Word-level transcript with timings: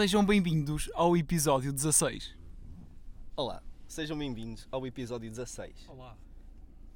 Sejam 0.00 0.24
bem-vindos 0.24 0.90
ao 0.94 1.14
episódio 1.14 1.70
16. 1.70 2.34
Olá, 3.36 3.62
sejam 3.86 4.16
bem-vindos 4.16 4.66
ao 4.72 4.86
episódio 4.86 5.28
16. 5.28 5.86
Olá. 5.90 6.16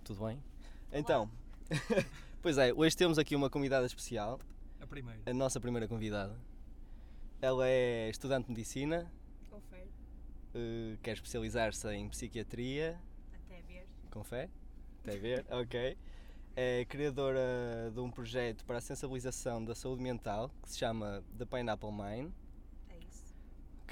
Tudo 0.02 0.24
bem? 0.24 0.42
Então, 0.90 1.30
pois 2.40 2.56
é, 2.56 2.72
hoje 2.72 2.96
temos 2.96 3.18
aqui 3.18 3.36
uma 3.36 3.50
convidada 3.50 3.84
especial, 3.84 4.40
A 4.80 4.86
primeira. 4.86 5.20
a 5.26 5.34
nossa 5.34 5.60
primeira 5.60 5.86
convidada. 5.86 6.34
Ela 7.42 7.68
é 7.68 8.08
estudante 8.08 8.46
de 8.46 8.52
medicina, 8.52 9.12
Confere, 9.50 9.90
eh, 10.54 10.96
quer 11.02 11.12
especializar-se 11.12 11.86
em 11.92 12.08
psiquiatria, 12.08 12.98
até 13.34 13.60
ver. 13.60 13.86
com 14.10 14.24
fé, 14.24 14.48
até 15.02 15.18
ver, 15.18 15.44
ok. 15.52 15.98
É 16.56 16.86
criadora 16.86 17.90
de 17.92 18.00
um 18.00 18.10
projeto 18.10 18.64
para 18.64 18.78
a 18.78 18.80
sensibilização 18.80 19.62
da 19.62 19.74
saúde 19.74 20.02
mental 20.02 20.50
que 20.62 20.70
se 20.70 20.78
chama 20.78 21.22
The 21.36 21.44
Pineapple 21.44 21.92
Mind. 21.92 22.32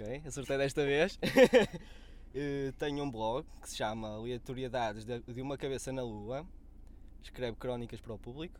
Ok, 0.02 0.22
acertei 0.26 0.58
desta 0.58 0.84
vez. 0.84 1.18
Eh, 2.34 2.72
Tenho 2.78 3.04
um 3.04 3.10
blog 3.10 3.46
que 3.60 3.68
se 3.68 3.76
chama 3.76 4.08
Aleatoriedades 4.08 5.04
de 5.04 5.42
uma 5.42 5.58
Cabeça 5.58 5.92
na 5.92 6.02
Lua. 6.02 6.46
Escreve 7.22 7.58
crónicas 7.58 8.00
para 8.00 8.14
o 8.14 8.18
público. 8.18 8.58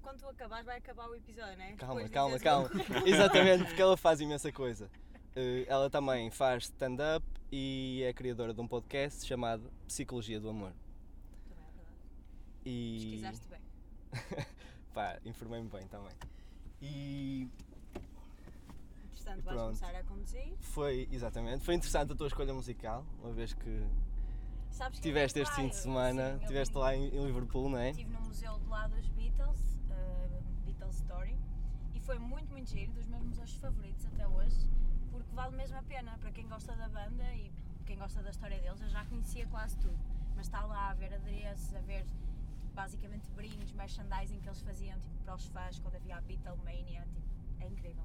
Quando 0.00 0.20
tu 0.20 0.28
acabares, 0.28 0.64
vai 0.64 0.78
acabar 0.78 1.08
o 1.08 1.14
episódio, 1.16 1.58
não 1.58 1.64
é? 1.64 1.72
Calma, 1.72 1.94
Depois 2.04 2.12
calma, 2.12 2.38
calma. 2.38 2.70
Exatamente, 3.04 3.64
porque 3.64 3.82
ela 3.82 3.96
faz 3.96 4.20
imensa 4.20 4.52
coisa. 4.52 4.88
Eh, 5.34 5.64
Ela 5.66 5.90
também 5.90 6.30
faz 6.30 6.62
stand-up 6.66 7.26
e 7.50 8.04
é 8.06 8.12
criadora 8.12 8.54
de 8.54 8.60
um 8.60 8.68
podcast 8.68 9.26
chamado 9.26 9.68
Psicologia 9.88 10.38
do 10.38 10.48
Amor. 10.48 10.72
Também 11.48 11.64
é 11.64 11.72
verdade. 11.72 11.98
E. 12.64 13.00
Pesquisaste 13.00 13.48
bem. 13.48 14.46
Pá, 14.94 15.18
informei-me 15.24 15.68
bem 15.68 15.88
também. 15.88 16.12
E 16.80 17.48
Entretanto, 19.26 19.44
vais 19.44 19.60
começar 19.60 19.94
a 19.94 20.02
conduzir. 20.04 20.54
foi, 20.60 21.08
exatamente, 21.10 21.64
foi 21.64 21.74
interessante 21.74 22.12
a 22.12 22.14
tua 22.14 22.28
escolha 22.28 22.54
musical, 22.54 23.04
uma 23.20 23.32
vez 23.32 23.52
que 23.52 23.86
Sabes 24.70 25.00
tiveste 25.00 25.40
este 25.40 25.54
fim 25.54 25.68
de 25.68 25.76
semana, 25.76 26.34
sim, 26.34 26.42
estiveste 26.42 26.76
lá 26.76 26.94
em 26.94 27.08
em 27.08 27.26
Liverpool, 27.26 27.68
não 27.68 27.78
é? 27.78 27.90
Estive 27.90 28.10
no 28.10 28.20
museu 28.20 28.58
de 28.58 28.66
lá 28.68 28.86
dos 28.86 29.08
Beatles, 29.08 29.80
uh, 29.90 30.42
Beatles 30.64 30.96
Story, 30.96 31.36
e 31.94 32.00
foi 32.00 32.18
muito, 32.18 32.50
muito 32.52 32.70
giro, 32.70 32.92
dos 32.92 33.06
meus 33.06 33.24
museus 33.24 33.54
favoritos 33.54 34.06
até 34.06 34.28
hoje, 34.28 34.70
porque 35.10 35.34
vale 35.34 35.56
mesmo 35.56 35.76
a 35.76 35.82
pena 35.82 36.16
para 36.18 36.30
quem 36.30 36.46
gosta 36.46 36.76
da 36.76 36.88
banda 36.88 37.24
e 37.34 37.50
quem 37.84 37.98
gosta 37.98 38.22
da 38.22 38.30
história 38.30 38.60
deles. 38.60 38.80
Eu 38.80 38.90
já 38.90 39.04
conhecia 39.06 39.46
quase 39.48 39.76
tudo, 39.78 39.98
mas 40.36 40.46
está 40.46 40.64
lá 40.64 40.90
a 40.90 40.94
ver 40.94 41.12
adereços, 41.14 41.74
a 41.74 41.80
ver 41.80 42.06
basicamente 42.74 43.28
brindes, 43.34 43.72
merchandising 43.72 44.38
que 44.40 44.48
eles 44.48 44.60
faziam 44.60 45.00
tipo, 45.00 45.16
para 45.24 45.34
os 45.34 45.46
fãs 45.46 45.78
quando 45.80 45.96
havia 45.96 46.16
a 46.16 46.20
Beatlemania. 46.20 47.06
Tipo, 47.14 47.64
é 47.64 47.66
incrível. 47.66 48.04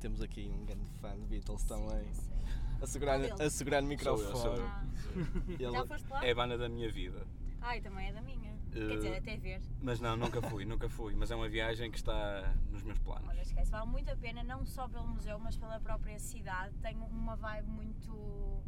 Temos 0.00 0.20
aqui 0.22 0.48
um 0.48 0.64
grande 0.64 0.88
fã 1.00 1.16
de 1.18 1.26
Beatles 1.26 1.64
também. 1.64 2.04
Sim, 2.14 2.22
sim. 2.22 2.32
A 2.80 2.86
segurar, 2.86 3.18
a 3.20 3.50
segurar 3.50 3.82
no 3.82 3.98
Sou 3.98 4.12
eu, 4.12 4.18
sou 4.18 4.52
microfone. 4.52 4.58
eu. 4.60 4.66
Ah, 4.66 4.86
Ele- 5.58 5.72
já 5.72 5.86
foste 5.86 6.08
lá? 6.08 6.24
É 6.26 6.30
a 6.30 6.34
banda 6.34 6.56
da 6.56 6.68
minha 6.68 6.90
vida. 6.90 7.26
Ai, 7.60 7.80
também 7.80 8.06
é 8.08 8.12
da 8.12 8.22
minha. 8.22 8.56
Quer 8.70 8.78
Eh, 8.92 8.96
dizer, 8.96 9.16
até 9.16 9.36
ver. 9.36 9.60
Mas 9.82 9.98
não, 10.00 10.16
nunca 10.16 10.40
fui, 10.42 10.64
nunca 10.64 10.88
fui. 10.88 11.14
Mas 11.16 11.30
é 11.32 11.34
uma 11.36 11.48
viagem 11.48 11.90
que 11.90 11.96
está 11.96 12.54
nos 12.70 12.82
meus 12.84 12.98
planos. 13.00 13.28
Olha, 13.28 13.40
esquece, 13.42 13.70
vale 13.70 13.86
muito 13.90 14.08
a 14.10 14.16
pena, 14.16 14.44
não 14.44 14.64
só 14.64 14.86
pelo 14.88 15.08
museu, 15.08 15.38
mas 15.40 15.56
pela 15.56 15.80
própria 15.80 16.18
cidade. 16.20 16.72
Tem 16.80 16.94
uma 16.96 17.34
vibe 17.34 17.66
muito 17.68 18.62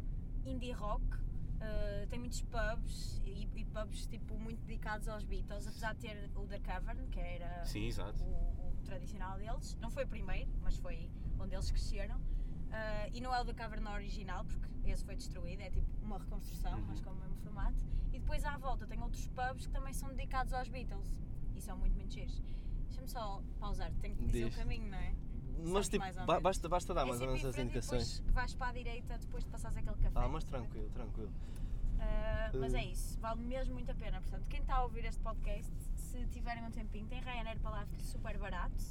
indie 0.45 0.71
rock, 0.73 1.03
uh, 1.15 2.07
tem 2.09 2.19
muitos 2.19 2.41
pubs 2.41 3.21
e, 3.23 3.47
e 3.55 3.63
pubs 3.65 4.07
tipo, 4.07 4.37
muito 4.37 4.59
dedicados 4.65 5.07
aos 5.07 5.23
Beatles, 5.23 5.67
apesar 5.67 5.93
de 5.95 6.01
ter 6.01 6.29
o 6.35 6.45
The 6.47 6.59
Cavern, 6.59 7.07
que 7.07 7.19
era 7.19 7.63
Sim, 7.63 7.85
exato. 7.85 8.21
o, 8.23 8.27
o 8.27 8.81
tradicional 8.83 9.37
deles. 9.37 9.77
Não 9.79 9.89
foi 9.89 10.03
o 10.03 10.07
primeiro, 10.07 10.51
mas 10.61 10.75
foi 10.77 11.09
onde 11.41 11.55
eles 11.55 11.69
cresceram. 11.71 12.17
Uh, 12.17 13.09
e 13.13 13.19
não 13.19 13.33
é 13.35 13.41
o 13.41 13.45
The 13.45 13.53
Cavern 13.53 13.85
original, 13.89 14.45
porque 14.45 14.67
esse 14.89 15.03
foi 15.03 15.15
destruído, 15.15 15.59
é 15.61 15.69
tipo 15.69 15.85
uma 16.03 16.17
reconstrução, 16.17 16.77
Uhum. 16.79 16.85
mas 16.87 17.01
com 17.01 17.09
o 17.09 17.15
mesmo 17.15 17.35
formato. 17.37 17.83
E 18.13 18.19
depois 18.19 18.43
à 18.45 18.57
volta 18.57 18.87
tem 18.87 19.01
outros 19.01 19.27
pubs 19.27 19.65
que 19.67 19.73
também 19.73 19.93
são 19.93 20.09
dedicados 20.09 20.53
aos 20.53 20.67
Beatles 20.69 21.19
e 21.55 21.61
são 21.61 21.77
muito, 21.77 21.95
muito 21.95 22.13
giros. 22.13 22.41
Deixa-me 22.87 23.07
só 23.09 23.41
pausar, 23.59 23.91
tenho 24.01 24.15
que 24.15 24.25
dizer 24.25 24.45
Diz. 24.45 24.55
o 24.55 24.59
caminho, 24.59 24.89
não 24.89 24.97
é? 24.97 25.13
Mas 25.63 25.89
tipo, 25.89 26.03
basta, 26.41 26.67
basta 26.69 26.93
dar 26.93 27.01
é 27.01 27.05
mais 27.05 27.21
ou 27.21 27.27
menos 27.27 27.45
as 27.45 27.57
indicações. 27.57 28.19
Vais 28.31 28.53
para 28.55 28.67
a 28.69 28.73
direita 28.73 29.17
depois 29.17 29.43
de 29.43 29.49
passares 29.49 29.77
aquele 29.77 29.95
café. 29.97 30.11
Ah, 30.19 30.27
mas 30.27 30.43
tranquilo, 30.43 30.89
tranquilo. 30.89 31.31
Ah, 31.99 32.51
mas 32.57 32.73
Eh. 32.73 32.79
é 32.79 32.85
isso, 32.85 33.19
vale 33.19 33.41
mesmo 33.43 33.73
muito 33.75 33.91
a 33.91 33.93
pena. 33.93 34.19
Portanto, 34.21 34.45
quem 34.47 34.59
está 34.61 34.75
a 34.77 34.83
ouvir 34.83 35.05
este 35.05 35.21
podcast, 35.21 35.71
se 35.95 36.25
tiverem 36.27 36.63
um 36.65 36.71
tempinho, 36.71 37.05
tem 37.07 37.19
Ryanair 37.21 37.59
para 37.59 37.71
lá, 37.71 37.85
fica 37.85 38.03
super 38.03 38.37
barato 38.39 38.83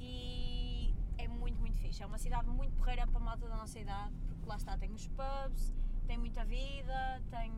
e 0.00 0.71
é 1.18 1.28
muito, 1.28 1.60
muito 1.60 1.78
fixe. 1.78 2.02
É 2.02 2.06
uma 2.06 2.18
cidade 2.18 2.48
muito 2.48 2.74
porreira 2.76 3.06
para 3.06 3.18
a 3.18 3.24
malta 3.24 3.48
da 3.48 3.56
nossa 3.56 3.78
idade, 3.78 4.14
porque 4.28 4.48
lá 4.48 4.56
está, 4.56 4.76
tem 4.76 4.92
os 4.92 5.08
pubs, 5.08 5.72
tem 6.06 6.18
muita 6.18 6.44
vida, 6.44 7.22
tem 7.30 7.52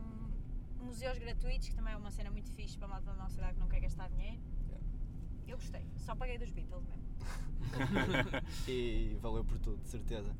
museus 0.81 1.19
gratuitos, 1.19 1.69
que 1.69 1.75
também 1.75 1.95
é 1.95 1.97
uma 1.97 2.11
cena 2.11 2.31
muito 2.31 2.51
fixe 2.53 2.77
para 2.77 2.87
a 2.87 2.91
malta 2.91 3.07
da 3.07 3.17
nossa 3.17 3.37
idade 3.39 3.55
que 3.55 3.61
não 3.61 3.69
quer 3.69 3.81
gastar 3.81 4.09
dinheiro. 4.09 4.41
Yeah. 4.69 4.87
Eu 5.49 5.57
gostei, 5.57 5.87
só 5.97 6.15
paguei 6.15 6.39
dos 6.39 6.51
Beatles 6.51 6.85
mesmo. 6.85 7.05
E 8.69 9.19
valeu 9.21 9.45
por 9.45 9.59
tudo, 9.59 9.83
de 9.83 9.89
certeza. 9.89 10.35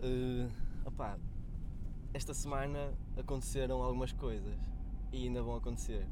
Eh, 0.00 0.48
opá, 0.84 1.16
esta 2.12 2.34
semana 2.34 2.92
aconteceram 3.16 3.82
algumas 3.82 4.12
coisas 4.12 4.56
e 5.12 5.26
ainda 5.26 5.42
vão 5.42 5.56
acontecer. 5.56 6.06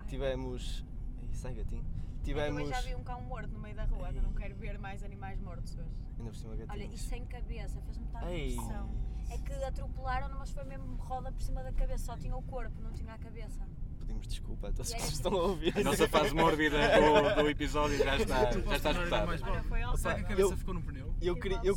Ai, 0.00 0.06
Tivemos. 0.06 0.84
Ih, 1.22 1.34
sai 1.34 1.54
gatinho. 1.54 1.84
Eu 2.24 2.34
Tivemos. 2.36 2.56
também 2.62 2.66
já 2.74 2.80
vi 2.80 2.94
um 2.94 3.04
cão 3.04 3.20
morto 3.22 3.50
no 3.52 3.58
meio 3.60 3.76
da 3.76 3.84
rua, 3.84 4.10
eu 4.14 4.22
não 4.22 4.32
quero 4.32 4.54
ver 4.54 4.78
mais 4.78 5.02
animais 5.02 5.38
mortos 5.40 5.76
hoje. 5.76 5.90
Ainda 6.18 6.30
por 6.30 6.34
cima 6.36 6.54
Olha, 6.70 6.84
e 6.84 6.96
sem 6.96 7.24
cabeça, 7.26 7.80
fez-me 7.82 8.06
tanta 8.06 8.30
Ei. 8.30 8.52
impressão. 8.54 8.90
É 9.30 9.38
que 9.38 9.52
atropelaram, 9.64 10.38
mas 10.38 10.50
foi 10.50 10.64
mesmo 10.64 10.94
roda 10.96 11.30
por 11.32 11.42
cima 11.42 11.62
da 11.62 11.72
cabeça, 11.72 12.04
só 12.06 12.16
tinha 12.16 12.34
o 12.36 12.42
corpo, 12.42 12.80
não 12.80 12.92
tinha 12.92 13.12
a 13.12 13.18
cabeça. 13.18 13.60
Pedimos 13.98 14.26
desculpa 14.26 14.68
a 14.68 14.72
todos 14.72 14.90
E 14.90 14.94
que 14.96 15.02
era 15.02 15.10
estão 15.10 15.32
a 15.34 15.42
ouvir. 15.42 15.78
A 15.78 15.82
nossa 15.82 16.08
fase 16.08 16.34
mórbida 16.34 16.76
do, 17.00 17.42
do 17.42 17.48
episódio 17.50 17.98
já 17.98 18.16
está, 18.18 18.52
já 18.52 18.76
está 18.76 18.90
esgotada. 18.90 19.30
Olha, 19.30 19.62
foi 19.64 19.80
Será 19.98 20.14
que 20.14 20.20
a 20.20 20.24
cabeça 20.24 20.40
eu- 20.52 20.56
ficou 20.56 20.74
no 20.74 20.82
pneu? 20.82 21.14
Eu 21.20 21.36
queria, 21.36 21.58
eu, 21.62 21.74
eu, 21.74 21.76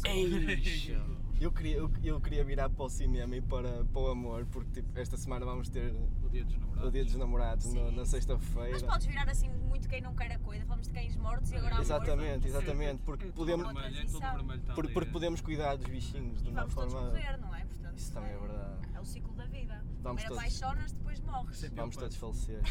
queria, 1.52 1.78
eu, 1.78 1.92
eu 2.04 2.20
queria 2.20 2.44
virar 2.44 2.70
para 2.70 2.84
o 2.86 2.90
cinema 2.90 3.36
e 3.36 3.42
para, 3.42 3.86
para 3.86 4.02
o 4.02 4.08
amor, 4.10 4.46
porque 4.48 4.82
tipo, 4.82 4.98
esta 5.00 5.16
semana 5.18 5.46
vamos 5.46 5.70
ter 5.70 5.94
O 6.24 6.30
dia 6.30 6.44
dos 6.44 6.58
namorados. 6.58 6.88
o 6.88 6.92
Dia 6.92 7.06
dos 7.06 7.16
Namorados 7.16 7.74
no- 7.74 7.92
na 7.92 8.06
sexta-feira. 8.06 8.72
Mas 8.72 8.82
podes 8.82 9.06
virar 9.08 9.30
assim 9.30 9.50
muito 9.50 9.88
quem 9.88 10.02
não 10.02 10.16
quer 10.16 10.32
a 10.32 10.40
coisa, 10.40 10.66
falamos 10.66 10.88
de 10.88 10.94
cães 10.94 11.16
mortos 11.16 11.52
e 11.52 11.56
agora 11.56 11.74
amor. 11.76 11.82
Exatamente, 11.84 12.48
exatamente, 12.48 13.02
porque 13.04 13.26
podemos, 13.28 13.66
é 13.66 13.70
tudo 13.70 13.82
Transição. 13.82 14.36
vermelho, 14.36 14.62
por- 14.76 14.92
porque 14.92 15.12
podemos 15.12 15.42
cuidar 15.42 15.76
dos 15.76 15.86
bichinhos 15.88 16.42
de 16.42 16.50
uma 16.50 16.62
vamos 16.62 16.74
todos 16.76 16.94
forma. 16.94 17.08
morrer, 17.10 17.38
não 17.38 17.56
é? 17.56 17.66
Portanto, 17.66 17.98
Isso 17.98 18.14
também 18.14 18.32
é 18.32 18.38
verdade. 18.38 18.88
É 18.96 19.00
o 19.00 19.06
ciclo 19.06 19.34
da 19.36 19.46
vida. 19.46 19.74
Vamos 20.02 20.22
Primeiro 20.24 20.28
todos. 20.30 20.38
apaixonas, 20.62 20.92
depois 20.94 21.20
morres. 21.22 21.58
Sempre. 21.58 21.76
Vamos 21.76 21.98
todos 21.98 22.16
falecer. 22.18 22.62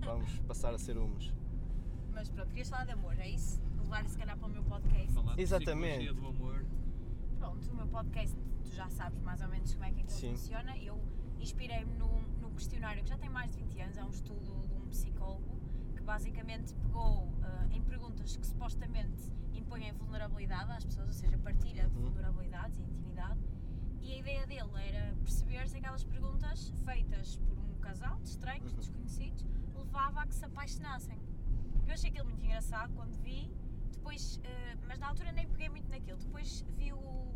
Vamos 0.00 0.38
passar 0.40 0.74
a 0.74 0.78
ser 0.78 0.96
uns. 0.98 1.32
Mas 2.12 2.28
pronto, 2.28 2.48
querias 2.48 2.68
falar 2.68 2.84
de 2.84 2.92
amor, 2.92 3.18
é 3.18 3.28
isso? 3.30 3.60
Levar 3.78 4.06
se 4.08 4.16
calhar 4.18 4.36
para 4.36 4.46
o 4.46 4.50
meu 4.50 4.62
podcast. 4.64 5.12
Falar 5.12 5.34
de 5.36 5.42
Exatamente. 5.42 6.12
do 6.12 6.26
amor. 6.26 6.64
Pronto, 7.40 7.70
o 7.70 7.74
meu 7.74 7.86
podcast, 7.86 8.36
tu 8.62 8.70
já 8.70 8.88
sabes 8.90 9.18
mais 9.22 9.40
ou 9.40 9.48
menos 9.48 9.72
como 9.72 9.84
é 9.86 9.92
que 9.92 10.00
aquilo 10.02 10.18
Sim. 10.18 10.30
funciona. 10.36 10.76
Eu 10.76 11.02
inspirei-me 11.38 11.94
no, 11.94 12.20
no 12.42 12.50
questionário 12.50 13.02
que 13.02 13.08
já 13.08 13.16
tem 13.16 13.30
mais 13.30 13.50
de 13.52 13.56
20 13.64 13.80
anos, 13.80 13.96
é 13.96 14.04
um 14.04 14.10
estudo 14.10 14.66
de 14.68 14.74
um 14.74 14.86
psicólogo 14.90 15.58
que 15.96 16.02
basicamente 16.02 16.74
pegou 16.74 17.32
ah, 17.42 17.66
em 17.70 17.82
perguntas 17.82 18.36
que 18.36 18.46
supostamente 18.46 19.32
impõem 19.54 19.90
vulnerabilidade 19.92 20.70
às 20.70 20.84
pessoas, 20.84 21.06
ou 21.08 21.14
seja, 21.14 21.38
partilha 21.38 21.88
de 21.88 21.96
Uhum. 21.96 22.10
vulnerabilidades 22.10 22.78
e 22.78 22.82
intimidade. 22.82 23.40
E 24.02 24.12
a 24.12 24.16
ideia 24.18 24.46
dele 24.46 24.70
era 24.88 25.14
perceber 25.16 25.66
se 25.68 25.78
aquelas 25.78 26.04
perguntas 26.04 26.70
feitas 26.84 27.36
por 27.38 27.58
um 27.58 27.74
casal 27.80 28.18
de 28.20 28.28
estranhos, 28.28 28.70
Uhum. 28.72 28.78
desconhecidos, 28.80 29.46
levava 29.74 30.20
a 30.20 30.26
que 30.26 30.34
se 30.34 30.44
apaixonassem. 30.44 31.18
Eu 31.86 31.94
achei 31.94 32.10
aquilo 32.10 32.26
muito 32.26 32.44
engraçado 32.44 32.92
quando 32.94 33.16
vi, 33.22 33.50
depois, 33.92 34.38
eh, 34.44 34.76
mas 34.86 34.98
na 34.98 35.08
altura 35.08 35.32
nem 35.32 35.48
peguei 35.48 35.68
muito 35.70 35.88
naquilo. 35.90 36.18
Depois 36.18 36.64
vi 36.76 36.92
o 36.92 37.29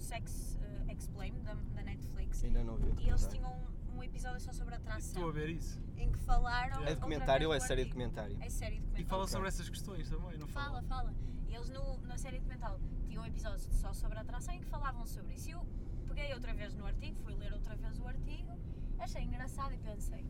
Sex 0.00 0.58
eh, 0.62 0.92
Explained 0.92 1.40
da, 1.42 1.54
da 1.54 1.82
Netflix 1.82 2.42
Ainda 2.44 2.64
não 2.64 2.76
vi 2.76 2.82
e 2.82 3.08
eles 3.08 3.22
documentário. 3.22 3.28
tinham 3.30 3.94
um, 3.94 3.98
um 3.98 4.02
episódio 4.02 4.40
só 4.40 4.52
sobre 4.52 4.74
E 4.74 4.78
Estou 4.78 4.92
a 4.92 4.96
atração, 4.96 5.32
ver 5.32 5.48
isso. 5.50 5.80
em 5.96 6.10
que 6.10 6.18
falaram. 6.20 6.82
É 6.84 6.94
documentário 6.94 7.48
ou 7.48 7.54
é 7.54 7.60
série 7.60 7.84
de 7.84 7.90
documentário? 7.90 8.36
É 8.40 8.48
série 8.50 8.76
E 8.76 8.80
documental. 8.80 9.06
fala 9.08 9.22
Ok. 9.22 9.32
sobre 9.32 9.48
essas 9.48 9.68
questões 9.68 10.08
também, 10.08 10.38
não 10.38 10.46
Fala, 10.48 10.82
fala? 10.82 10.82
fala. 10.82 11.14
Eles 11.48 11.68
no, 11.70 11.98
na 12.06 12.16
série 12.16 12.38
documental 12.38 12.78
tinham 13.08 13.22
um 13.22 13.26
episódio 13.26 13.58
só 13.72 13.92
sobre 13.92 14.18
a 14.18 14.20
atração 14.22 14.54
em 14.54 14.60
que 14.60 14.66
falavam 14.66 15.04
sobre 15.06 15.34
isso. 15.34 15.48
E 15.48 15.52
eu 15.52 15.66
peguei 16.06 16.32
outra 16.32 16.54
vez 16.54 16.74
no 16.74 16.86
artigo, 16.86 17.18
fui 17.22 17.34
ler 17.34 17.52
outra 17.52 17.74
vez 17.76 17.98
o 17.98 18.06
artigo, 18.06 18.52
achei 18.98 19.22
engraçado 19.22 19.72
e 19.74 19.78
pensei. 19.78 20.24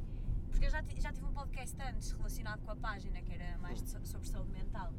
Porque 0.51 0.67
eu 0.67 0.71
já, 0.71 0.83
já 0.97 1.13
tive 1.13 1.27
um 1.27 1.33
podcast 1.33 1.77
antes 1.83 2.11
relacionado 2.13 2.61
com 2.63 2.71
a 2.71 2.77
página, 2.77 3.21
que 3.23 3.33
era 3.33 3.57
mais 3.59 3.83
de 3.83 3.89
so- 3.89 4.05
sobre 4.05 4.27
saúde 4.29 4.51
mental. 4.51 4.93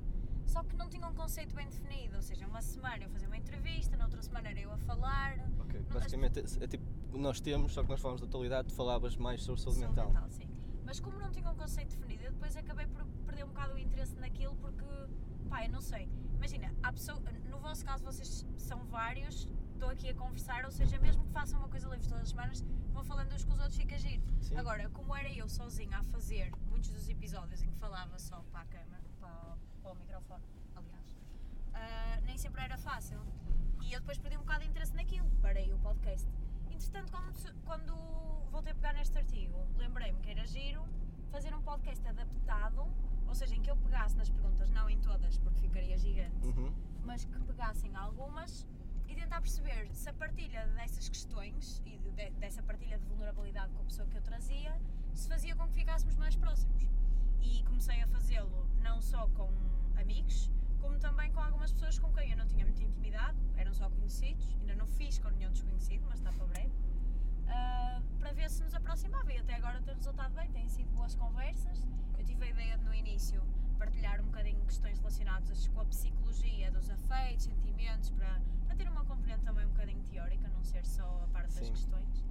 Só 0.46 0.64
que 0.64 0.76
não 0.76 0.90
tinha 0.90 1.08
um 1.08 1.14
conceito 1.14 1.56
bem 1.56 1.68
definido, 1.68 2.16
ou 2.16 2.22
seja, 2.22 2.46
uma 2.46 2.62
semana 2.62 3.04
eu 3.04 3.10
fazia 3.10 3.28
uma 3.28 3.38
entrevista, 3.38 3.96
na 3.96 4.06
outra 4.06 4.22
semana 4.22 4.50
era 4.50 4.60
eu 4.60 4.72
a 4.72 4.78
falar. 4.78 5.38
Ok, 5.60 5.80
basicamente 5.94 6.40
é, 6.40 6.64
é 6.64 6.68
tipo, 6.68 6.86
nós 7.18 7.40
temos, 7.40 7.74
só 7.74 7.84
que 7.84 7.90
nós 7.90 8.00
falamos 8.00 8.22
da 8.22 8.28
atualidade, 8.28 8.70
tu 8.70 8.74
falavas 8.74 9.16
mais 9.16 9.44
sobre 9.44 9.62
saúde 9.62 9.80
mental. 9.80 10.12
sim. 10.30 10.48
Mas 10.86 11.00
como 11.00 11.18
não 11.20 11.32
tinha 11.32 11.50
um 11.50 11.56
conceito 11.56 11.96
definido, 11.96 12.24
eu 12.24 12.32
depois 12.32 12.56
acabei 12.58 12.86
por 12.88 13.06
perder 13.26 13.46
um 13.46 13.48
bocado 13.48 13.76
o 13.76 13.78
interesse 13.78 14.16
naquilo 14.18 14.56
porque 14.56 14.84
pá, 15.48 15.66
eu 15.66 15.72
não 15.72 15.82
sei. 15.82 16.10
Imagina, 16.36 16.74
há 16.82 16.92
pessoa, 16.92 17.20
no 17.50 17.60
vosso 17.60 17.86
caso 17.86 18.04
vocês 18.04 18.46
são 18.58 18.84
vários, 18.86 19.48
estou 19.74 19.90
aqui 19.90 20.10
a 20.10 20.14
conversar, 20.14 20.66
ou 20.66 20.72
seja, 20.72 21.00
mesmo 21.00 21.24
que 21.26 21.32
façam 21.32 21.60
uma 21.60 21.68
coisa 21.68 21.88
livre 21.90 22.08
todas 22.08 22.24
as 22.24 22.30
semanas, 22.30 22.64
vão 22.94 23.04
falando 23.04 23.34
uns 23.34 23.44
com 23.44 23.54
os 23.54 23.60
outros, 23.60 23.78
fica 23.78 23.98
giro. 23.98 24.24
Sim. 24.42 24.58
Agora, 24.58 24.90
como 24.90 25.16
era 25.16 25.30
eu 25.32 25.50
sozinha 25.50 25.98
a 25.98 26.04
fazer 26.04 26.52
muitos 26.70 26.90
dos 26.90 27.10
episódios 27.10 27.62
em 27.62 27.70
que 27.70 27.78
falava 27.78 28.18
só 28.18 28.44
para 28.52 28.62
a 28.62 28.66
câmera, 28.66 29.01
o 29.92 29.96
microfone, 29.96 30.44
aliás, 30.76 31.16
ah, 31.74 32.20
nem 32.24 32.38
sempre 32.38 32.62
era 32.64 32.78
fácil. 32.78 33.20
E 33.82 33.94
eu 33.94 34.00
depois 34.00 34.18
perdi 34.18 34.38
um 34.38 34.42
bocado 34.42 34.64
de 34.64 34.70
interesse 34.70 34.94
naquilo, 34.96 35.30
parei 35.42 35.74
o 35.74 35.78
podcast. 35.80 36.28
Entretanto, 36.70 37.12
quando, 37.12 37.64
quando 37.66 37.96
voltei 38.52 38.72
a 38.72 38.76
pegar 38.76 38.94
neste 38.94 39.18
artigo, 39.18 39.58
lembrei-me 39.78 40.20
que 40.22 40.30
era 40.30 40.46
giro 40.46 40.86
fazer 41.32 41.54
um 41.54 41.62
podcast 41.62 42.06
adaptado, 42.08 42.88
ou 43.28 43.36
seja, 43.36 43.56
em 43.56 43.62
que 43.62 43.70
eu 43.72 43.76
pegasse 43.78 44.16
nas 44.18 44.30
perguntas, 44.30 44.70
não 44.72 44.90
em 44.90 45.00
todas, 45.00 45.38
porque 45.38 45.60
ficaria 45.62 45.98
gigante, 45.98 46.46
Uhum. 46.48 46.74
mas 47.04 47.24
que 47.26 47.40
pegassem 47.44 47.96
algumas 47.96 48.68
e 49.08 49.16
tentar 49.16 49.42
perceber 49.42 49.90
se 49.94 50.10
a 50.10 50.14
partilha 50.14 50.66
dessas 50.68 51.08
questões 51.10 51.82
e 51.86 51.98
de- 51.98 52.30
dessa 52.32 52.62
partilha 52.64 52.98
de 52.98 53.06
vulnerabilidade 53.06 53.74
com 53.74 53.82
a 53.82 53.86
pessoa 53.86 54.08
que 54.08 54.18
eu 54.18 54.22
trazia 54.22 54.78
se 55.14 55.28
fazia 55.28 55.56
com 55.56 55.68
que 55.68 55.74
ficássemos 55.74 56.16
mais 56.16 56.36
próximos. 56.36 56.84
E 57.42 57.64
comecei 57.64 58.02
a 58.02 58.08
fazê-lo 58.08 58.68
não 58.82 59.02
só 59.02 59.28
com 59.30 59.50
amigos, 60.02 60.50
como 60.80 60.98
também 61.00 61.32
com 61.32 61.40
algumas 61.40 61.72
pessoas 61.72 61.98
com 62.00 62.12
quem 62.14 62.32
eu 62.32 62.38
não 62.38 62.48
tinha 62.48 62.66
muita 62.66 62.84
intimidade, 62.84 63.38
eram 63.56 63.74
só 63.74 63.90
conhecidos, 63.90 64.56
ainda 64.60 64.76
não 64.76 64.88
fiz 64.88 65.20
com 65.20 65.30
nenhum 65.30 65.52
desconhecido, 65.52 66.04
mas 66.10 66.20
está 66.20 66.32
para 66.34 66.46
breve, 66.48 66.72
ah, 67.48 68.02
para 68.20 68.32
ver 68.34 68.50
se 68.50 68.64
nos 68.64 68.74
aproximava 68.74 69.32
e 69.32 69.38
até 69.38 69.56
agora 69.56 69.82
tem 69.82 69.96
resultado 69.96 70.34
bem, 70.34 70.50
têm 70.52 70.68
sido 70.68 70.90
boas 70.92 71.16
conversas. 71.16 71.88
Eu 72.18 72.26
tive 72.26 72.46
a 72.46 72.50
ideia 72.50 72.78
de, 72.78 72.84
no 72.84 72.94
início 72.94 73.42
partilhar 73.78 74.22
um 74.22 74.26
bocadinho 74.26 74.64
questões 74.66 74.98
relacionadas 75.00 75.68
com 75.70 75.82
a 75.82 75.86
psicologia 75.86 76.72
dos 76.72 76.90
afeitos, 76.90 77.46
sentimentos, 77.46 78.12
para, 78.12 78.42
para 78.66 78.76
ter 78.76 78.88
uma 78.88 79.04
componente 79.06 79.44
também 79.44 79.66
um 79.66 79.70
bocadinho 79.70 80.04
teórica, 80.04 80.48
não 80.50 80.64
ser 80.64 80.86
só 80.86 81.24
a 81.24 81.28
parte 81.34 81.56
das 81.56 81.66
Sim. 81.66 81.72
questões. 81.74 82.26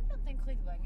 E 0.00 0.04
pronto, 0.04 0.22
tem 0.24 0.36
corrido 0.36 0.62
bem. 0.64 0.78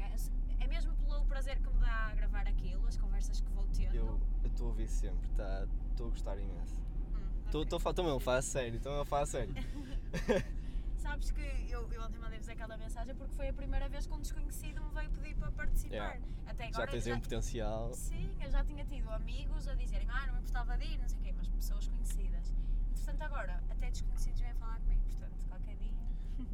É, 0.59 0.67
mesmo 0.67 0.93
pelo 0.95 1.25
prazer 1.25 1.59
que 1.59 1.69
me 1.69 1.79
dá 1.79 2.07
a 2.07 2.15
gravar 2.15 2.47
aquilo, 2.47 2.87
as 2.87 2.97
conversas 2.97 3.41
que 3.41 3.49
vou 3.51 3.65
tendo. 3.67 3.95
Eu 3.95 4.19
estou 4.45 4.67
a 4.67 4.69
ouvir 4.69 4.87
sempre, 4.87 5.29
tá- 5.29 5.67
estou 5.91 6.07
a 6.07 6.09
gostar 6.09 6.37
imenso. 6.37 6.81
Hum. 7.15 7.45
Estou 7.45 8.03
mesmo 8.03 8.17
a 8.17 8.19
falar 8.19 8.37
a 8.37 8.41
sério, 8.41 8.77
estou 8.77 9.01
a 9.01 9.05
falar 9.05 9.23
a 9.23 9.25
sério. 9.25 9.53
Sabes 10.97 11.31
que 11.31 11.41
eu, 11.69 11.91
eu 11.91 12.01
ontem 12.01 12.17
mandei-vos 12.17 12.47
aquela 12.47 12.77
mensagem 12.77 13.13
porque 13.15 13.35
foi 13.35 13.49
a 13.49 13.53
primeira 13.53 13.89
vez 13.89 14.07
que 14.07 14.13
um 14.13 14.21
desconhecido 14.21 14.81
me 14.81 14.93
veio 14.93 15.09
pedir 15.11 15.35
para 15.35 15.51
participar. 15.51 15.93
Yeah. 15.93 16.19
Até 16.47 16.63
Já 16.63 16.69
agora 16.69 16.91
tens 16.91 17.07
aí 17.07 17.13
um 17.13 17.19
potencial. 17.19 17.93
Sim, 17.93 18.31
eu 18.41 18.49
já 18.49 18.63
tinha 18.63 18.85
tido 18.85 19.09
amigos 19.09 19.67
a 19.67 19.75
dizerem 19.75 20.07
ah, 20.09 20.27
não 20.27 20.35
me 20.35 20.39
importava 20.39 20.77
de 20.77 20.85
ir, 20.85 20.97
não 20.97 21.07
sei 21.07 21.19
o 21.19 21.21
quê, 21.21 21.33
mas 21.35 21.47
pessoas 21.49 21.87
conhecidas. 21.87 22.53
Entretanto 22.91 23.21
agora, 23.21 23.63
até 23.69 23.89
desconhecidos 23.91 24.39
vêm 24.39 24.53
falar 24.55 24.79
comigo, 24.79 25.01
portanto, 25.03 25.45
qualquer 25.49 25.75
dia, 25.75 25.91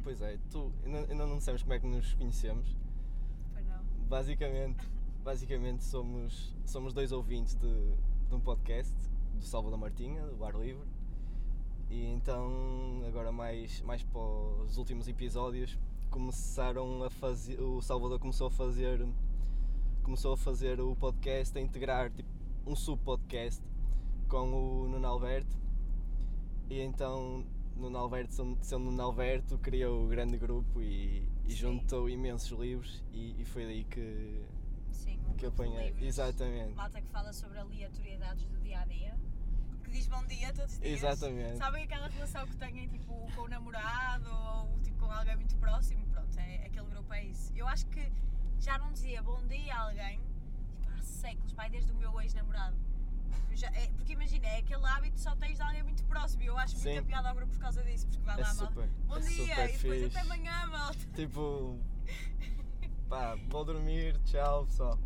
Pois 0.02 0.20
é, 0.20 0.38
tu 0.50 0.72
ainda, 0.84 0.98
ainda 1.10 1.26
não 1.26 1.40
sabes 1.40 1.62
como 1.62 1.74
é 1.74 1.78
que 1.78 1.86
nos 1.86 2.12
conhecemos. 2.14 2.76
Basicamente, 4.10 4.84
basicamente 5.22 5.84
somos, 5.84 6.52
somos 6.66 6.92
dois 6.92 7.12
ouvintes 7.12 7.54
de, 7.54 7.94
de 8.28 8.34
um 8.34 8.40
podcast 8.40 8.92
do 9.36 9.44
Salvador 9.44 9.78
Martinha, 9.78 10.26
do 10.26 10.34
Bar 10.34 10.58
Livre. 10.58 10.82
E 11.88 12.06
então, 12.06 13.04
agora 13.06 13.30
mais, 13.30 13.80
mais 13.82 14.02
para 14.02 14.20
os 14.20 14.78
últimos 14.78 15.06
episódios, 15.06 15.78
começaram 16.10 17.04
a 17.04 17.08
fazer. 17.08 17.60
O 17.60 17.80
Salvador 17.80 18.18
começou 18.18 18.48
a 18.48 18.50
fazer. 18.50 19.06
Começou 20.02 20.32
a 20.32 20.36
fazer 20.36 20.80
o 20.80 20.96
podcast, 20.96 21.56
a 21.56 21.60
integrar 21.60 22.10
tipo, 22.10 22.28
um 22.66 22.74
sub-podcast 22.74 23.62
com 24.28 24.82
o 24.82 24.88
Nuno 24.88 25.06
Alberto. 25.06 25.56
E 26.68 26.80
então, 26.80 27.44
Nuno 27.76 27.96
Alberto, 27.96 28.34
sendo 28.60 28.86
Nuno 28.86 29.02
Alberto, 29.04 29.56
criou 29.58 30.04
o 30.04 30.08
grande 30.08 30.36
grupo 30.36 30.82
e, 30.82 31.22
e 31.50 31.52
Sim. 31.52 31.56
juntou 31.58 32.08
imensos 32.08 32.56
livros. 32.58 33.02
E, 33.12 33.40
e 33.40 33.44
foi 33.44 33.64
daí 33.64 33.84
que, 33.84 34.46
Sim, 34.92 35.18
um 35.28 35.34
que 35.34 35.46
apanhei. 35.46 35.94
Exatamente. 36.00 36.74
Malta 36.74 37.00
que 37.00 37.08
fala 37.08 37.32
sobre 37.32 37.58
aleatoriedades 37.58 38.46
do 38.46 38.60
dia 38.60 38.80
a 38.80 38.84
dia, 38.84 39.18
que 39.84 39.90
diz 39.90 40.06
bom 40.06 40.24
dia 40.26 40.52
todos 40.52 40.74
os 40.74 40.80
dias. 40.80 40.92
Exatamente. 41.02 41.58
Sabem 41.58 41.84
aquela 41.84 42.08
relação 42.08 42.46
que 42.46 42.56
têm 42.56 42.88
tipo, 42.88 43.12
com 43.34 43.42
o 43.42 43.48
namorado 43.48 44.30
ou 44.30 44.78
tipo, 44.80 44.98
com 45.00 45.10
alguém 45.10 45.36
muito 45.36 45.56
próximo? 45.56 46.06
Pronto, 46.06 46.38
é, 46.38 46.66
aquele 46.66 46.86
grupo 46.86 47.12
é 47.12 47.24
isso. 47.24 47.52
Eu 47.56 47.66
acho 47.66 47.86
que 47.86 48.10
já 48.60 48.78
não 48.78 48.92
dizia 48.92 49.22
bom 49.22 49.44
dia 49.48 49.74
a 49.74 49.80
alguém 49.88 50.20
tipo, 50.80 50.88
há 50.94 51.02
séculos, 51.02 51.52
pai, 51.52 51.68
desde 51.70 51.90
o 51.90 51.94
meu 51.96 52.20
ex-namorado. 52.20 52.76
Eu 53.50 53.56
já- 53.56 53.70
é- 53.70 53.88
porque 53.96 54.12
imagina, 54.12 54.39
é 54.50 54.58
aquele 54.58 54.86
hábito 54.86 55.14
que 55.14 55.20
só 55.20 55.34
tens 55.36 55.56
de 55.56 55.62
alguém 55.62 55.82
muito 55.82 56.04
próximo 56.04 56.42
e 56.42 56.46
eu 56.46 56.58
acho 56.58 56.76
Sim. 56.76 56.90
muita 56.92 57.02
piada 57.06 57.28
ao 57.28 57.34
grupo 57.34 57.52
por 57.52 57.60
causa 57.60 57.82
disso, 57.82 58.06
porque 58.06 58.22
vai 58.22 58.34
É 58.38 58.42
lá, 58.42 58.54
malta. 58.54 58.66
super, 58.66 58.88
Bom 59.06 59.16
é 59.16 59.20
dia 59.20 59.28
super 59.28 59.68
e 59.68 59.72
depois 59.78 60.02
fixe. 60.02 60.06
até 60.06 60.20
amanhã, 60.20 60.66
malta. 60.66 60.98
Tipo, 61.14 61.78
pá, 63.08 63.34
vou 63.48 63.64
dormir, 63.64 64.18
tchau 64.24 64.66
pessoal. 64.66 64.98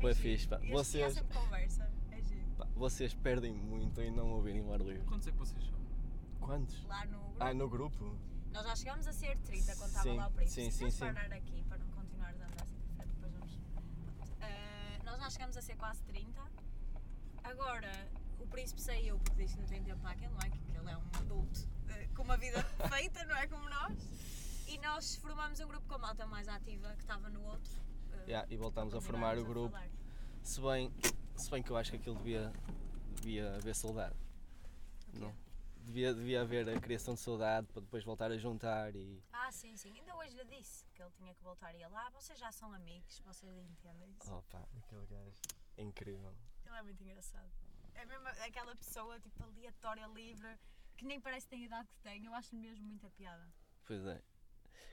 Boa 0.00 0.12
giro. 0.14 0.28
fixe, 0.28 0.48
pá. 0.48 0.58
E- 0.62 0.66
E 0.66 0.70
há 0.70 0.76
Vocês, 0.76 1.14
sempre 1.14 1.36
conversa, 1.38 1.90
é 2.10 2.22
giro. 2.22 2.46
pá, 2.56 2.66
vocês 2.74 3.14
perdem 3.14 3.52
muito 3.52 4.00
em 4.00 4.10
não 4.10 4.30
ouvirem 4.30 4.62
o 4.62 4.72
ar 4.72 4.80
livre. 4.80 5.04
Quantos 5.06 5.26
é 5.28 5.32
que 5.32 5.38
vocês 5.38 5.62
são? 5.64 5.78
Quantos? 6.40 6.84
Lá 6.86 7.04
no 7.06 7.18
grupo. 7.20 7.36
Ah, 7.40 7.54
no 7.54 7.68
grupo? 7.68 8.18
Nós 8.52 8.64
já 8.66 8.76
chegámos 8.76 9.06
a 9.06 9.12
ser 9.12 9.36
30 9.38 9.76
quando 9.76 9.88
estava 9.88 10.02
Sim, 10.02 10.16
lá 10.16 10.26
o 10.26 10.30
príncipe. 10.32 10.62
sim, 10.64 10.70
Se 10.70 10.78
sim, 10.78 10.90
sim. 10.90 10.98
parar 11.12 11.32
aqui 11.32 11.62
para 11.68 11.78
não 11.78 11.86
continuar 11.88 12.28
a 12.28 12.32
andar 12.32 12.46
assim 12.62 12.76
para 12.80 12.94
frente, 12.96 13.14
depois 13.14 13.32
vamos. 13.34 13.58
Ah, 14.40 14.98
nós 15.04 15.20
já 15.20 15.30
chegamos 15.30 15.56
a 15.56 15.62
ser 15.62 15.76
quase 15.76 16.02
30. 16.04 16.42
Agora, 17.44 17.92
o 18.40 18.46
príncipe 18.46 18.80
saiu 18.80 19.18
porque 19.20 19.42
disse 19.42 19.54
que 19.54 19.60
não 19.60 19.68
tem 19.68 19.82
tempo 19.82 20.00
para 20.00 20.10
aquele, 20.12 20.32
não 20.32 20.40
é? 20.40 20.50
Que 20.50 20.58
ele 20.76 20.90
é 20.90 20.96
um 20.96 21.06
adulto 21.18 21.68
eh, 21.88 22.08
com 22.14 22.22
uma 22.22 22.36
vida 22.36 22.62
feita, 22.88 23.24
não 23.24 23.36
é? 23.36 23.46
Como 23.46 23.68
nós. 23.68 23.92
E 24.68 24.78
nós 24.78 25.16
formamos 25.16 25.58
um 25.60 25.66
grupo 25.66 25.86
com 25.88 25.94
a 25.94 25.98
malta 25.98 26.26
mais 26.26 26.46
ativa 26.48 26.92
que 26.94 27.00
estava 27.02 27.28
no 27.28 27.42
outro. 27.44 27.72
eh, 28.12 28.24
Yeah, 28.28 28.46
e 28.52 28.56
voltámos 28.56 28.94
a 28.94 29.00
formar 29.00 29.38
o 29.38 29.44
grupo. 29.44 29.70
falar. 29.72 29.88
Se 30.42 30.60
bem, 30.60 30.92
se 31.36 31.50
bem 31.50 31.62
que 31.62 31.70
eu 31.70 31.76
acho 31.76 31.90
que 31.90 31.96
aquilo 31.96 32.16
devia, 32.16 32.52
devia 33.16 33.56
haver 33.56 33.74
saudade. 33.74 34.14
O 35.08 35.12
quê? 35.12 35.18
Não. 35.18 35.34
Devia, 35.82 36.14
devia 36.14 36.42
haver 36.42 36.68
a 36.68 36.78
criação 36.78 37.14
de 37.14 37.20
saudade 37.20 37.66
para 37.72 37.80
depois 37.80 38.04
voltar 38.04 38.30
a 38.30 38.36
juntar 38.38 38.94
e. 38.94 39.20
Ah, 39.32 39.50
sim, 39.50 39.76
sim. 39.76 39.92
Ainda 39.98 40.14
hoje 40.16 40.36
lhe 40.36 40.44
disse 40.44 40.84
que 40.94 41.02
ele 41.02 41.10
tinha 41.16 41.34
que 41.34 41.42
voltar 41.42 41.74
e 41.74 41.78
ia 41.78 41.88
lá. 41.88 42.08
Vocês 42.10 42.38
já 42.38 42.52
são 42.52 42.72
amigos, 42.72 43.20
vocês 43.26 43.52
entendem 43.70 44.08
isso. 44.20 44.32
Opa, 44.32 44.62
aquele 44.78 45.04
gajo. 45.06 45.36
É 45.76 45.82
incrível. 45.82 46.32
Ele 46.66 46.76
é 46.76 46.82
muito 46.82 47.02
engraçado. 47.02 47.50
É 47.94 48.04
mesmo 48.04 48.28
aquela 48.28 48.74
pessoa 48.76 49.18
tipo 49.20 49.42
aleatória, 49.42 50.06
livre, 50.08 50.58
que 50.96 51.04
nem 51.04 51.20
parece 51.20 51.46
que 51.46 51.50
tem 51.50 51.62
a 51.62 51.66
idade 51.66 51.88
que 51.88 52.00
tem. 52.00 52.24
Eu 52.24 52.34
acho 52.34 52.54
mesmo 52.54 52.84
muita 52.86 53.08
piada. 53.10 53.52
Pois 53.86 54.04
é. 54.06 54.20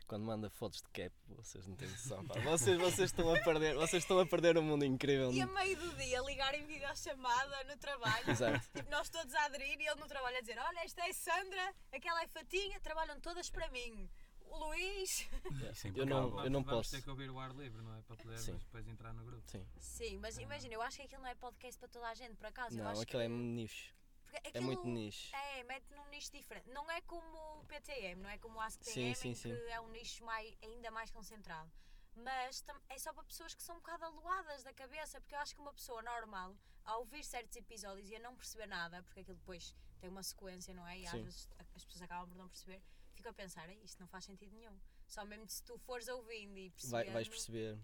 Quando 0.08 0.24
manda 0.24 0.50
fotos 0.50 0.82
de 0.82 0.90
cap, 0.90 1.14
vocês 1.28 1.68
não 1.68 1.76
têm 1.76 1.90
noção. 1.90 2.26
pá. 2.26 2.40
Vocês, 2.40 2.80
vocês, 2.80 3.10
estão 3.10 3.30
a 3.30 3.44
perder, 3.44 3.76
vocês 3.76 4.04
estão 4.04 4.18
a 4.18 4.26
perder 4.26 4.58
um 4.58 4.62
mundo 4.62 4.86
incrível. 4.86 5.34
E 5.34 5.42
a 5.42 5.48
meio 5.48 5.78
do 5.78 5.94
dia 5.98 6.22
ligarem 6.22 6.66
videochamada 6.66 7.64
no 7.66 7.76
trabalho. 7.76 8.30
Exato. 8.30 8.66
Tipo, 8.74 8.90
nós 8.90 9.10
todos 9.10 9.36
a 9.36 9.46
aderir 9.46 9.78
e 9.78 9.86
ele 9.86 10.00
no 10.00 10.08
trabalho 10.08 10.38
a 10.38 10.40
dizer: 10.40 10.58
Olha, 10.60 10.80
esta 10.80 11.06
é 11.06 11.10
a 11.10 11.14
Sandra, 11.14 11.76
aquela 11.92 12.24
é 12.24 12.28
Fatinha, 12.28 12.80
trabalham 12.80 13.20
todas 13.20 13.50
para 13.50 13.70
mim. 13.70 14.10
O 14.50 14.58
Luís. 14.58 15.28
Isso 15.72 15.88
é 15.88 15.92
Eu 15.96 16.06
não, 16.06 16.44
eu 16.44 16.50
não 16.50 16.64
Vamos 16.64 16.70
posso. 16.88 16.92
ter 16.92 17.02
que 17.02 17.10
ouvir 17.10 17.30
o 17.30 17.40
ar 17.40 17.54
livre, 17.56 17.82
não 17.82 17.96
é? 17.96 18.02
Para 18.02 18.38
Sim. 18.38 18.58
depois 18.58 18.88
entrar 18.88 19.14
no 19.14 19.24
grupo. 19.26 19.48
Sim. 19.50 19.66
Sim, 19.80 20.18
mas 20.18 20.38
imagina, 20.38 20.74
eu 20.74 20.82
acho 20.82 20.98
que 20.98 21.04
aquilo 21.04 21.22
não 21.22 21.30
é 21.30 21.36
podcast 21.36 21.78
para 21.80 21.88
toda 21.90 22.08
a 22.08 22.14
gente, 22.16 22.36
por 22.36 22.46
acaso. 22.48 22.78
eu 22.78 22.84
Não, 22.84 22.92
acho 22.92 23.02
aquilo 23.02 23.22
é 23.22 23.28
que... 23.28 23.34
nicho. 23.34 23.94
porque 24.24 24.38
É 24.38 24.50
aquilo- 24.50 24.64
muito 24.66 24.86
nicho. 24.88 25.36
É, 25.36 25.64
mete 25.64 25.94
num 25.94 26.08
nicho 26.10 26.32
diferente. 26.32 26.70
Não 26.70 26.90
é 26.92 27.02
como 27.02 27.60
o 27.60 27.66
PTM, 27.66 28.22
não 28.22 28.30
é 28.30 28.38
como 28.38 28.58
o 28.58 28.62
AskTM, 28.62 28.94
Sim, 28.94 29.14
sim, 29.14 29.30
em 29.30 29.36
sim. 29.36 29.50
que 29.56 29.62
é 29.72 29.80
um 29.80 29.90
nicho 29.90 30.24
mais, 30.26 30.56
ainda 30.64 30.92
mais 30.92 31.12
concentrado. 31.12 31.72
Mas 32.16 32.62
tam- 32.62 32.82
é 32.90 32.98
só 32.98 33.14
para 33.14 33.24
pessoas 33.24 33.54
que 33.54 33.62
são 33.62 33.76
um 33.76 33.80
bocado 33.80 34.06
aluadas 34.06 34.64
da 34.64 34.74
cabeça, 34.74 35.22
porque 35.22 35.36
eu 35.36 35.40
acho 35.40 35.54
que 35.54 35.62
uma 35.62 35.74
pessoa 35.74 36.02
normal, 36.02 36.56
ao 36.84 37.02
ouvir 37.02 37.24
certos 37.24 37.56
episódios 37.56 38.10
e 38.10 38.16
a 38.16 38.20
não 38.20 38.36
perceber 38.36 38.66
nada, 38.66 39.04
porque 39.04 39.20
aquilo 39.20 39.38
depois 39.38 39.76
tem 40.00 40.10
uma 40.10 40.24
sequência, 40.24 40.74
não 40.74 40.88
é? 40.88 41.00
E 41.00 41.06
às 41.06 41.12
Sim. 41.12 41.24
vezes 41.24 41.48
a- 41.60 41.66
as 41.76 41.84
pessoas 41.86 42.02
acabam 42.02 42.28
por 42.28 42.38
não 42.38 42.48
perceber, 42.50 42.82
fica 43.18 43.30
a 43.32 43.34
pensar, 43.34 43.68
"Ei, 43.70 43.80
isto 43.84 44.00
não 44.00 44.08
faz 44.08 44.24
sentido 44.26 44.54
nenhum. 44.56 44.78
Só 45.08 45.26
mesmo 45.26 45.48
se 45.50 45.64
tu 45.64 45.78
fores 45.80 46.08
ouvindo 46.08 46.58
e 46.58 46.70
Vai, 46.70 47.04
percebendo 47.04 47.14
vais 47.14 47.28
perceber. 47.28 47.80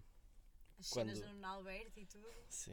as 0.78 0.86
cenas 0.86 1.18
quando- 1.20 1.38
do 1.40 1.46
Alberto 1.46 1.98
e 2.00 2.06
tudo. 2.06 2.46
Sim. 2.48 2.72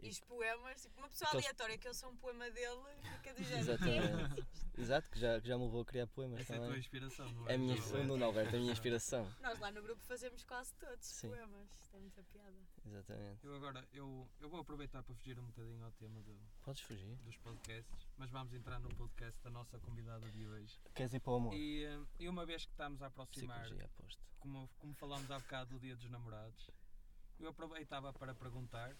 E 0.00 0.08
os 0.10 0.20
poemas, 0.20 0.80
tipo, 0.82 0.96
uma 0.98 1.08
pessoa 1.08 1.28
Aqueles- 1.28 1.46
aleatória 1.46 1.76
que 1.78 1.88
eu 1.88 1.94
sou 1.94 2.10
um 2.10 2.16
poema 2.16 2.48
dele, 2.50 2.80
fica 3.16 3.34
do 3.34 3.42
género. 3.76 3.78
"Que 3.78 3.90
é. 3.90 4.48
Exato, 4.78 5.10
que 5.10 5.18
já, 5.18 5.40
que 5.40 5.48
já 5.48 5.58
me 5.58 5.64
levou 5.64 5.80
a 5.80 5.84
criar 5.84 6.06
poemas 6.06 6.38
Essa 6.38 6.54
é 6.54 6.56
a 6.58 6.60
tua 6.68 6.78
inspiração, 6.78 7.28
não 7.32 7.48
é? 7.48 7.52
É 7.52 7.54
a 7.56 7.58
minha, 7.58 7.74
Não 7.74 8.00
o 8.00 8.04
Nuno 8.04 8.24
Alberto 8.26 8.54
é 8.54 8.58
a 8.58 8.60
minha 8.60 8.72
inspiração. 8.72 9.28
Nós 9.40 9.58
lá 9.58 9.72
no 9.72 9.82
grupo 9.82 10.00
fazemos 10.04 10.44
quase 10.44 10.72
todos 10.74 11.04
Sim. 11.04 11.30
poemas. 11.30 11.68
Isto 11.82 11.96
é 11.96 11.98
muita 11.98 12.22
piada. 12.22 12.56
Exatamente. 12.86 13.44
Eu 13.44 13.56
agora, 13.56 13.88
eu, 13.92 14.28
eu 14.40 14.48
vou 14.48 14.60
aproveitar 14.60 15.02
para 15.02 15.12
fugir 15.16 15.36
um 15.36 15.46
bocadinho 15.46 15.84
ao 15.84 15.90
tema 15.92 16.20
do- 16.22 16.38
Podes 16.62 16.82
fugir. 16.82 17.16
dos 17.24 17.36
podcasts, 17.38 18.06
mas 18.16 18.30
vamos 18.30 18.52
entrar 18.54 18.78
no 18.78 18.88
podcast 18.94 19.42
da 19.42 19.50
nossa 19.50 19.80
convidada 19.80 20.30
de 20.30 20.46
hoje. 20.46 20.78
Queres 20.94 21.12
ir 21.12 21.18
para 21.18 21.32
o 21.32 21.36
amor? 21.36 21.54
E, 21.54 21.82
eh, 21.84 22.00
e 22.20 22.28
uma 22.28 22.46
vez 22.46 22.64
que 22.64 22.70
estamos 22.70 23.02
a 23.02 23.06
aproximar, 23.08 23.68
como, 24.38 24.70
como 24.78 24.94
falámos 24.94 25.28
há 25.28 25.40
bocado 25.40 25.70
do 25.70 25.80
Dia 25.80 25.96
dos 25.96 26.08
Namorados, 26.08 26.70
eu 27.40 27.48
aproveitava 27.48 28.12
para 28.12 28.32
perguntar 28.32 28.96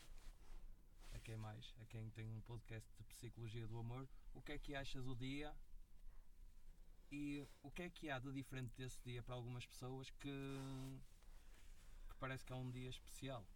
a 1.32 1.36
Mais, 1.36 1.74
a 1.80 1.84
quem 1.86 2.08
tem 2.10 2.30
um 2.30 2.40
podcast 2.42 2.90
de 2.96 3.04
psicologia 3.04 3.66
do 3.66 3.78
amor, 3.78 4.08
o 4.34 4.40
que 4.40 4.52
é 4.52 4.58
que 4.58 4.74
achas 4.74 5.04
do 5.04 5.14
dia 5.14 5.54
e 7.10 7.46
o 7.62 7.70
que 7.70 7.82
é 7.82 7.90
que 7.90 8.10
há 8.10 8.18
de 8.18 8.32
diferente 8.32 8.74
desse 8.76 8.98
dia 9.02 9.22
para 9.22 9.34
algumas 9.34 9.66
pessoas 9.66 10.10
que, 10.10 10.60
que 12.08 12.16
parece 12.18 12.44
que 12.44 12.52
é 12.52 12.56
um 12.56 12.70
dia 12.70 12.88
especial? 12.88 13.46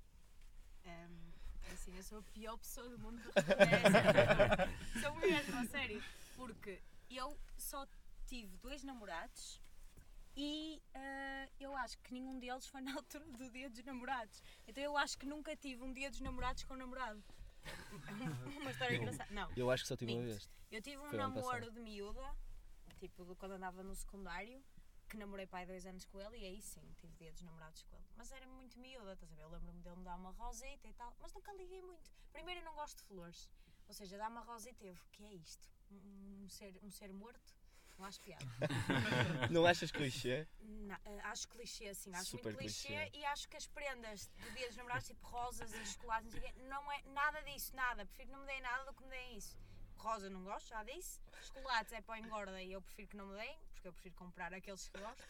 Ehm, 0.85 1.33
é 1.64 1.73
assim, 1.73 1.97
eu 1.97 2.02
sou 2.02 2.19
a 2.19 2.23
pior 2.23 2.57
pessoa 2.59 2.88
do 2.88 2.99
mundo 2.99 3.23
para 3.33 3.43
responder 3.43 3.87
essa 3.87 4.12
pergunta. 4.12 5.00
Sou 5.00 5.14
mesmo, 5.17 5.59
a 5.59 5.67
sério. 5.67 6.02
Porque 6.37 6.83
eu 7.11 7.38
só 7.57 7.87
tive 8.26 8.57
dois 8.59 8.83
namorados 8.83 9.61
e 10.35 10.83
eh, 10.95 11.49
eu 11.61 11.76
acho 11.76 11.99
que 11.99 12.14
nenhum 12.14 12.38
deles 12.38 12.67
foi 12.67 12.81
na 12.81 12.93
altura 12.97 13.25
do 13.26 13.50
dia 13.50 13.69
dos 13.69 13.85
namorados. 13.85 14.43
Então 14.67 14.83
eu 14.83 14.97
acho 14.97 15.19
que 15.19 15.26
nunca 15.26 15.55
tive 15.57 15.83
um 15.83 15.93
dia 15.93 16.11
dos 16.11 16.21
namorados 16.21 16.64
com 16.64 16.75
um 16.75 16.79
namorado. 16.79 17.23
Uma 18.61 18.71
história 18.71 18.97
engraçada. 18.97 19.31
Não. 19.33 19.50
Eu 19.57 19.71
acho 19.71 19.85
que 19.85 19.88
só 19.88 19.97
tive 19.97 20.12
uma 20.12 20.23
Minto. 20.23 20.31
vez. 20.31 20.50
Eu 20.71 20.83
tive 20.83 20.99
um 20.99 21.09
Foi 21.09 21.19
namoro 21.19 21.71
de 21.71 21.81
miúda, 21.81 22.37
tipo 22.99 23.35
quando 23.37 23.52
andava 23.52 23.83
no 23.83 23.95
secundário, 23.95 24.62
que 25.09 25.16
namorei 25.16 25.47
pai 25.47 25.66
dois 25.66 25.85
anos 25.87 26.04
com 26.07 26.21
ele 26.21 26.38
e 26.38 26.45
aí 26.47 26.62
sim 26.62 26.81
tive 26.99 27.14
dia 27.16 27.33
dos 27.33 27.42
namorados 27.42 27.83
com 27.83 27.97
ele. 27.97 28.07
Mas 28.16 28.33
era 28.33 28.47
muito 28.47 28.78
miúda, 28.78 29.12
estás 29.12 29.31
a 29.31 29.35
ver? 29.35 29.42
Eu 29.42 29.50
lembro-me 29.50 29.83
dele 29.83 29.97
me 29.97 30.04
dar 30.04 30.16
uma 30.16 30.31
roseta 30.31 30.88
e 30.88 30.92
tal, 30.95 31.14
mas 31.21 31.33
nunca 31.35 31.52
liguei 31.52 31.83
muito. 31.83 32.11
Primeiro 32.33 32.61
eu 32.61 32.64
não 32.64 32.75
gosto 32.75 32.99
de 32.99 33.04
flores, 33.04 33.50
ou 33.87 33.95
seja, 33.95 34.16
dar 34.16 34.31
uma 34.31 34.40
roseta 34.40 34.85
eu, 34.85 34.95
o 34.95 35.11
que 35.11 35.25
é 35.25 35.35
isto? 35.35 35.69
Um, 35.90 36.45
um 36.45 36.49
ser, 36.49 36.78
um 36.83 36.90
ser 36.90 37.12
morto? 37.12 37.54
Não 38.02 38.09
acho 38.09 38.21
piada. 38.21 38.44
Não 39.50 39.64
achas 39.64 39.92
clichê? 39.92 40.44
Na- 40.61 40.99
eh, 41.04 41.21
acho 41.23 41.47
clichê, 41.49 41.87
assim, 41.87 42.12
acho 42.12 42.30
Super 42.32 42.47
muito 42.47 42.59
clichê, 42.59 42.88
clichê. 42.88 43.11
e 43.16 43.25
acho 43.26 43.49
que 43.49 43.56
as 43.56 43.66
prendas 43.68 44.26
do 44.26 44.50
dia 44.50 44.66
dos 44.66 44.76
namorados, 44.76 45.06
tipo 45.06 45.25
rosas 45.28 45.73
e 45.73 45.87
chocolates, 45.87 46.35
não, 46.35 46.40
sei 46.40 46.52
não 46.68 46.92
é 46.92 47.02
nada 47.12 47.40
disso, 47.42 47.75
nada. 47.76 48.04
Prefiro 48.04 48.26
que 48.30 48.32
não 48.32 48.40
me 48.40 48.47
deem 48.47 48.61
nada 48.61 48.85
do 48.87 48.92
que 48.92 49.04
me 49.04 49.11
deem 49.11 49.37
isso. 49.37 49.56
Rosa 49.99 50.28
não 50.28 50.42
gosto, 50.42 50.68
já 50.68 50.82
disse. 50.82 51.21
Chocolates 51.42 51.92
é 51.92 52.00
para 52.00 52.18
engorda 52.18 52.61
e 52.61 52.73
eu 52.73 52.82
prefiro 52.82 53.06
que 53.09 53.16
não 53.16 53.26
me 53.28 53.37
deem, 53.37 53.56
porque 53.73 53.87
eu 53.87 53.92
prefiro 53.92 54.16
comprar 54.16 54.52
aqueles 54.52 54.88
que 54.88 54.99
gosto. 54.99 55.23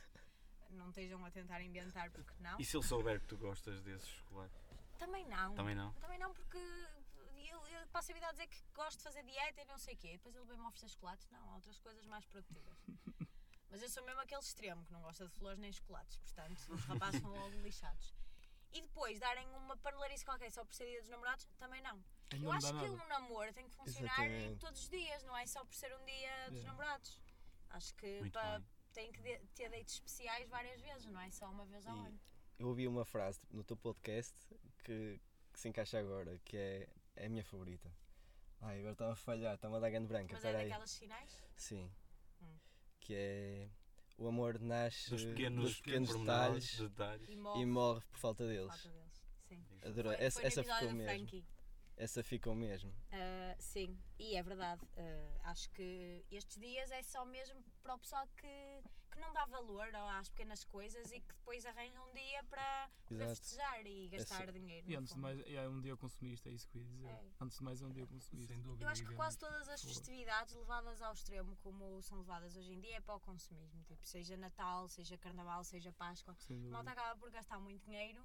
Não 0.71 0.89
estejam 0.89 1.23
a 1.27 1.31
tentar 1.31 1.61
inventar, 1.61 2.11
porque 2.11 2.33
não. 2.41 2.59
E 2.59 2.65
se 2.65 2.75
ele 2.75 2.87
souber 2.87 3.21
que 3.21 3.27
tu 3.27 3.37
gostas 3.37 3.83
desses 3.83 4.09
chocolates? 4.09 4.59
Também 4.99 5.27
não. 5.27 5.55
Também 5.55 5.75
não? 5.75 5.93
Também 5.95 6.19
não, 6.19 6.33
porque 6.33 6.59
passo 7.93 8.11
a 8.11 8.15
vida 8.15 8.27
a 8.27 8.33
dizer 8.33 8.47
que 8.49 8.59
gosto 8.75 8.99
de 8.99 9.05
fazer 9.05 9.23
dieta 9.25 9.61
e 9.63 9.65
não 9.67 9.79
sei 9.79 9.95
o 9.95 9.97
quê. 9.97 10.13
Depois 10.13 10.35
ele 10.35 10.45
vem-me 10.47 10.63
oferecer 10.67 10.89
chocolates. 10.89 11.29
Não, 11.31 11.51
há 11.51 11.55
outras 11.55 11.79
coisas 11.79 12.05
mais 12.07 12.25
produtivas. 12.27 12.79
Mas 13.71 13.83
eu 13.83 13.89
sou 13.89 14.05
mesmo 14.05 14.21
aquele 14.21 14.41
extremo 14.41 14.85
que 14.85 14.93
não 14.93 15.01
gosta 15.01 15.27
de 15.27 15.35
flores 15.35 15.59
nem 15.59 15.73
chocolates. 15.73 16.17
Portanto, 16.19 16.59
os 16.73 16.85
rapazes 16.85 17.21
são 17.21 17.31
logo 17.31 17.57
lixados. 17.61 18.15
E 18.73 18.81
depois 18.81 19.19
darem 19.21 19.47
uma 19.57 19.77
panelarice 19.77 20.25
qualquer 20.25 20.51
só 20.51 20.65
por 20.65 20.75
ser 20.75 20.87
dia 20.87 21.01
dos 21.01 21.11
namorados, 21.11 21.47
também 21.59 21.81
não. 21.83 22.03
Eu 22.33 22.39
não 22.41 22.53
acho 22.53 22.67
que 22.69 22.73
nada. 22.73 22.91
um 22.91 23.07
namoro 23.09 23.53
tem 23.53 23.69
que 23.69 23.75
funcionar 23.77 24.25
Exatamente. 24.25 24.59
todos 24.61 24.81
os 24.83 24.89
dias, 24.89 25.23
não 25.25 25.37
é 25.37 25.47
só 25.47 25.63
por 25.65 25.75
ser 25.75 25.95
um 25.95 26.05
dia 26.07 26.45
dos 26.49 26.59
Yeah. 26.61 26.71
namorados. 26.73 27.19
Acho 27.71 27.95
que 27.97 28.31
tem 28.95 29.13
que 29.13 29.21
de- 29.23 29.39
ter 29.55 29.69
dates 29.71 29.95
especiais 29.95 30.49
várias 30.49 30.81
vezes, 30.81 31.07
não 31.07 31.21
é 31.21 31.31
só 31.31 31.51
uma 31.51 31.65
vez 31.67 31.87
ao 31.87 31.97
E- 31.97 32.07
ano. 32.07 32.21
Eu 32.59 32.69
ouvi 32.69 32.87
uma 32.89 33.05
frase 33.05 33.41
no 33.51 33.63
teu 33.65 33.77
podcast 33.77 34.35
que, 34.85 35.21
que 35.53 35.61
se 35.61 35.69
encaixa 35.69 35.99
agora, 35.99 36.39
que 36.45 36.57
é, 36.57 36.89
é 37.17 37.27
a 37.27 37.29
minha 37.29 37.45
favorita. 37.45 37.93
Ai, 38.61 38.79
agora 38.79 38.93
está 38.93 39.13
a 39.13 39.17
falhar, 39.17 39.55
está-me 39.55 39.77
a 39.77 39.81
dar 39.81 39.91
grande 39.91 40.07
branca. 40.07 40.35
Mas 40.35 40.45
é 40.45 40.49
aí. 40.57 40.69
daquelas 40.69 40.91
sinais? 40.91 41.45
Sim. 41.57 41.91
Hum. 42.41 42.59
Que 43.01 43.15
é 43.15 43.71
o 44.19 44.29
amor 44.29 44.61
nasce 44.61 45.11
Dos 45.11 45.25
pequenos, 45.25 45.65
dos 45.65 45.81
pequenos 45.81 46.11
pormenores, 46.11 46.79
detalhes 46.79 46.91
detalhes. 46.91 47.29
E 47.29 47.33
e 47.33 47.37
morre 47.37 47.67
morre 47.67 48.01
por 48.11 48.19
falta 48.19 48.45
por 48.45 48.51
deles. 48.51 48.69
falta 48.69 48.89
deles. 48.91 49.27
Sim. 49.49 49.65
Adorei. 49.83 50.17
Foi, 50.17 50.25
Essa, 50.25 50.41
foi 50.41 50.47
essa 50.49 50.63
ficou 50.63 50.93
mesmo. 50.93 51.03
Frankie. 51.03 51.45
Essa 51.97 52.23
ficou 52.23 52.55
mesmo. 52.55 52.93
Ah, 53.13 53.55
sim, 53.59 53.99
e 54.19 54.35
é 54.37 54.43
verdade. 54.43 54.87
Ah, 54.97 55.51
acho 55.51 55.71
que 55.71 56.25
estes 56.31 56.59
dias 56.59 56.91
é 56.91 57.03
só 57.03 57.25
mesmo 57.25 57.63
para 57.83 57.95
o 57.95 57.99
pessoal 57.99 58.27
que, 58.37 58.83
que 59.11 59.21
não 59.21 59.33
dá 59.33 59.45
valor 59.47 59.95
às 60.19 60.29
pequenas 60.31 60.65
coisas 60.65 61.13
e 61.13 61.21
que 61.21 61.35
depois 61.35 61.65
arranja 61.67 62.01
um 62.01 62.13
dia 62.13 62.43
para, 62.45 62.91
festejar 63.07 63.87
e 63.87 64.09
gastar 64.09 64.51
dinheiro. 64.51 64.91
E 64.91 64.97
antes 64.97 65.15
de 65.15 65.21
mais, 65.21 65.41
é 65.47 65.69
um 65.69 65.81
dia 65.81 65.97
consumista, 65.97 66.49
é 66.49 66.53
isso 66.53 66.67
que 66.69 66.79
eu 66.79 66.83
ia 66.83 66.89
dizer. 66.89 67.09
É. 67.09 67.25
Antes 67.41 67.59
de 67.59 67.65
mais, 67.65 67.83
é 67.83 67.87
um 67.87 67.93
dia 67.93 68.07
consumista. 68.07 68.55
Sem 68.55 68.63
dúvida. 68.63 68.85
Eu 68.85 68.89
acho 68.89 69.05
que 69.05 69.15
quase 69.15 69.39
todas 69.39 69.69
as 69.69 69.83
festividades 69.83 70.55
levadas 70.55 71.03
ao 71.03 71.13
extremo, 71.13 71.57
como 71.57 72.03
são 72.03 72.19
levadas 72.19 72.57
hoje 72.57 72.73
em 72.73 72.81
dia, 72.81 72.97
é 72.97 73.01
para 73.01 73.15
o 73.15 73.21
consumismo. 73.21 73.83
Tipo, 73.85 74.07
seja 74.07 74.37
Natal, 74.37 74.89
seja 74.89 75.17
Carnaval, 75.19 75.63
seja 75.65 75.93
Páscoa. 75.93 76.37
A 76.51 76.71
malta 76.71 76.91
acaba 76.91 77.17
por 77.17 77.31
gastar 77.31 77.61
muito 77.61 77.85
dinheiro. 77.85 78.25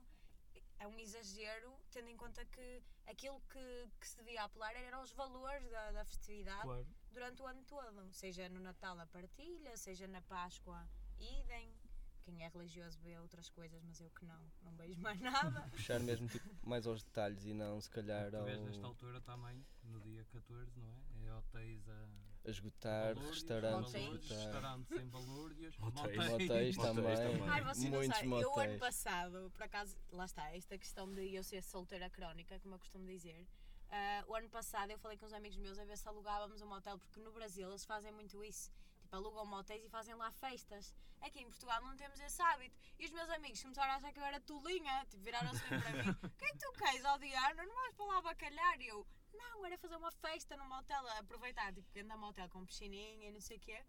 É 0.79 0.88
um 0.88 1.00
exagero, 1.00 1.74
tendo 1.91 2.10
em 2.10 2.15
conta 2.17 2.46
que 2.46 2.84
aquilo 3.07 3.41
que, 3.50 3.89
que 4.00 4.07
se 4.07 4.17
devia 4.17 4.43
apelar 4.43 4.75
eram 4.75 5.01
os 5.01 5.12
valores 5.12 5.67
da, 5.69 5.91
da 5.91 6.05
festividade 6.05 6.62
Claro. 6.62 6.88
durante 7.12 7.41
o 7.41 7.48
ano 7.48 7.63
todo. 7.65 8.13
Seja 8.13 8.48
no 8.50 8.60
Natal 8.60 9.00
a 9.00 9.07
partilha, 9.07 9.75
seja 9.75 10.07
na 10.07 10.22
Páscoa, 10.22 10.88
idem. 11.19 11.74
Quem 12.22 12.43
é 12.43 12.50
religioso 12.50 13.00
vê 13.00 13.17
outras 13.17 13.50
coisas, 13.50 13.81
mas 13.84 14.01
eu 14.01 14.10
que 14.12 14.25
não, 14.25 14.51
não 14.62 14.75
vejo 14.75 15.00
mais 15.00 15.19
nada. 15.19 15.62
Puxar 15.72 16.00
mesmo 16.01 16.27
tipo, 16.27 16.48
mais 16.67 16.86
aos 16.86 17.01
detalhes 17.01 17.46
e 17.46 17.53
não 17.53 17.79
se 17.79 17.89
calhar 17.89 18.29
Tu 18.29 18.36
ao, 18.36 18.46
nesta 18.46 18.86
altura 18.86 19.22
também, 19.22 19.65
no 19.84 20.00
dia 20.01 20.25
14, 20.25 20.77
não 20.77 20.93
é? 20.93 21.25
É 21.27 21.34
hotéis 21.34 21.88
a. 21.88 22.07
a 22.48 22.51
esgotar, 22.51 23.16
balúrdios, 23.16 23.36
restaurantes 23.36 23.96
a 23.96 24.00
Motéis. 24.00 24.24
esgotar. 24.24 24.38
Restaurantes 24.46 24.92
em 24.98 25.08
balúrdios, 25.10 25.77
Motéis. 25.77 26.18
Motéis 26.18 26.30
Motéis 26.48 26.77
também. 26.77 27.50
Ai, 27.50 27.63
vocês 27.63 27.92
não 27.92 28.00
Muitos 28.00 28.18
sabem. 28.18 28.32
Eu, 28.42 28.50
ano 28.51 28.58
motéis. 28.74 28.80
passado, 28.80 29.51
por 29.51 29.63
acaso, 29.63 29.98
lá 30.12 30.25
está, 30.25 30.56
esta 30.56 30.77
questão 30.77 31.13
de 31.13 31.34
eu 31.36 31.44
ser 31.44 31.62
solteira 31.63 32.10
crónica, 32.10 32.60
como 32.60 32.75
eu 32.75 32.80
costumo 32.80 33.06
dizer. 33.06 33.48
ah, 33.89 34.24
o 34.27 34.36
ano 34.36 34.50
passado 34.50 34.92
eu 34.92 34.98
falei 35.00 35.18
com 35.18 35.25
uns 35.25 35.34
amigos 35.34 35.58
meus 35.58 35.77
a 35.80 35.86
ver 35.86 35.98
se 35.98 36.08
alugávamos 36.08 36.62
um 36.62 36.68
motel, 36.68 36.98
porque 37.00 37.20
no 37.20 37.32
Brasil 37.32 37.70
eles 37.70 37.86
fazem 37.86 38.12
muito 38.12 38.44
isso. 38.44 38.72
Tipo, 39.01 39.16
alugam 39.16 39.46
motéis 39.46 39.84
e 39.86 39.89
fazem 39.89 40.13
lá 40.16 40.30
festas. 40.32 40.94
Aqui 41.22 41.39
em 41.39 41.48
Portugal 41.50 41.82
não 41.82 41.96
temos 41.96 42.20
esse 42.20 42.42
hábito. 42.42 42.77
E 43.00 43.06
os 43.06 43.12
meus 43.12 43.30
amigos 43.30 43.62
começaram 43.62 43.94
a 43.94 43.96
achar 43.96 44.12
que 44.12 44.20
eu 44.20 44.24
era 44.25 44.39
tolinha. 44.42 45.06
Tipo, 45.10 45.24
viraram-se 45.24 45.63
para 45.63 45.77
mim: 45.80 46.10
O 46.24 46.30
que 46.38 46.46
é 46.46 46.51
que 46.51 46.58
tu 46.58 46.72
queres, 46.74 47.06
ó 47.06 47.18
Diana? 47.18 47.66
Não 47.66 47.74
vais 47.75 47.96
para 47.96 48.06
lá 48.06 48.22
bacalhar? 48.22 48.82
E 48.82 48.88
eu: 48.88 49.08
Não, 49.38 49.65
era 49.65 49.77
fazer 49.77 49.96
uma 49.96 50.12
festa 50.12 50.56
no 50.58 50.65
motel, 50.65 51.08
aproveitar, 51.20 51.74
tipo, 51.74 51.88
grande 51.94 52.15
motel 52.17 52.50
com 52.50 52.65
piscininha 52.65 53.29
e 53.29 53.32
não 53.32 53.41
sei 53.41 53.58
o 53.58 53.60
quê. 53.60 53.84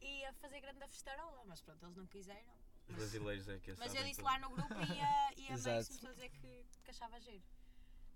E 0.00 0.24
a 0.24 0.32
fazer 0.34 0.60
grande 0.60 0.86
festarola. 0.88 1.42
Mas 1.44 1.60
pronto, 1.62 1.84
eles 1.84 1.96
não 1.96 2.06
quiseram. 2.06 2.54
Os 2.88 2.94
brasileiros 2.96 3.48
é 3.48 3.58
que 3.60 3.74
Mas 3.78 3.94
eu 3.94 4.02
disse 4.02 4.16
tudo. 4.16 4.24
lá 4.24 4.38
no 4.38 4.50
grupo 4.50 4.74
e 4.74 5.00
a, 5.00 5.32
e 5.36 5.46
a 5.48 5.58
mãe 5.58 5.84
começou 5.84 6.08
a 6.10 6.12
dizer 6.12 6.30
que, 6.30 6.64
que 6.84 6.90
achava 6.90 7.20
giro. 7.20 7.44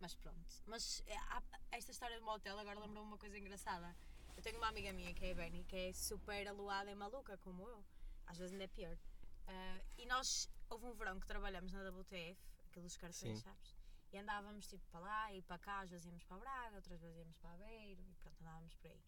Mas 0.00 0.14
pronto. 0.16 0.62
Mas 0.66 1.02
há- 1.28 1.42
esta 1.72 1.92
história 1.92 2.18
do 2.18 2.24
motel 2.24 2.58
agora 2.58 2.78
lembrou-me 2.80 3.08
uma 3.08 3.18
coisa 3.18 3.38
engraçada. 3.38 3.94
Eu 4.36 4.42
tenho 4.42 4.58
uma 4.58 4.68
amiga 4.68 4.92
minha 4.92 5.14
que 5.14 5.24
é 5.26 5.30
a 5.30 5.34
Benny, 5.34 5.62
que 5.64 5.76
é 5.76 5.92
super 5.92 6.48
aluada 6.48 6.90
e 6.90 6.94
maluca, 6.94 7.38
como 7.38 7.68
eu. 7.68 7.84
Às 8.26 8.36
vezes 8.38 8.52
ainda 8.52 8.64
é 8.64 8.68
pior. 8.68 8.98
Ah, 9.46 9.80
e 9.98 10.06
nós, 10.06 10.50
houve 10.70 10.86
um 10.86 10.94
verão 10.94 11.20
que 11.20 11.26
trabalhamos 11.26 11.70
na 11.72 11.88
WTF, 11.90 12.36
aqueles 12.70 12.96
cartões, 12.96 13.38
Sim. 13.38 13.44
sabes? 13.44 13.76
E 14.14 14.18
andávamos 14.18 14.66
tipo 14.68 14.84
para 14.92 15.00
lá 15.00 15.32
e 15.32 15.42
para 15.42 15.58
cá, 15.58 15.80
às 15.80 15.90
vezes 15.90 16.06
íamos 16.06 16.22
para 16.22 16.36
Braga, 16.38 16.76
outras 16.76 17.00
vezes 17.00 17.18
íamos 17.18 17.36
para 17.38 17.50
Aveiro 17.50 18.00
e 18.00 18.14
pronto, 18.22 18.40
andávamos 18.40 18.72
por 18.76 18.88
aí. 18.88 19.02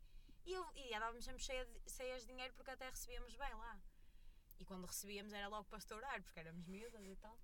E, 0.44 0.52
eu, 0.52 0.66
e 0.74 0.92
andávamos 0.94 1.24
sempre 1.24 1.44
cheia 1.44 1.64
de- 1.64 1.90
cheias 1.90 2.22
de 2.22 2.26
dinheiro 2.32 2.52
porque 2.54 2.72
até 2.72 2.90
recebíamos 2.90 3.34
bem 3.36 3.54
lá. 3.54 3.78
E 4.58 4.64
quando 4.64 4.84
recebíamos 4.84 5.32
era 5.32 5.46
logo 5.46 5.64
para 5.68 5.78
estourar, 5.78 6.20
porque 6.22 6.40
éramos 6.40 6.66
miúdas 6.66 7.04
e 7.06 7.14
tal. 7.16 7.38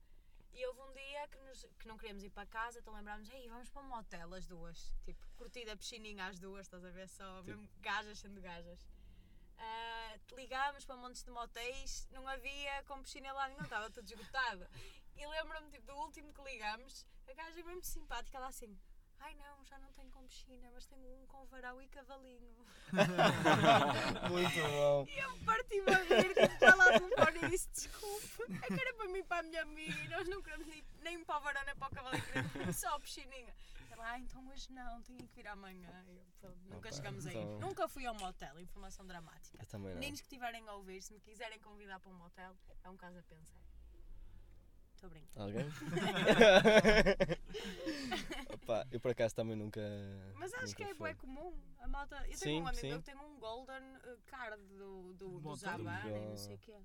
E 0.52 0.66
houve 0.66 0.80
um 0.80 0.92
dia 0.92 1.28
que, 1.28 1.38
nos- 1.38 1.66
que 1.78 1.86
não 1.86 1.96
queríamos 1.96 2.24
ir 2.24 2.30
para 2.30 2.46
casa, 2.46 2.80
então 2.80 2.92
lembrámos, 2.94 3.28
ei, 3.30 3.48
vamos 3.48 3.70
para 3.70 3.82
um 3.82 3.88
motel 3.88 4.34
as 4.34 4.46
duas. 4.48 4.92
Tipo, 5.04 5.24
curtida 5.36 5.76
piscininha 5.76 6.26
às 6.26 6.40
duas, 6.40 6.66
estás 6.66 6.84
a 6.84 6.90
ver? 6.90 7.08
Só 7.08 7.42
Tipo- 7.44 7.58
mesmo 7.58 7.68
gajas 7.80 8.18
sendo 8.18 8.40
gajas. 8.40 8.84
Ah, 9.58 10.18
ligámos 10.32 10.84
para 10.84 10.96
montes 10.96 11.22
de 11.22 11.30
motéis, 11.30 12.08
não 12.10 12.26
havia 12.26 12.82
com 12.88 13.00
piscina 13.02 13.32
lá 13.32 13.46
nenhum, 13.48 13.62
estava 13.62 13.88
tudo 13.88 14.04
esgotado. 14.04 14.66
E 15.14 15.24
lembro-me 15.26 15.70
tipo, 15.70 15.86
do 15.86 15.94
último 15.98 16.32
que 16.34 16.42
ligámos, 16.42 17.06
a 17.32 17.34
gaja 17.34 17.60
é 17.60 17.62
mesmo 17.62 17.82
simpática, 17.82 18.36
ela 18.38 18.48
assim. 18.48 18.78
Ai 19.20 19.34
não, 19.36 19.64
já 19.64 19.78
não 19.78 19.92
tenho 19.92 20.10
com 20.10 20.26
piscina, 20.26 20.68
mas 20.74 20.84
tenho 20.86 21.06
um 21.08 21.26
com 21.26 21.44
varão 21.46 21.80
e 21.80 21.86
cavalinho. 21.88 22.66
Muito 24.28 24.60
bom. 24.72 25.06
E 25.08 25.18
eu 25.18 25.38
parti-me 25.44 25.94
a 25.94 26.02
rir, 26.02 26.34
tipo, 26.34 26.58
para 26.58 26.74
lá 26.74 26.98
do 26.98 27.08
fone 27.08 27.38
e 27.44 27.50
disse 27.50 27.68
desculpe. 27.70 28.42
É 28.62 28.66
que 28.66 28.80
era 28.80 28.94
para 28.94 29.06
mim 29.06 29.20
e 29.20 29.22
para 29.22 29.38
a 29.38 29.42
minha 29.44 29.62
amiga 29.62 29.96
e 30.00 30.08
nós 30.08 30.28
não 30.28 30.42
queremos 30.42 30.66
nem, 30.66 30.84
nem 31.02 31.24
para 31.24 31.38
o 31.38 31.40
varão 31.40 31.64
nem 31.64 31.76
para 31.76 31.86
o 31.86 31.90
cavalinho, 31.94 32.24
queremos 32.52 32.76
só 32.76 32.88
a 32.96 33.00
piscininha. 33.00 33.54
Ela, 33.90 34.10
ah, 34.12 34.18
então 34.18 34.48
hoje 34.48 34.72
não, 34.72 35.00
tenho 35.02 35.18
que 35.18 35.26
vir 35.36 35.46
amanhã. 35.46 36.04
Eu, 36.08 36.24
pronto, 36.40 36.58
nunca 36.64 36.88
Opa, 36.88 36.92
chegamos 36.92 37.26
aí. 37.26 37.36
então- 37.36 37.60
Nunca 37.60 37.86
fui 37.88 38.04
a 38.06 38.10
um 38.12 38.18
motel, 38.18 38.58
informação 38.58 39.06
dramática. 39.06 39.56
Eu 39.62 39.66
também 39.66 39.92
não. 39.92 40.00
Meninos 40.00 40.20
que 40.20 40.26
estiverem 40.26 40.66
a 40.68 40.72
ouvir, 40.74 41.00
se 41.00 41.12
me 41.12 41.20
quiserem 41.20 41.60
convidar 41.60 42.00
para 42.00 42.10
um 42.10 42.14
motel, 42.14 42.56
é 42.82 42.90
um 42.90 42.96
caso 42.96 43.18
a 43.18 43.22
pensar. 43.22 43.60
Estou 45.02 45.10
brincando. 45.10 45.42
Alguém? 45.42 45.66
Opa, 48.54 48.86
eu 48.92 49.00
por 49.00 49.10
acaso 49.10 49.34
também 49.34 49.56
nunca. 49.56 49.80
Mas 50.36 50.54
acho 50.54 50.66
nunca 50.66 50.76
que 50.76 50.84
é 50.84 50.94
bué 50.94 51.12
comum. 51.14 51.52
A 51.80 51.88
malta. 51.88 52.14
Eu 52.18 52.22
tenho 52.22 52.38
Sim, 52.38 52.62
um 52.62 52.68
amigo 52.68 52.80
sim. 52.80 52.88
meu 52.88 53.00
que 53.00 53.06
tem 53.06 53.16
um 53.16 53.36
golden 53.40 53.82
uh, 53.82 54.16
card 54.26 54.62
do, 54.62 55.12
do, 55.14 55.40
do. 55.40 55.56
Zabana 55.56 56.08
e 56.08 56.28
não 56.28 56.36
sei 56.36 56.54
o 56.54 56.58
quê. 56.58 56.76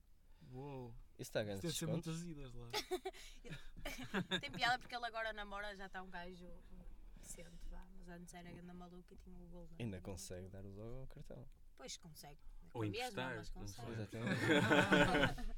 Uou. 0.51 0.95
Isso 1.19 1.29
está 1.29 1.43
ganhar 1.43 1.59
deve 1.59 1.71
ser 1.73 1.85
muitas 1.85 2.23
idas 2.23 2.51
lá. 2.53 2.69
Tem 4.41 4.51
piada 4.51 4.79
porque 4.79 4.95
ele 4.95 5.05
agora 5.05 5.31
namora, 5.33 5.75
já 5.75 5.85
está 5.85 6.01
um 6.01 6.09
gajo 6.09 6.47
decente, 7.21 7.69
vá. 7.69 7.85
Mas 7.97 8.09
antes 8.09 8.33
era 8.33 8.51
grande 8.51 8.73
maluca 8.73 9.13
e 9.13 9.17
tinha 9.17 9.39
o 9.39 9.47
Golden. 9.47 9.77
Ainda 9.79 10.01
consegue 10.01 10.49
dar-vos 10.49 10.79
ao 10.79 11.05
cartão. 11.07 11.47
Pois 11.75 11.97
consegue. 11.97 12.39
Ou 12.77 12.81
mesma, 12.83 12.97
emprestar, 12.97 13.35
mas 13.35 13.53
não 13.53 13.61
consegue. 13.61 13.87
sei. 13.87 13.93
Exatamente. 14.21 14.41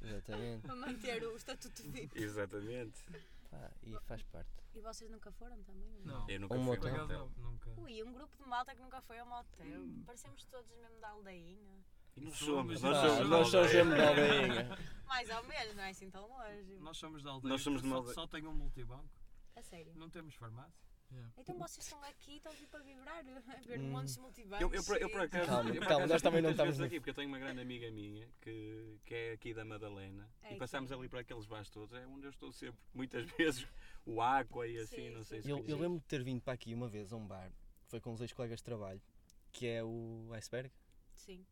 Exatamente. 0.02 0.62
Para 0.62 0.76
manter 0.76 1.22
o 1.24 1.36
estatuto 1.36 1.82
VIP. 1.90 2.18
Exatamente. 2.22 3.04
Pá, 3.50 3.70
e 3.82 3.96
faz 4.06 4.22
parte. 4.24 4.50
E 4.74 4.80
vocês 4.80 5.10
nunca 5.10 5.32
foram 5.32 5.60
também? 5.64 6.00
Não. 6.04 6.28
Eu 6.28 6.40
nunca 6.40 6.54
Um 6.54 6.64
fui 6.64 6.76
motel. 6.76 6.94
ao 6.94 7.00
motel. 7.02 7.32
Nunca. 7.36 7.80
Ui, 7.80 8.02
um 8.04 8.12
grupo 8.12 8.36
de 8.36 8.48
malta 8.48 8.74
que 8.74 8.80
nunca 8.80 9.00
foi 9.02 9.18
ao 9.18 9.26
motel. 9.26 9.66
Parecemos 10.06 10.44
todos 10.44 10.70
mesmo 10.76 11.00
da 11.00 11.08
aldeinha. 11.10 11.84
E 12.16 12.20
nós 12.20 12.36
Somos, 12.36 12.80
nós 12.82 12.96
somos. 12.96 13.28
nós 13.28 13.48
somos 13.48 13.72
da 13.72 13.84
mesmo 13.84 13.96
da 13.96 14.08
aldeinha. 14.08 14.78
Mais 15.06 15.28
ou 15.30 15.42
menos, 15.44 15.74
não 15.76 15.82
é 15.82 15.90
assim 15.90 16.10
tão 16.10 16.26
longe. 16.28 16.78
Nós 16.78 16.96
somos 16.96 17.22
da 17.22 17.30
aldeia. 17.30 17.50
Nós 17.50 17.62
somos 17.62 17.80
de 17.82 17.86
uma 17.88 17.94
só, 17.96 17.98
aldeia. 18.00 18.14
só 18.14 18.26
tem 18.26 18.46
um 18.46 18.54
multibanco. 18.54 19.08
A 19.56 19.62
sério. 19.62 19.92
Não 19.96 20.08
temos 20.08 20.34
farmácia. 20.34 20.89
Yeah. 21.12 21.32
Então 21.38 21.58
vocês 21.58 21.84
estão 21.84 22.00
aqui, 22.04 22.36
estão 22.36 22.52
aqui 22.52 22.66
para 22.66 22.80
vibrar, 22.84 23.18
a 23.18 23.60
ver 23.66 23.80
Hum. 23.80 23.90
montes 23.90 24.14
de 24.14 24.20
multibancos. 24.20 24.60
Eu, 24.62 24.72
eu, 24.72 24.84
por- 24.84 24.96
eu 25.02 25.10
por 25.10 25.20
acaso, 25.22 25.46
Calma, 25.46 25.70
eu 25.70 25.74
por 25.74 25.80
calma, 25.80 25.94
acaso 25.96 26.12
nós 26.12 26.22
também 26.22 26.40
não 26.42 26.50
estamos 26.50 26.80
aqui, 26.80 27.00
porque 27.00 27.10
eu 27.10 27.14
tenho 27.14 27.28
uma 27.28 27.38
grande 27.38 27.60
amiga 27.60 27.90
minha 27.90 28.28
que, 28.40 28.98
que 29.04 29.14
é 29.14 29.32
aqui 29.32 29.52
da 29.52 29.64
Madalena 29.64 30.28
É 30.42 30.54
e 30.54 30.56
passamos 30.56 30.92
aqui. 30.92 31.00
ali 31.00 31.08
para 31.08 31.20
aqueles 31.20 31.46
bares 31.46 31.68
todos, 31.68 31.92
é 31.96 32.06
onde 32.06 32.26
eu 32.26 32.30
estou 32.30 32.52
sempre, 32.52 32.78
muitas 32.94 33.24
vezes, 33.36 33.66
o 34.06 34.20
Aqua 34.22 34.68
e 34.68 34.78
assim, 34.78 34.96
Sim, 34.96 35.10
não 35.10 35.24
sei 35.24 35.38
sim. 35.42 35.46
se 35.46 35.50
Eu, 35.50 35.64
eu 35.66 35.78
lembro 35.78 35.98
de 35.98 36.04
ter 36.06 36.22
vindo 36.22 36.40
para 36.42 36.52
aqui 36.52 36.72
uma 36.72 36.88
vez 36.88 37.12
a 37.12 37.16
um 37.16 37.26
bar, 37.26 37.50
foi 37.88 38.00
com 38.00 38.12
os 38.12 38.20
ex-colegas 38.20 38.58
de 38.60 38.64
trabalho, 38.64 39.02
que 39.50 39.66
é 39.66 39.82
o 39.82 40.28
Iceberg. 40.34 40.70
Sim. 41.14 41.44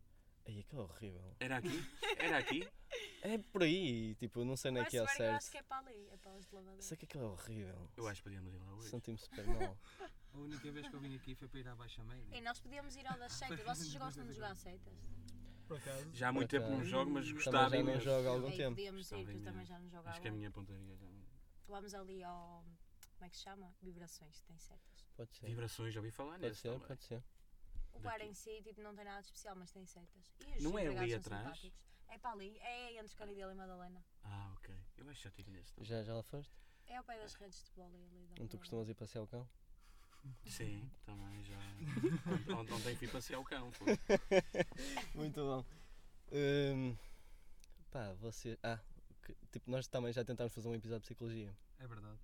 Aí 0.49 0.64
que 0.64 0.75
é 0.75 0.78
horrível. 0.78 1.37
Era 1.38 1.59
aqui? 1.59 1.85
Era 2.17 2.38
aqui? 2.38 2.67
É 3.21 3.37
por 3.37 3.62
aí, 3.62 4.14
tipo, 4.14 4.45
não 4.45 4.57
sei 4.57 4.71
nem 4.71 4.83
aqui 4.83 4.97
ao 4.97 5.05
Iceberg 5.05 5.31
eu 5.31 5.37
acho 5.37 5.47
certo. 5.47 5.52
que 5.52 5.59
é 5.59 5.62
para 5.62 5.78
ali, 5.87 6.09
é 6.09 6.17
para 6.17 6.35
os 6.37 6.47
de 6.47 6.55
lavador. 6.55 6.83
Sei 6.83 6.97
que 6.97 7.05
aquilo 7.05 7.25
é 7.25 7.26
horrível. 7.26 7.90
Eu 7.97 8.09
acho 8.09 8.23
que 8.23 8.31
podíamos 8.31 8.55
ir 8.55 8.57
lá 8.57 8.75
hoje. 8.75 8.88
Senti-me 8.88 9.19
super 9.19 9.47
mal. 9.47 9.78
A 10.33 10.38
única 10.38 10.71
vez 10.71 10.88
que 10.88 10.95
eu 10.97 11.00
vim 11.00 11.14
aqui 11.17 11.35
foi 11.35 11.49
para 11.49 11.61
ir 11.61 11.69
à 11.69 11.75
Baixa 11.76 12.02
Média. 12.05 12.37
E 12.37 12.40
nós 12.40 12.59
podíamos 12.61 12.97
ir 12.97 13.07
ao 13.07 13.19
das 13.19 13.33
seitas. 13.33 13.61
Vocês 13.61 13.95
gostam 13.95 14.26
de 14.26 14.33
jogar 14.33 14.55
seitas? 14.55 14.95
Por 15.67 15.76
acaso. 15.76 16.11
Já 16.14 16.28
há 16.28 16.33
muito 16.33 16.49
tempo 16.49 16.71
não 16.71 16.83
jogo, 16.83 17.11
mas 17.11 17.25
Também 17.26 17.35
gostava 17.35 17.71
já 17.76 17.83
não 17.83 18.00
jogo 18.00 18.28
há 18.28 18.31
algum 18.31 18.50
tempo. 18.50 18.76
podíamos 18.76 19.12
ir, 19.12 19.26
que 19.26 19.33
eu 19.33 19.43
também 19.43 19.67
já 19.67 19.78
não 19.78 19.88
jogava. 19.90 20.11
Acho 20.11 20.21
que 20.23 20.28
a 20.28 20.33
minha 20.33 20.50
pontaria 20.50 20.97
já 20.97 21.07
não... 21.07 21.26
Vamos 21.67 21.95
ali 21.95 22.25
ao. 22.25 22.64
Como 23.14 23.26
é 23.26 23.28
que 23.28 23.37
se 23.37 23.43
chama? 23.43 23.75
Vibrações, 23.83 24.40
tem 24.43 24.57
setas. 24.57 25.11
Pode 25.14 25.35
ser. 25.35 25.47
Vibrações, 25.47 25.93
já 25.93 26.00
ouvi 26.00 26.11
falar 26.11 26.38
Pode 26.38 26.49
nisso 26.49 26.61
ser, 26.62 26.69
também. 26.73 26.87
pode 26.88 27.05
ser. 27.05 27.23
O 27.99 28.00
bar 28.02 28.21
em 28.21 28.33
si 28.35 28.62
tipo, 28.62 28.81
não 28.83 28.95
tem 28.95 29.05
nada 29.05 29.21
de 29.21 29.26
especial, 29.26 29.57
mas 29.57 29.71
tem 29.71 29.85
setas. 29.87 30.33
E 30.40 30.57
os 30.59 30.62
Não 30.64 30.78
é 30.78 30.87
ali 30.87 31.14
atrás? 31.14 31.45
simpáticos. 31.59 31.88
É 32.09 32.19
para 32.19 32.33
ali, 32.33 32.57
é 32.61 32.99
entre 32.99 33.14
Canidelo 33.17 33.52
e 33.52 33.55
Madalena. 33.55 34.02
Ah, 34.25 34.52
ok. 34.57 34.75
Eu 34.97 35.09
acho 35.09 35.19
que 35.19 35.25
já 35.25 35.28
estive 35.31 35.50
nesse 35.50 35.73
também. 35.75 35.88
Já, 35.88 36.02
já 36.02 36.14
lá 36.14 36.23
foste? 36.23 36.55
É 36.87 36.97
ao 36.97 37.05
pé 37.05 37.19
das 37.19 37.35
redes 37.35 37.64
de 37.64 37.73
bola 37.73 37.95
e 37.97 38.05
ali. 38.05 38.26
da 38.28 38.43
Onde 38.43 38.49
tu 38.50 38.59
costumas 38.59 38.88
ir 38.88 38.95
passear 38.95 39.23
o 39.23 39.26
cão? 39.26 39.49
Sim, 40.47 40.90
também 41.05 41.43
já. 41.45 41.57
Ontem- 42.59 42.73
Ontem 42.75 42.97
fui 42.97 43.09
passear 43.09 43.40
o 43.40 43.45
cão. 43.45 43.71
pô. 43.73 43.85
Muito 45.14 45.40
bom. 45.40 45.64
Hum, 46.33 46.96
pá, 47.90 48.12
você. 48.14 48.59
Ah, 48.62 48.79
que- 49.22 49.37
tipo, 49.53 49.70
nós 49.70 49.87
também 49.87 50.12
já 50.12 50.25
tentámos 50.25 50.55
fazer 50.55 50.68
um 50.68 50.75
episódio 50.75 51.01
de 51.03 51.07
psicologia. 51.09 51.55
É 51.79 51.87
verdade. 51.87 52.18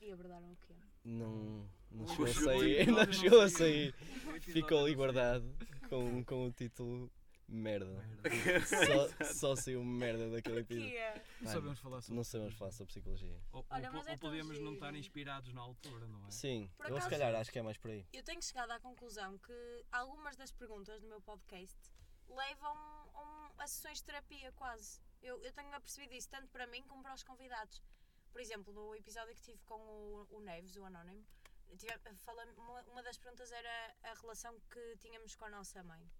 E 0.00 0.10
abordaram 0.10 0.50
o 0.52 0.56
quê? 0.56 0.74
Não, 1.04 1.68
não 1.90 2.06
chegou 2.08 2.26
a 2.26 2.34
sair. 2.34 2.86
não 2.90 3.04
Não 3.06 3.12
chegou 3.12 3.40
a 3.40 3.48
sair. 3.48 3.94
Ficou 4.40 4.84
ali 4.84 4.94
guardado 4.94 5.44
com, 5.88 6.22
com 6.24 6.46
o 6.46 6.52
título 6.52 7.10
Merda. 7.48 7.86
Merda. 8.22 8.66
Só, 8.66 9.24
só 9.34 9.56
saiu 9.56 9.82
merda 9.84 10.30
daquele 10.30 10.60
episódio. 10.60 10.96
é? 10.96 11.22
Não 11.40 11.50
sabemos 11.52 11.78
falar 11.80 12.00
sobre 12.00 12.16
Não 12.16 12.24
sabemos 12.24 12.54
falar 12.54 12.70
sobre 12.70 12.86
psicologia. 12.92 13.40
Ou, 13.52 13.66
Olha, 13.70 13.88
ou, 13.88 13.94
mas 13.96 14.06
é 14.06 14.12
ou 14.12 14.18
tão 14.18 14.28
podíamos 14.30 14.58
não 14.60 14.74
estar 14.74 14.94
inspirados 14.94 15.52
na 15.52 15.60
altura, 15.60 16.06
não 16.06 16.26
é? 16.26 16.30
Sim, 16.30 16.70
Por 16.76 16.86
eu 16.86 16.92
se 16.92 16.98
acaso- 16.98 17.10
calhar 17.10 17.34
acho 17.40 17.50
que 17.50 17.58
é 17.58 17.62
mais 17.62 17.76
por 17.76 17.90
aí. 17.90 18.06
Eu 18.12 18.22
tenho 18.22 18.40
chegado 18.42 18.70
à 18.70 18.78
conclusão 18.78 19.36
que 19.38 19.84
algumas 19.90 20.36
das 20.36 20.52
perguntas 20.52 21.00
do 21.00 21.08
meu 21.08 21.20
podcast 21.20 21.76
levam 22.28 22.76
a, 23.14 23.20
um- 23.20 23.60
a 23.60 23.66
sessões 23.66 23.98
de 23.98 24.04
terapia, 24.04 24.52
quase. 24.52 25.00
Eu, 25.20 25.42
eu 25.42 25.52
tenho 25.52 25.74
apercebido 25.74 26.14
isso 26.14 26.28
tanto 26.30 26.46
para 26.52 26.66
mim 26.68 26.82
como 26.86 27.02
para 27.02 27.14
os 27.14 27.24
convidados. 27.24 27.82
Por 28.32 28.40
exemplo, 28.40 28.72
no 28.72 28.94
episódio 28.94 29.34
que 29.34 29.42
tive 29.42 29.62
com 29.64 29.80
o, 29.80 30.26
o 30.30 30.40
Neves, 30.40 30.76
o 30.76 30.84
Anónimo, 30.84 31.24
tive, 31.76 31.92
falando, 32.16 32.56
uma, 32.58 32.82
uma 32.82 33.02
das 33.02 33.18
perguntas 33.18 33.50
era 33.52 33.96
a 34.02 34.14
relação 34.14 34.58
que 34.70 34.96
tínhamos 34.98 35.34
com 35.34 35.44
a 35.44 35.50
nossa 35.50 35.82
mãe. 35.82 36.10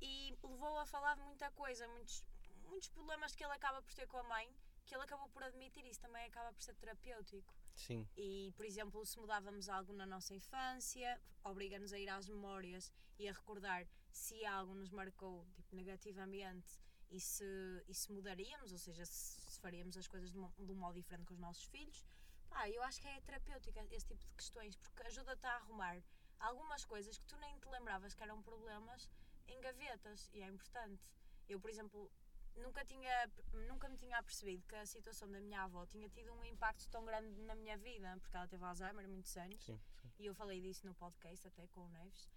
E 0.00 0.36
levou 0.42 0.78
a 0.78 0.86
falar 0.86 1.16
de 1.16 1.22
muita 1.22 1.50
coisa, 1.52 1.86
muitos, 1.88 2.24
muitos 2.64 2.88
problemas 2.88 3.34
que 3.34 3.44
ele 3.44 3.52
acaba 3.52 3.82
por 3.82 3.92
ter 3.92 4.06
com 4.06 4.16
a 4.16 4.22
mãe, 4.22 4.48
que 4.86 4.94
ele 4.94 5.04
acabou 5.04 5.28
por 5.28 5.42
admitir. 5.42 5.84
Isso 5.86 6.00
também 6.00 6.24
acaba 6.24 6.52
por 6.52 6.62
ser 6.62 6.74
terapêutico. 6.76 7.54
Sim, 7.74 8.06
E, 8.16 8.52
por 8.56 8.66
exemplo, 8.66 9.04
se 9.06 9.18
mudávamos 9.18 9.68
algo 9.68 9.92
na 9.92 10.04
nossa 10.04 10.34
infância, 10.34 11.20
obriga-nos 11.42 11.92
a 11.92 11.98
ir 11.98 12.08
às 12.08 12.28
memórias 12.28 12.92
e 13.18 13.28
a 13.28 13.32
recordar 13.32 13.86
se 14.10 14.44
algo 14.44 14.74
nos 14.74 14.90
marcou 14.90 15.46
tipo, 15.54 15.74
negativamente 15.74 16.78
e 17.10 17.18
se, 17.20 17.44
e 17.88 17.94
se 17.94 18.12
mudaríamos, 18.12 18.72
ou 18.72 18.78
seja, 18.78 19.04
se, 19.04 19.40
se 19.40 19.60
faríamos 19.60 19.96
as 19.96 20.06
coisas 20.06 20.30
de, 20.30 20.38
mo- 20.38 20.54
de 20.58 20.72
um 20.72 20.76
modo 20.76 20.94
diferente 20.94 21.26
com 21.26 21.34
os 21.34 21.40
nossos 21.40 21.64
filhos. 21.64 22.04
Pá, 22.48 22.68
eu 22.68 22.82
acho 22.82 23.00
que 23.00 23.06
é 23.08 23.20
terapêutica 23.20 23.84
esse 23.90 24.06
tipo 24.06 24.20
de 24.24 24.32
questões, 24.34 24.76
porque 24.76 25.02
ajuda-te 25.04 25.46
a 25.46 25.56
arrumar 25.56 26.02
algumas 26.38 26.84
coisas 26.84 27.18
que 27.18 27.26
tu 27.26 27.36
nem 27.36 27.58
te 27.58 27.68
lembravas 27.68 28.14
que 28.14 28.22
eram 28.22 28.42
problemas 28.42 29.08
em 29.48 29.60
gavetas 29.60 30.28
e 30.32 30.42
é 30.42 30.46
importante. 30.48 31.02
Eu, 31.48 31.60
por 31.60 31.68
exemplo, 31.70 32.10
nunca, 32.56 32.84
tinha, 32.84 33.30
nunca 33.68 33.88
me 33.88 33.96
tinha 33.96 34.18
apercebido 34.18 34.64
que 34.66 34.74
a 34.76 34.86
situação 34.86 35.30
da 35.30 35.40
minha 35.40 35.62
avó 35.62 35.84
tinha 35.86 36.08
tido 36.08 36.32
um 36.32 36.44
impacto 36.44 36.88
tão 36.88 37.04
grande 37.04 37.40
na 37.42 37.54
minha 37.54 37.76
vida, 37.76 38.16
porque 38.20 38.36
ela 38.36 38.48
teve 38.48 38.64
Alzheimer 38.64 39.04
há 39.04 39.08
muitos 39.08 39.36
anos 39.36 39.62
sim. 39.64 39.78
sim. 40.00 40.10
e 40.18 40.26
eu 40.26 40.34
falei 40.34 40.60
disso 40.60 40.86
no 40.86 40.94
podcast 40.94 41.46
até 41.48 41.66
com 41.68 41.82
o 41.82 41.88
Neves, 41.88 42.28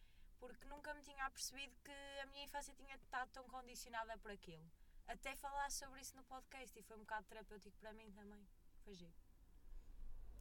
porque 0.47 0.65
nunca 0.67 0.93
me 0.93 1.01
tinha 1.01 1.25
apercebido 1.25 1.75
que 1.83 1.91
a 2.21 2.25
minha 2.27 2.43
infância 2.43 2.73
tinha 2.73 2.95
estado 2.95 3.29
tão 3.31 3.47
condicionada 3.47 4.17
por 4.17 4.31
aquilo. 4.31 4.63
Até 5.07 5.35
falar 5.35 5.69
sobre 5.71 6.01
isso 6.01 6.15
no 6.15 6.23
podcast 6.23 6.77
e 6.77 6.81
foi 6.81 6.95
um 6.97 7.01
bocado 7.01 7.25
terapêutico 7.27 7.77
para 7.77 7.93
mim 7.93 8.09
também. 8.11 8.45
Foi 8.83 8.93
giro. 8.93 9.13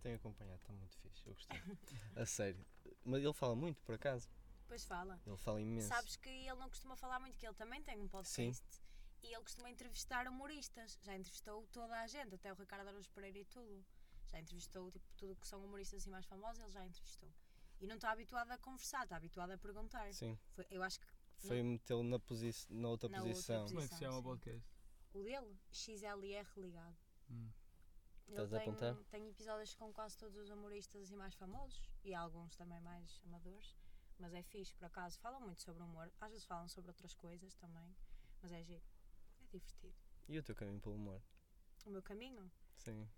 Tenho 0.01 0.17
acompanhado, 0.17 0.59
está 0.61 0.73
muito 0.73 0.97
fixe. 0.99 1.27
Eu 1.27 1.35
gostei. 1.35 1.59
A 2.17 2.27
sério. 2.27 2.67
Mas 3.05 3.23
ele 3.23 3.33
fala 3.33 3.55
muito, 3.55 3.81
por 3.83 3.95
acaso. 3.95 4.29
Depois 4.63 4.85
fala. 4.85 5.21
Ele 5.27 5.37
fala 5.37 5.61
imenso. 5.61 5.89
Sabes 5.89 6.17
que 6.17 6.29
ele 6.29 6.55
não 6.55 6.69
costuma 6.69 6.97
falar 6.97 7.21
muito, 7.21 7.37
que 7.39 7.47
ele 7.47 7.55
também 7.55 7.83
tem 7.83 8.01
um 8.01 8.09
podcast. 8.09 8.83
E 9.23 9.27
ele 9.29 9.43
costuma 9.43 9.71
entrevistar 9.71 10.27
humoristas. 10.27 10.99
Já 11.03 11.15
entrevistou 11.15 11.67
toda 11.69 12.01
a 12.01 12.07
gente, 12.07 12.35
até 12.35 12.53
o 12.53 12.57
Ricardo 12.57 12.89
Araújo 12.89 13.11
Pereira 13.11 13.39
e 13.39 13.45
tudo. 13.45 13.85
Já 14.27 14.41
entrevistou 14.41 14.91
tipo, 14.91 15.07
tudo 15.17 15.37
que 15.37 15.47
são 15.47 15.65
humoristas 15.65 16.01
assim 16.01 16.11
mais 16.11 16.27
famosos, 16.27 16.61
ele 16.61 16.73
já 16.73 16.85
entrevistou. 16.85 17.31
E 17.83 17.87
não 17.87 17.97
está 17.97 18.13
habituado 18.13 18.51
a 18.53 18.59
conversar, 18.59 19.03
está 19.03 19.17
habituado 19.17 19.51
a 19.51 19.59
perguntar. 19.59 20.13
Sim. 20.15 20.39
Foi- 20.55 20.67
eu 20.71 20.83
acho 20.83 21.01
que 21.01 21.07
Foi 21.49 21.61
metê-lo 21.63 22.05
na, 22.05 22.19
posi 22.21 22.51
na 22.71 22.89
outra 22.89 23.09
Na 23.09 23.19
outra 23.19 23.33
posição. 23.35 23.63
posição. 23.63 23.67
Como 23.67 23.81
é 23.81 23.89
que 23.89 23.95
se 23.95 24.01
chama 24.01 24.19
o 24.19 24.23
podcast? 24.23 24.71
o 25.13 25.23
dele, 25.25 25.59
XLR 25.73 26.49
ligado. 26.57 26.97
Hum. 27.29 27.51
Estás 28.29 28.53
a 28.53 28.59
tem, 28.61 28.69
apontar? 28.69 28.95
tem 29.11 29.29
episódios 29.29 29.75
com 29.75 29.93
quase 29.93 30.17
todos 30.17 30.37
os 30.37 30.49
humoristas 30.49 31.03
assim 31.03 31.17
mais 31.17 31.35
famosos 31.35 31.91
e 32.05 32.15
alguns 32.15 32.55
também 32.57 32.81
mais 32.81 33.21
amadores. 33.27 33.77
Mas 34.19 34.33
é 34.33 34.43
fixe, 34.45 34.73
por 34.75 34.85
acaso. 34.85 35.19
Falam 35.19 35.41
muito 35.41 35.61
sobre 35.61 35.83
humor. 35.83 36.11
Às 36.21 36.31
vezes 36.31 36.47
falam 36.47 36.69
sobre 36.69 36.91
outras 36.91 37.15
coisas 37.17 37.57
também. 37.57 37.93
Mas 38.41 38.53
é 38.53 38.63
giro. 38.63 38.85
É 39.41 39.45
divertido. 39.59 39.95
E 40.29 40.39
o 40.39 40.43
teu 40.45 40.55
caminho 40.55 40.81
pelo 40.81 40.95
humor? 40.95 41.21
O 41.85 41.91
meu 41.91 42.03
caminho? 42.03 42.49
Sim. 42.77 43.09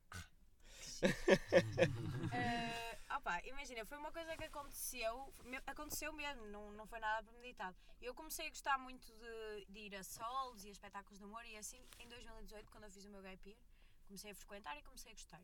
Eh, 2.36 2.98
opá, 3.16 3.40
imagina, 3.44 3.84
foi 3.84 3.96
uma 3.96 4.10
coisa 4.10 4.36
que 4.36 4.42
aconteceu, 4.42 5.32
aconteceu 5.66 6.12
mesmo, 6.12 6.46
não, 6.48 6.72
não 6.72 6.84
foi 6.84 6.98
nada 6.98 7.22
premeditado. 7.22 7.76
Eu 8.02 8.12
comecei 8.12 8.48
a 8.48 8.50
gostar 8.50 8.76
muito 8.76 9.06
de, 9.06 9.66
de 9.68 9.78
ir 9.80 9.94
a 9.94 10.02
solos 10.02 10.64
e 10.64 10.68
a 10.68 10.72
espetáculos 10.72 11.18
de 11.18 11.24
humor 11.24 11.44
e 11.46 11.56
assim 11.56 11.80
em 12.00 12.08
2018, 12.08 12.70
quando 12.72 12.84
eu 12.84 12.90
fiz 12.90 13.04
o 13.04 13.10
meu 13.10 13.22
gap 13.22 13.48
year, 13.48 13.58
comecei 14.08 14.32
a 14.32 14.34
frequentar 14.34 14.76
e 14.76 14.82
comecei 14.82 15.12
a 15.12 15.14
gostar. 15.14 15.40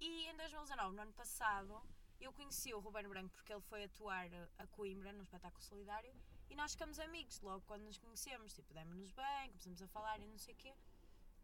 E 0.00 0.26
em 0.28 0.36
2019, 0.36 0.96
no 0.96 1.02
ano 1.02 1.12
passado, 1.12 1.82
eu 2.20 2.32
conheci 2.32 2.72
o 2.72 2.80
Ruben 2.80 3.06
Branco 3.06 3.34
porque 3.34 3.52
ele 3.52 3.60
foi 3.60 3.84
atuar 3.84 4.28
a 4.58 4.66
Coimbra 4.68 5.12
num 5.12 5.22
espetáculo 5.22 5.62
solidário 5.62 6.12
e 6.48 6.56
nós 6.56 6.72
ficamos 6.72 6.98
amigos 6.98 7.40
logo 7.40 7.62
quando 7.66 7.82
nos 7.82 7.98
conhecemos, 7.98 8.54
tipo, 8.54 8.72
demos-nos 8.72 9.12
bem, 9.12 9.48
começamos 9.50 9.82
a 9.82 9.88
falar 9.88 10.18
e 10.20 10.26
não 10.26 10.38
sei 10.38 10.54
o 10.54 10.56
quê. 10.56 10.74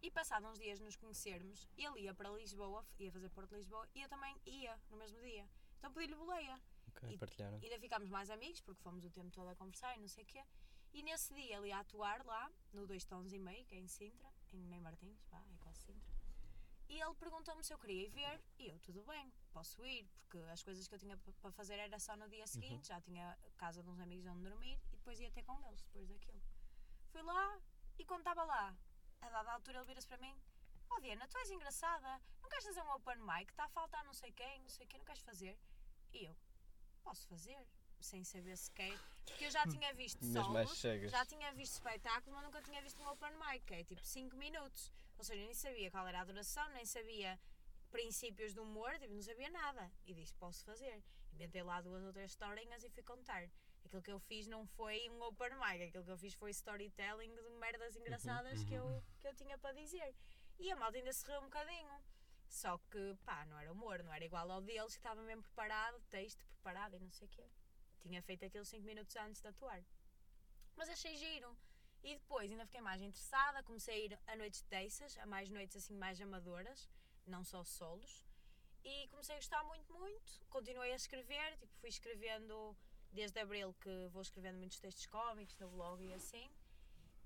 E 0.02 0.10
passados 0.10 0.48
uns 0.50 0.58
dias 0.58 0.80
nos 0.80 0.96
conhecermos, 0.96 1.68
ele 1.76 2.00
ia 2.02 2.14
para 2.14 2.30
Lisboa, 2.30 2.84
ia 2.98 3.12
fazer 3.12 3.28
Porto 3.30 3.54
Lisboa, 3.54 3.86
e 3.94 4.02
eu 4.02 4.08
também 4.08 4.34
ia 4.46 4.78
no 4.90 4.96
mesmo 4.96 5.20
dia. 5.20 5.46
Então 5.78 5.92
pedi-lhe 5.92 6.14
boleia. 6.14 6.60
Ok, 6.88 7.10
E- 7.12 7.18
partilharam. 7.18 7.58
Ainda 7.62 7.78
ficámos 7.78 8.08
mais 8.08 8.30
amigos, 8.30 8.60
porque 8.62 8.82
fomos 8.82 9.04
o 9.04 9.10
tempo 9.10 9.30
todo 9.30 9.48
a 9.48 9.54
conversar 9.54 9.96
e 9.96 10.00
não 10.00 10.08
sei 10.08 10.24
o 10.24 10.26
quê. 10.26 10.42
E 10.92 11.02
nesse 11.02 11.32
dia 11.34 11.56
ele 11.58 11.68
ia 11.68 11.78
atuar 11.78 12.24
lá, 12.24 12.50
no 12.72 12.86
Dois 12.86 13.04
Tons 13.04 13.32
e 13.32 13.38
Meio, 13.38 13.64
que 13.66 13.74
é 13.74 13.78
em 13.78 13.86
Sintra, 13.86 14.28
em 14.52 14.58
Ney 14.66 14.80
Martins, 14.80 15.22
vá, 15.30 15.38
é 15.38 15.56
quase 15.58 15.78
Sintra. 15.80 16.10
E 16.88 17.00
ele 17.00 17.14
perguntou-me 17.14 17.62
se 17.62 17.72
eu 17.72 17.78
queria 17.78 18.06
ir 18.06 18.10
ver, 18.10 18.42
e 18.58 18.68
eu, 18.68 18.78
tudo 18.80 19.02
bem, 19.04 19.32
posso 19.52 19.84
ir, 19.86 20.08
porque 20.22 20.38
as 20.50 20.60
coisas 20.62 20.88
que 20.88 20.94
eu 20.94 20.98
tinha 20.98 21.16
pa- 21.16 21.32
para 21.40 21.52
fazer 21.52 21.74
era 21.78 21.98
só 22.00 22.16
no 22.16 22.28
dia 22.28 22.44
seguinte, 22.48 22.88
já 22.88 23.00
tinha 23.00 23.38
casa 23.56 23.80
de 23.82 23.88
uns 23.88 24.00
amigos 24.00 24.26
onde 24.26 24.42
dormir, 24.42 24.76
e 24.92 24.96
depois 24.96 25.20
ia 25.20 25.30
ter 25.30 25.44
com 25.44 25.56
eles, 25.68 25.80
depois 25.82 26.08
daquilo. 26.08 26.40
Fui 27.12 27.22
lá, 27.22 27.60
e 27.96 28.04
quando 28.04 28.20
estava 28.22 28.42
lá, 28.42 28.76
a 29.22 29.28
dada 29.28 29.52
altura 29.52 29.78
ele 29.78 29.86
vira-se 29.86 30.06
para 30.06 30.18
mim, 30.18 30.34
ó 30.90 30.98
Diana, 31.00 31.28
tu 31.28 31.38
és 31.38 31.50
engraçada, 31.50 32.20
não 32.42 32.48
queres 32.48 32.64
fazer 32.64 32.82
um 32.82 32.90
open 32.92 33.16
mic, 33.18 33.50
está 33.50 33.64
a 33.64 33.68
faltar 33.68 34.04
não 34.04 34.12
sei 34.12 34.32
quem, 34.32 34.60
não 34.60 34.68
sei 34.68 34.86
quem, 34.86 34.98
não 34.98 35.04
queres 35.04 35.22
fazer? 35.22 35.58
E 36.12 36.24
eu, 36.24 36.36
posso 37.02 37.26
fazer, 37.28 37.66
sem 38.00 38.24
saber 38.24 38.56
sequer. 38.56 38.98
Porque 39.26 39.44
eu 39.44 39.50
já 39.50 39.66
tinha 39.66 39.92
visto 39.94 40.24
solos, 40.24 40.80
já 41.08 41.24
tinha 41.24 41.52
visto 41.52 41.74
espetáculos, 41.74 42.34
mas 42.34 42.44
nunca 42.44 42.62
tinha 42.62 42.82
visto 42.82 43.00
um 43.02 43.08
open 43.08 43.32
mic, 43.36 43.64
que 43.64 43.74
é 43.74 43.84
tipo 43.84 44.04
5 44.04 44.36
minutos. 44.36 44.92
Ou 45.18 45.24
seja, 45.24 45.44
nem 45.44 45.54
sabia 45.54 45.90
qual 45.90 46.06
era 46.08 46.20
a 46.22 46.24
duração, 46.24 46.66
nem 46.70 46.84
sabia 46.84 47.38
princípios 47.90 48.54
do 48.54 48.62
humor, 48.62 48.98
tipo, 48.98 49.12
não 49.14 49.22
sabia 49.22 49.50
nada. 49.50 49.92
E 50.06 50.14
disse, 50.14 50.34
posso 50.34 50.64
fazer. 50.64 51.02
Inventei 51.32 51.62
lá 51.62 51.80
duas 51.80 52.02
ou 52.02 52.12
três 52.12 52.30
historinhas 52.32 52.82
e 52.82 52.88
fui 52.88 53.02
contar. 53.02 53.48
Aquilo 53.84 54.02
que 54.02 54.12
eu 54.12 54.20
fiz 54.20 54.46
não 54.46 54.66
foi 54.66 55.08
um 55.10 55.22
open 55.22 55.50
mic, 55.54 55.82
aquilo 55.82 56.04
que 56.04 56.10
eu 56.10 56.18
fiz 56.18 56.34
foi 56.34 56.50
storytelling 56.50 57.34
de 57.34 57.50
merdas 57.58 57.96
engraçadas 57.96 58.62
que, 58.64 58.74
eu, 58.74 59.02
que 59.18 59.26
eu 59.26 59.34
tinha 59.34 59.58
para 59.58 59.72
dizer. 59.72 60.14
E 60.58 60.70
a 60.70 60.76
malta 60.76 60.98
ainda 60.98 61.12
se 61.12 61.26
riu 61.26 61.38
um 61.40 61.44
bocadinho. 61.44 62.00
Só 62.48 62.78
que, 62.90 63.16
pá, 63.24 63.44
não 63.46 63.58
era 63.58 63.72
humor, 63.72 64.02
não 64.02 64.12
era 64.12 64.24
igual 64.24 64.50
ao 64.50 64.60
deles, 64.60 64.94
que 64.94 64.98
estava 64.98 65.22
mesmo 65.22 65.42
preparado, 65.42 66.00
texto 66.10 66.44
preparado 66.46 66.96
e 66.96 66.98
não 66.98 67.10
sei 67.10 67.26
o 67.26 67.30
quê. 67.30 67.48
Tinha 68.00 68.22
feito 68.22 68.44
aquilo 68.44 68.64
5 68.64 68.84
minutos 68.84 69.14
antes 69.16 69.40
de 69.40 69.48
atuar. 69.48 69.82
Mas 70.76 70.88
achei 70.88 71.16
giro. 71.16 71.56
E 72.02 72.14
depois 72.14 72.50
ainda 72.50 72.64
fiquei 72.64 72.80
mais 72.80 73.02
interessada, 73.02 73.62
comecei 73.62 73.94
a 73.94 74.04
ir 74.04 74.18
a 74.26 74.36
noites 74.36 74.62
de 74.62 74.68
dessas, 74.68 75.16
a 75.18 75.26
mais 75.26 75.50
noites 75.50 75.76
assim 75.76 75.94
mais 75.94 76.20
amadoras, 76.20 76.88
não 77.26 77.44
só 77.44 77.62
solos. 77.62 78.24
E 78.82 79.08
comecei 79.08 79.34
a 79.34 79.38
gostar 79.38 79.62
muito, 79.64 79.92
muito. 79.92 80.40
Continuei 80.48 80.92
a 80.92 80.96
escrever, 80.96 81.56
tipo, 81.58 81.72
fui 81.78 81.90
escrevendo 81.90 82.76
desde 83.12 83.38
abril 83.40 83.74
que 83.80 84.08
vou 84.12 84.22
escrevendo 84.22 84.58
muitos 84.58 84.78
textos 84.78 85.06
cómicos 85.06 85.56
no 85.58 85.68
blog 85.70 86.02
e 86.04 86.12
assim. 86.14 86.50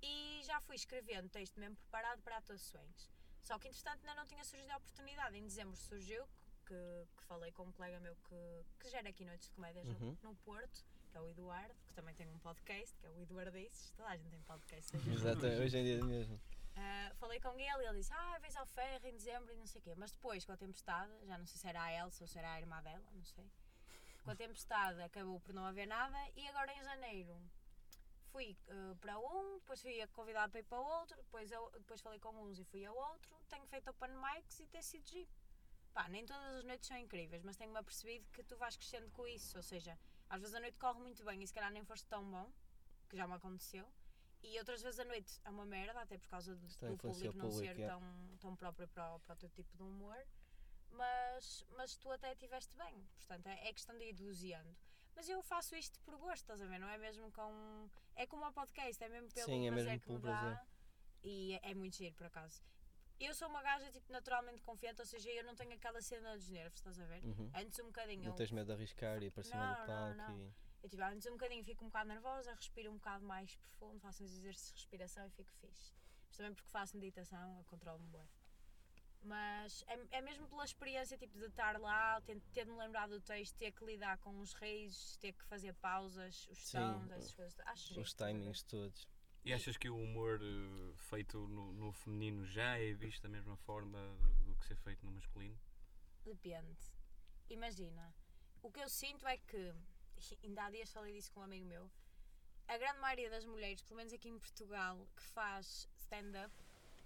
E 0.02 0.40
já 0.44 0.60
fui 0.60 0.76
escrevendo 0.76 1.28
texto 1.28 1.58
mesmo 1.58 1.76
preparado 1.76 2.20
para 2.22 2.36
atuações. 2.38 3.10
Só 3.42 3.58
que 3.58 3.68
entretanto 3.68 4.00
ainda 4.00 4.14
não 4.14 4.26
tinha 4.26 4.44
surgido 4.44 4.70
a 4.72 4.76
oportunidade. 4.76 5.36
Em 5.36 5.42
dezembro 5.42 5.76
surgiu, 5.76 6.24
que, 6.66 6.74
que 7.16 7.24
falei 7.24 7.52
com 7.52 7.64
um 7.64 7.72
colega 7.72 8.00
meu 8.00 8.16
que, 8.16 8.64
que 8.80 8.88
gera 8.90 9.08
aqui 9.08 9.24
noites 9.24 9.48
de 9.48 9.54
comédias 9.54 9.86
no- 9.86 9.94
Uhum. 10.08 10.16
no, 10.22 10.34
Porto, 10.36 10.84
que 11.10 11.16
é 11.16 11.20
o 11.20 11.28
Eduardo, 11.28 11.74
que 11.86 11.94
também 11.94 12.14
tem 12.14 12.26
um 12.28 12.38
podcast, 12.38 12.96
que 12.98 13.06
é 13.06 13.10
o 13.10 13.20
Eduardices. 13.20 13.90
Toda 13.96 14.08
a 14.08 14.16
gente 14.16 14.30
tem 14.30 14.42
podcast. 14.42 14.90
seja 14.90 15.10
Exato, 15.12 15.46
hoje 15.46 15.76
em 15.78 15.84
dia 15.84 16.04
mesmo. 16.04 16.34
Uh, 16.36 17.14
falei 17.16 17.38
com 17.38 17.50
ele 17.58 17.82
e 17.84 17.86
ele 17.86 17.98
disse: 17.98 18.12
Ah, 18.12 18.38
vens 18.40 18.56
ao 18.56 18.66
ferro 18.66 19.06
em 19.06 19.12
dezembro 19.12 19.52
e 19.52 19.56
não 19.56 19.66
sei 19.66 19.80
o 19.80 19.84
quê. 19.84 19.94
Mas 19.96 20.10
depois, 20.10 20.44
com 20.44 20.52
a 20.52 20.56
tempestade, 20.56 21.12
já 21.24 21.38
não 21.38 21.46
sei 21.46 21.56
se 21.58 21.68
era 21.68 21.82
a 21.82 21.92
Elsa 21.92 22.24
ou 22.24 22.28
se 22.28 22.36
era 22.38 22.52
a 22.52 22.58
irmã 22.58 22.82
dela, 22.82 23.04
não 23.12 23.24
sei. 23.24 23.48
Com 24.24 24.30
a 24.30 24.34
tempestade 24.34 25.02
acabou 25.02 25.38
por 25.40 25.52
não 25.52 25.66
haver 25.66 25.86
nada 25.86 26.18
e 26.34 26.48
agora 26.48 26.72
em 26.72 26.82
janeiro 26.82 27.38
fui 28.32 28.56
uh, 28.68 28.96
para 28.96 29.16
um, 29.18 29.58
depois 29.58 29.80
fui 29.80 30.04
convidada 30.08 30.48
para 30.50 30.60
ir 30.60 30.64
para 30.64 30.80
outro, 30.80 31.16
depois, 31.18 31.52
eu, 31.52 31.70
depois 31.74 32.00
falei 32.00 32.18
com 32.18 32.30
uns 32.42 32.58
e 32.58 32.64
fui 32.64 32.84
a 32.84 32.92
outro. 32.92 33.30
Tenho 33.48 33.64
feito 33.66 33.88
open 33.90 34.10
mics 34.10 34.58
e 34.60 35.02
giro. 35.04 35.30
Pá, 35.92 36.08
nem 36.08 36.26
todas 36.26 36.56
as 36.56 36.64
noites 36.64 36.88
são 36.88 36.96
incríveis, 36.96 37.44
mas 37.44 37.56
tenho-me 37.56 37.78
apercebido 37.78 38.26
que 38.32 38.42
tu 38.42 38.56
vais 38.56 38.76
crescendo 38.76 39.08
com 39.12 39.24
isso. 39.28 39.56
Ou 39.56 39.62
seja, 39.62 39.96
às 40.28 40.40
vezes 40.40 40.56
a 40.56 40.60
noite 40.60 40.76
corre 40.78 40.98
muito 40.98 41.24
bem 41.24 41.40
e 41.40 41.46
se 41.46 41.54
calhar 41.54 41.70
nem 41.70 41.84
foste 41.84 42.06
tão 42.08 42.28
bom, 42.28 42.50
que 43.08 43.16
já 43.16 43.28
me 43.28 43.34
aconteceu. 43.34 43.86
E 44.42 44.58
outras 44.58 44.82
vezes 44.82 44.98
a 44.98 45.04
noite 45.04 45.40
é 45.44 45.50
uma 45.50 45.64
merda, 45.64 46.00
até 46.00 46.18
por 46.18 46.28
causa 46.28 46.56
do, 46.56 46.66
é 46.66 46.86
do 46.88 46.94
influencia 46.94 47.30
público 47.30 47.38
não 47.38 47.48
público, 47.50 47.74
ser 47.74 47.80
é. 47.80 47.86
tão, 47.86 48.02
tão 48.40 48.56
próprio 48.56 48.88
para, 48.88 49.18
para 49.20 49.34
o 49.34 49.36
teu 49.36 49.48
tipo 49.50 49.76
de 49.76 49.82
humor. 49.84 50.26
Mas, 50.96 51.64
mas 51.76 51.96
tu 51.96 52.10
até 52.10 52.32
estiveste 52.32 52.74
bem, 52.76 53.04
portanto 53.16 53.46
é, 53.48 53.68
é 53.68 53.72
questão 53.72 53.96
de 53.98 54.04
ir 54.04 54.12
doseando. 54.12 54.76
Mas 55.16 55.28
eu 55.28 55.42
faço 55.42 55.76
isto 55.76 55.98
por 56.00 56.16
gosto, 56.18 56.42
estás 56.42 56.60
a 56.60 56.66
ver? 56.66 56.78
Não 56.78 56.88
é 56.88 56.98
mesmo 56.98 57.30
com. 57.32 57.88
É 58.16 58.26
como 58.26 58.46
um 58.46 58.52
podcast, 58.52 59.02
é 59.02 59.08
mesmo 59.08 59.28
pelo 59.32 59.46
Sim, 59.46 59.66
é 59.66 59.70
prazer 59.70 59.90
mesmo 59.92 60.00
que 60.06 60.12
me 60.12 60.20
prazer. 60.20 60.54
dá. 60.54 60.66
E 61.22 61.54
é, 61.54 61.70
é 61.70 61.74
muito 61.74 61.96
giro, 61.96 62.14
por 62.14 62.26
acaso. 62.26 62.62
Eu 63.20 63.32
sou 63.32 63.48
uma 63.48 63.62
gaja 63.62 63.90
tipo, 63.92 64.10
naturalmente 64.12 64.60
confiante, 64.62 65.00
ou 65.00 65.06
seja, 65.06 65.30
eu 65.30 65.44
não 65.44 65.54
tenho 65.54 65.72
aquela 65.72 66.02
cena 66.02 66.36
dos 66.36 66.48
nervos, 66.50 66.80
estás 66.80 66.98
a 66.98 67.04
ver? 67.06 67.24
Uhum. 67.24 67.50
Antes 67.54 67.78
um 67.78 67.86
bocadinho. 67.86 68.24
Não 68.24 68.32
eu- 68.32 68.36
tens 68.36 68.50
medo 68.50 68.66
de 68.66 68.72
arriscar 68.72 69.22
e 69.22 69.26
ir 69.26 69.30
para 69.30 69.44
cima 69.44 69.56
Não, 69.64 69.72
do 69.74 69.78
não, 69.78 69.86
palco 69.86 70.16
não. 70.16 70.38
e. 70.40 70.54
eu 70.82 70.88
tipo, 70.90 71.02
antes 71.02 71.26
um 71.28 71.32
bocadinho 71.32 71.64
fico 71.64 71.84
um 71.84 71.88
bocado 71.88 72.08
nervosa, 72.08 72.52
respiro 72.54 72.90
um 72.90 72.96
bocado 72.96 73.24
mais 73.24 73.54
profundo, 73.56 74.00
faço 74.00 74.24
uns 74.24 74.32
exercícios 74.32 74.74
de 74.74 74.80
respiração 74.80 75.26
e 75.26 75.30
fico 75.30 75.52
fixe. 75.52 75.92
Mas 76.26 76.36
também 76.36 76.54
porque 76.54 76.68
faço 76.70 76.96
meditação, 76.96 77.56
eu 77.58 77.64
controlo-me 77.64 78.08
bem. 78.10 78.28
Mas 79.24 79.82
é, 79.88 80.18
é 80.18 80.20
mesmo 80.20 80.46
pela 80.46 80.64
experiência 80.64 81.16
tipo, 81.16 81.38
de 81.38 81.46
estar 81.46 81.80
lá, 81.80 82.20
ter, 82.20 82.38
ter 82.52 82.66
de 82.66 82.70
me 82.70 82.78
lembrar 82.78 83.08
do 83.08 83.20
texto, 83.20 83.56
ter 83.56 83.72
que 83.72 83.84
lidar 83.84 84.18
com 84.18 84.38
os 84.38 84.52
reis, 84.52 85.16
ter 85.16 85.32
que 85.32 85.44
fazer 85.46 85.72
pausas, 85.74 86.46
os 86.48 86.58
Sim, 86.58 86.78
tons, 86.78 87.10
essas 87.10 87.34
coisas. 87.34 87.60
Acho 87.60 88.00
Os 88.00 88.12
timings 88.12 88.62
todos. 88.62 89.08
E 89.42 89.52
achas 89.52 89.76
que 89.76 89.88
o 89.90 89.96
humor 89.96 90.40
eh, 90.42 90.94
feito 90.96 91.38
no, 91.48 91.72
no 91.72 91.92
feminino 91.92 92.44
já 92.46 92.78
é 92.78 92.92
visto 92.92 93.22
da 93.22 93.28
mesma 93.28 93.56
forma 93.58 93.98
do 94.44 94.54
que 94.56 94.66
ser 94.66 94.76
feito 94.76 95.04
no 95.04 95.12
masculino? 95.12 95.58
Depende. 96.22 96.78
Imagina, 97.48 98.14
o 98.62 98.70
que 98.70 98.80
eu 98.80 98.88
sinto 98.88 99.26
é 99.26 99.36
que, 99.36 99.74
ainda 100.42 100.64
há 100.64 100.70
dias 100.70 100.90
falei 100.90 101.14
disso 101.14 101.32
com 101.32 101.40
um 101.40 101.44
amigo 101.44 101.66
meu, 101.66 101.90
a 102.66 102.78
grande 102.78 102.98
maioria 102.98 103.28
das 103.28 103.44
mulheres, 103.44 103.82
pelo 103.82 103.98
menos 103.98 104.12
aqui 104.12 104.28
em 104.28 104.38
Portugal, 104.38 105.06
que 105.14 105.22
faz 105.22 105.88
stand-up, 105.96 106.54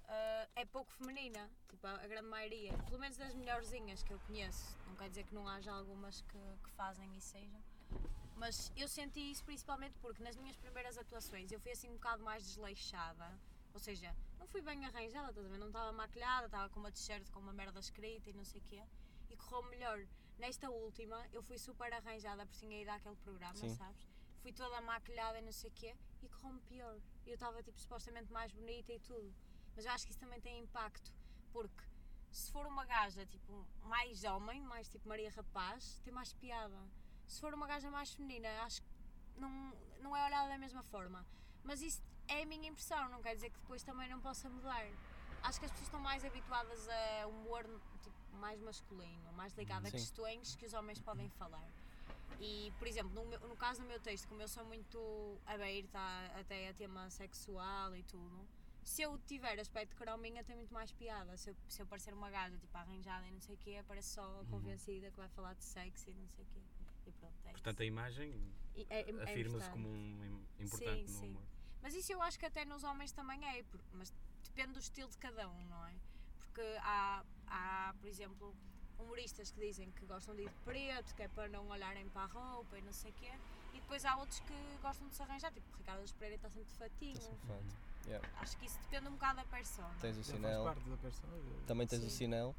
ah, 0.08 0.48
é 0.56 0.64
pouco 0.64 0.90
feminina. 0.92 1.50
Tipo, 1.68 1.86
a, 1.86 2.06
grande 2.06 2.28
maioria, 2.28 2.72
pelo 2.84 2.98
menos 2.98 3.16
das 3.16 3.34
melhorzinhas 3.34 4.02
que 4.02 4.12
eu 4.12 4.18
conheço. 4.20 4.76
Não 4.86 4.96
quer 4.96 5.08
dizer 5.08 5.24
que 5.24 5.34
não 5.34 5.46
haja 5.46 5.70
algumas 5.72 6.22
que, 6.22 6.38
que 6.64 6.70
fazem 6.70 7.14
e 7.16 7.20
sejam. 7.20 7.62
Mas 8.36 8.72
eu 8.76 8.88
senti 8.88 9.30
isso 9.30 9.44
principalmente 9.44 9.98
porque 10.00 10.22
nas 10.22 10.36
minhas 10.36 10.56
primeiras 10.56 10.96
atuações 10.96 11.50
eu 11.50 11.60
fui 11.60 11.72
assim 11.72 11.88
um 11.88 11.94
bocado 11.94 12.22
mais 12.22 12.44
desleixada. 12.44 13.38
Ou 13.74 13.80
seja, 13.80 14.14
não 14.38 14.46
fui 14.46 14.62
bem 14.62 14.84
arranjada, 14.84 15.40
estás? 15.40 15.58
Não 15.58 15.66
estava 15.66 15.92
maquilhada, 15.92 16.46
estava 16.46 16.68
com 16.70 16.80
uma 16.80 16.90
t-shirt 16.90 17.28
com 17.30 17.40
uma 17.40 17.52
merda 17.52 17.78
escrita 17.78 18.30
e 18.30 18.32
não 18.32 18.44
sei 18.44 18.60
o 18.60 18.64
quê. 18.64 18.82
E 19.28 19.36
correu 19.36 19.68
melhor. 19.70 20.06
Nesta 20.38 20.70
última 20.70 21.26
eu 21.32 21.42
fui 21.42 21.58
super 21.58 21.92
arranjada 21.92 22.46
porque 22.46 22.60
tinha 22.64 22.80
ido 22.80 22.90
àquele 22.90 23.16
programa, 23.16 23.56
Sim. 23.56 23.74
sabes? 23.74 24.08
Fui 24.40 24.52
toda 24.52 24.80
maquilhada 24.80 25.38
e 25.38 25.42
não 25.42 25.52
sei 25.52 25.68
o 25.68 25.72
quê 25.74 25.94
e 26.22 26.28
correu-me 26.28 26.60
pior. 26.60 26.98
Eu 27.26 27.34
estava 27.34 27.62
tipo 27.62 27.78
supostamente 27.78 28.32
mais 28.32 28.52
bonita 28.52 28.92
e 28.92 29.00
tudo. 29.00 29.34
Mas 29.78 29.86
eu 29.86 29.92
acho 29.92 30.06
que 30.06 30.10
isso 30.10 30.18
também 30.18 30.40
tem 30.40 30.58
impacto 30.58 31.12
porque 31.52 31.84
se 32.32 32.50
for 32.50 32.66
uma 32.66 32.84
gaja 32.84 33.24
tipo 33.26 33.64
mais 33.84 34.24
homem, 34.24 34.60
mais 34.60 34.88
tipo 34.88 35.08
Maria 35.08 35.30
Rapaz, 35.30 36.00
tem 36.04 36.12
mais 36.12 36.32
piada. 36.32 36.76
Se 37.28 37.40
for 37.40 37.54
uma 37.54 37.64
gaja 37.64 37.88
mais 37.88 38.12
feminina, 38.12 38.48
acho 38.64 38.82
que 38.82 38.88
não, 39.36 39.72
não 40.00 40.16
é 40.16 40.26
olhada 40.26 40.48
da 40.48 40.58
mesma 40.58 40.82
forma. 40.82 41.24
Mas 41.62 41.80
isso 41.80 42.02
é 42.26 42.42
a 42.42 42.46
minha 42.46 42.68
impressão, 42.68 43.08
não 43.08 43.22
quer 43.22 43.36
dizer 43.36 43.50
que 43.50 43.58
depois 43.60 43.84
também 43.84 44.08
não 44.08 44.20
possa 44.20 44.50
mudar. 44.50 44.84
Acho 45.44 45.60
que 45.60 45.66
as 45.66 45.70
pessoas 45.70 45.86
estão 45.86 46.00
mais 46.00 46.24
habituadas 46.24 46.88
a 46.88 47.28
humor 47.28 47.62
tipo, 48.02 48.16
mais 48.32 48.60
masculino, 48.60 49.32
mais 49.34 49.52
ligado 49.54 49.86
a 49.86 49.90
Sim. 49.90 49.96
questões 49.96 50.56
que 50.56 50.66
os 50.66 50.72
homens 50.74 50.98
podem 50.98 51.28
falar. 51.30 51.70
E, 52.40 52.72
por 52.80 52.88
exemplo, 52.88 53.12
no, 53.14 53.24
meu- 53.26 53.40
no 53.48 53.56
caso 53.56 53.80
do 53.82 53.86
meu 53.86 54.00
texto, 54.00 54.26
como 54.26 54.42
eu 54.42 54.48
sou 54.48 54.64
muito 54.64 55.38
aberta 55.46 56.00
a- 56.00 56.40
até 56.40 56.68
a 56.70 56.74
tema 56.74 57.08
sexual 57.10 57.94
e 57.94 58.02
tudo, 58.02 58.44
se 58.88 59.02
eu 59.02 59.18
tiver 59.26 59.58
aspecto 59.60 59.94
crominha 59.96 60.42
tem 60.42 60.56
muito 60.56 60.72
mais 60.72 60.90
piada. 60.92 61.36
Se 61.36 61.50
eu, 61.50 61.56
se 61.68 61.82
eu 61.82 61.86
parecer 61.86 62.14
uma 62.14 62.30
gaja 62.30 62.56
tipo 62.56 62.76
arranjada 62.76 63.26
e 63.26 63.30
não 63.30 63.40
sei 63.40 63.54
o 63.54 63.58
quê, 63.58 63.84
parece 63.86 64.14
só 64.14 64.44
convencida 64.50 65.10
que 65.10 65.16
vai 65.16 65.28
falar 65.28 65.54
de 65.54 65.64
sexo 65.64 66.08
e 66.10 66.14
não 66.14 66.28
sei 66.28 66.44
o 66.44 66.48
quê. 66.48 66.60
E 67.06 67.12
pronto, 67.12 67.34
é 67.46 67.50
Portanto, 67.52 67.74
isso. 67.76 67.82
a 67.82 67.86
imagem 67.86 68.52
é- 68.74 69.00
é- 69.00 69.10
é 69.10 69.22
afirma-se 69.24 69.70
como 69.70 69.88
um 69.88 70.24
im- 70.24 70.64
importante 70.64 71.06
Sim, 71.10 71.12
no 71.14 71.20
sim. 71.20 71.30
humor. 71.30 71.42
Mas 71.82 71.94
isso 71.94 72.12
eu 72.12 72.20
acho 72.22 72.38
que 72.38 72.46
até 72.46 72.64
nos 72.64 72.82
homens 72.82 73.12
também 73.12 73.44
é, 73.46 73.64
mas 73.92 74.12
depende 74.44 74.72
do 74.72 74.78
estilo 74.80 75.10
de 75.10 75.18
cada 75.18 75.48
um, 75.48 75.64
não 75.66 75.86
é? 75.86 75.94
Porque 76.38 76.62
há, 76.80 77.24
há, 77.46 77.94
por 78.00 78.06
exemplo, 78.08 78.54
humoristas 78.98 79.50
que 79.52 79.60
dizem 79.60 79.90
que 79.92 80.04
gostam 80.06 80.34
de 80.34 80.42
ir 80.42 80.48
de 80.50 80.60
preto, 80.60 81.14
que 81.14 81.22
é 81.22 81.28
para 81.28 81.48
não 81.48 81.68
olharem 81.68 82.08
para 82.08 82.22
a 82.22 82.26
roupa 82.26 82.78
e 82.78 82.82
não 82.82 82.92
sei 82.92 83.10
o 83.10 83.14
quê, 83.14 83.32
e 83.74 83.80
depois 83.80 84.04
há 84.04 84.16
outros 84.16 84.40
que 84.40 84.54
gostam 84.82 85.06
de 85.08 85.14
se 85.14 85.22
arranjar, 85.22 85.52
tipo 85.52 85.66
o 85.72 85.76
Ricardo 85.78 86.12
Pereira 86.14 86.36
está 86.36 86.48
sempre 86.50 86.68
de 86.72 86.78
fatinho. 86.78 87.12
Está 87.12 87.30
sempre 87.30 87.46
fato. 87.46 87.87
Yeah. 88.08 88.26
Acho 88.40 88.56
que 88.56 88.66
isso 88.66 88.78
depende 88.84 89.08
um 89.08 89.12
bocado 89.12 89.36
da 89.36 89.44
persona. 89.44 89.94
Tens 90.00 90.16
o 90.16 90.22
Já 90.22 90.32
sinal. 90.34 90.64
parte 90.64 90.88
da 90.88 90.96
persona. 90.96 91.32
Também 91.66 91.86
tens 91.86 92.02
o 92.02 92.10
Sim. 92.10 92.16
sinal. 92.16 92.54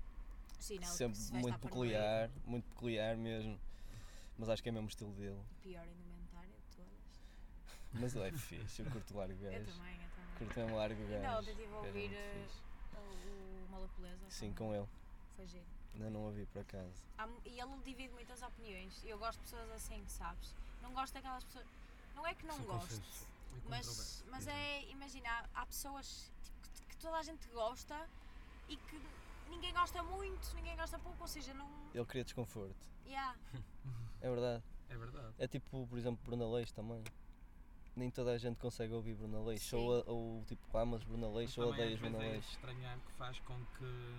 Sim, 0.60 0.80
não, 0.80 0.88
sempre 0.88 1.18
se 1.18 1.34
muito 1.34 1.60
peculiar. 1.60 2.30
Muito 2.46 2.66
peculiar 2.70 3.18
mesmo. 3.18 3.60
Mas 4.38 4.50
acho 4.50 4.62
que 4.62 4.70
é 4.70 4.72
mesmo 4.72 4.86
o 4.86 4.90
estilo 4.90 5.12
dele. 5.14 5.40
Pior 5.62 5.86
indumentária 5.88 6.50
de 6.50 6.76
todas. 6.76 6.94
Mas 7.94 8.16
ele 8.16 8.28
é 8.28 8.32
fixe, 8.32 8.82
eu 8.84 8.92
curto 8.92 9.18
largo 9.18 9.34
Eu 9.44 9.52
gajo. 9.52 9.66
também, 9.72 9.96
eu 9.96 10.10
também. 10.10 10.36
Curto 10.38 10.60
mesmo 10.60 10.76
largo 10.78 10.96
gajo. 11.08 11.40
estive 11.50 11.64
a 11.64 11.68
Gajo 11.70 11.76
é 11.76 11.88
ouvir 11.88 12.10
muito 12.10 12.16
eh, 12.16 12.48
o, 12.96 13.66
o 13.68 13.72
Malapoleza. 13.72 14.26
Sim, 14.30 14.54
com 14.54 14.74
ele. 14.76 14.88
Foi 15.36 15.48
giro. 15.48 15.66
Ainda 15.96 16.10
não 16.12 16.20
ouvi 16.26 16.46
por 16.46 16.62
acaso. 16.62 16.94
Há 17.18 17.28
e 17.46 17.60
ele 17.60 17.78
divide 17.84 18.14
muitas 18.14 18.42
opiniões. 18.42 19.02
Eu 19.04 19.18
gosto 19.18 19.40
de 19.40 19.46
pessoas 19.46 19.72
assim, 19.72 20.04
sabes? 20.08 20.54
Não 20.82 20.94
gosto 20.94 21.14
daquelas 21.14 21.44
pessoas. 21.44 21.66
Não 22.16 22.28
é 22.28 22.36
que 22.36 22.46
não 22.46 22.56
São 22.56 22.66
gosto, 22.66 22.82
consensos. 22.90 23.26
É 23.56 23.70
mas, 23.70 24.24
mas 24.30 24.48
é. 24.48 24.84
Imagina, 24.90 25.30
há- 25.54 25.66
pessoas 25.66 26.32
tipo, 26.44 26.58
que, 26.62 26.86
que 26.88 26.98
toda 26.98 27.18
a 27.18 27.24
gente 27.24 27.48
gosta 27.50 28.08
e 28.68 28.76
que 28.78 29.02
ninguém 29.50 29.74
gosta 29.74 30.02
muito, 30.04 30.54
ninguém 30.56 30.76
gosta 30.76 30.98
pouco, 31.00 31.18
ou 31.22 31.28
seja, 31.28 31.54
não. 31.54 31.70
Ele 31.94 32.06
cria 32.06 32.24
desconforto. 32.24 32.76
Yeah. 33.06 33.36
É 34.22 34.30
verdade. 34.30 34.64
É 34.90 34.98
verdade. 34.98 35.34
É 35.40 35.48
tipo, 35.48 35.88
por 35.88 35.98
exemplo, 35.98 36.20
Bruna 36.26 36.48
Leix 36.48 36.72
também. 36.72 37.04
Nem 37.96 38.10
toda 38.12 38.32
a 38.32 38.38
gente 38.38 38.58
consegue 38.58 38.94
ouvir 38.94 39.16
Bruna 39.16 39.40
Leix. 39.42 39.72
Ou, 39.74 40.04
ou 40.08 40.44
tipo, 40.46 40.78
amas 40.78 41.04
Bruna 41.04 41.28
Leix 41.30 41.58
ou 41.58 41.70
odeias 41.70 42.00
Bruna 42.00 42.18
é 42.24 42.32
Leix. 42.32 42.46
estranhar 42.50 42.98
que 43.00 43.12
faz 43.14 43.40
com 43.42 43.56
que 43.78 44.16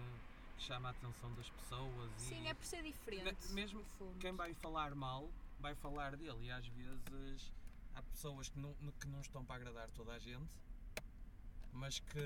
chama 0.58 0.88
a 0.88 0.90
atenção 0.90 1.32
das 1.34 1.48
pessoas 1.48 2.10
Sim, 2.18 2.42
e 2.42 2.46
é 2.48 2.54
por 2.54 2.64
ser 2.66 2.82
diferente. 2.82 3.48
Me- 3.48 3.54
mesmo 3.54 3.82
quem 4.18 4.32
vai 4.32 4.52
falar 4.54 4.94
mal 4.94 5.28
vai 5.60 5.74
falar 5.74 6.16
dele 6.16 6.46
e 6.46 6.50
às 6.50 6.66
vezes 6.66 7.52
há 7.94 8.02
pessoas 8.02 8.48
que 8.48 8.58
não, 8.58 8.74
que 9.00 9.06
não 9.08 9.20
estão 9.20 9.44
para 9.44 9.56
agradar 9.56 9.88
toda 9.90 10.12
a 10.12 10.18
gente, 10.18 10.56
mas 11.72 11.98
que 11.98 12.20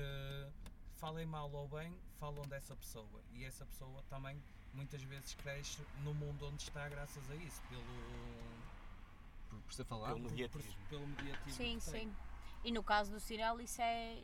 falem 0.97 1.25
mal 1.25 1.51
ou 1.51 1.67
bem, 1.67 1.97
falam 2.19 2.45
dessa 2.47 2.75
pessoa. 2.75 3.21
E 3.33 3.43
essa 3.45 3.65
pessoa 3.65 4.03
também 4.09 4.41
muitas 4.73 5.01
vezes 5.03 5.33
cresce 5.35 5.81
no 6.03 6.13
mundo 6.13 6.45
onde 6.47 6.63
está 6.63 6.87
graças 6.89 7.29
a 7.31 7.35
isso, 7.35 7.61
pelo, 7.69 7.83
Por, 9.49 9.59
por 9.61 9.73
ser 9.73 9.85
falado. 9.85 10.13
Pelo 10.15 10.23
por- 10.23 10.31
mediatismo. 10.31 10.75
pelo 10.89 11.07
mediatismo. 11.07 11.53
Sim, 11.53 11.75
que 11.79 11.83
sim. 11.85 12.15
E 12.63 12.71
no 12.71 12.83
caso 12.83 13.11
do 13.11 13.19
Cirel 13.19 13.61
isso 13.61 13.81
é, 13.81 14.23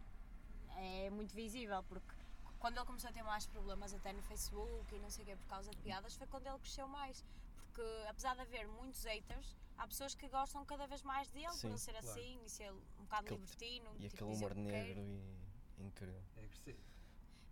é 0.77 1.09
muito 1.11 1.33
visível, 1.33 1.83
porque 1.83 2.15
quando 2.59 2.77
ele 2.77 2.85
começou 2.85 3.09
a 3.09 3.13
ter 3.13 3.23
mais 3.23 3.45
problemas 3.47 3.93
até 3.93 4.11
no 4.13 4.21
Facebook 4.23 4.95
e 4.95 4.99
não 4.99 5.09
sei 5.09 5.23
o 5.23 5.27
quê 5.27 5.35
por 5.35 5.47
causa 5.47 5.69
de 5.71 5.77
piadas, 5.77 6.15
foi 6.15 6.27
quando 6.27 6.47
ele 6.47 6.57
cresceu 6.59 6.87
mais. 6.87 7.23
Porque 7.65 7.81
apesar 8.09 8.35
de 8.35 8.41
haver 8.41 8.67
muitos 8.67 9.03
haters, 9.03 9.55
há 9.81 9.87
pessoas 9.87 10.13
que 10.15 10.27
gostam 10.29 10.63
cada 10.65 10.85
vez 10.87 11.01
mais 11.01 11.29
dele 11.29 11.47
por 11.47 11.53
Sim, 11.55 11.67
ele 11.69 11.77
ser 11.79 11.91
claro. 11.93 12.07
assim 12.09 12.39
e 12.45 12.49
ser 12.49 12.71
um 12.71 13.03
bocado 13.03 13.25
Aquele- 13.25 13.39
libertino. 13.41 13.89
E 13.97 14.03
tipo, 14.09 14.15
aquele 14.15 14.35
humor 14.37 14.55
negro 14.55 14.99
e 15.01 15.83
incrível. 15.83 16.21
É 16.37 16.43
agressivo. 16.43 16.79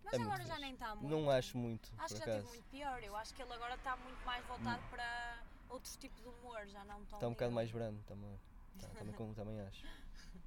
Mas 0.04 0.14
É 0.14 0.22
agora 0.22 0.38
já 0.44 0.54
fixe. 0.54 0.60
nem 0.60 0.72
está 0.74 0.94
muito. 0.94 1.10
Não 1.10 1.30
acho 1.30 1.58
muito, 1.58 1.92
Acho 1.98 2.14
por 2.14 2.20
que 2.22 2.30
já 2.30 2.36
teve 2.36 2.48
muito 2.48 2.64
pior. 2.68 3.02
Eu 3.02 3.16
acho 3.16 3.34
que 3.34 3.42
ele 3.42 3.52
agora 3.52 3.74
está 3.74 3.96
muito 3.96 4.24
mais 4.24 4.44
voltado 4.46 4.82
para 4.88 5.42
outros 5.68 5.96
tipos 5.96 6.20
de 6.22 6.28
humor, 6.28 6.66
já 6.68 6.84
não 6.84 7.04
tão. 7.06 7.18
Está 7.18 7.28
um 7.28 7.32
bocado 7.32 7.52
mais 7.52 7.70
brando 7.70 8.02
também. 8.04 8.40
Tá, 8.80 8.88
também, 8.88 9.14
como 9.14 9.34
também 9.34 9.60
acho. 9.62 9.84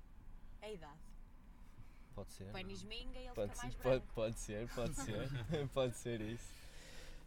É 0.62 0.68
a 0.68 0.72
idade. 0.72 1.00
Pode 2.16 2.32
ser. 2.32 2.52
Pênis 2.54 2.84
minga 2.84 3.20
e 3.20 3.26
ele 3.26 3.36
Pode 3.36 3.50
fica 3.52 3.56
ser, 3.56 3.64
mais 3.64 3.76
pode, 3.76 3.90
branco. 4.00 4.14
pode 4.14 4.40
ser, 4.40 4.70
pode 4.74 4.96
ser. 4.96 5.14
pode 5.74 5.98
ser 5.98 6.22
isso. 6.22 6.54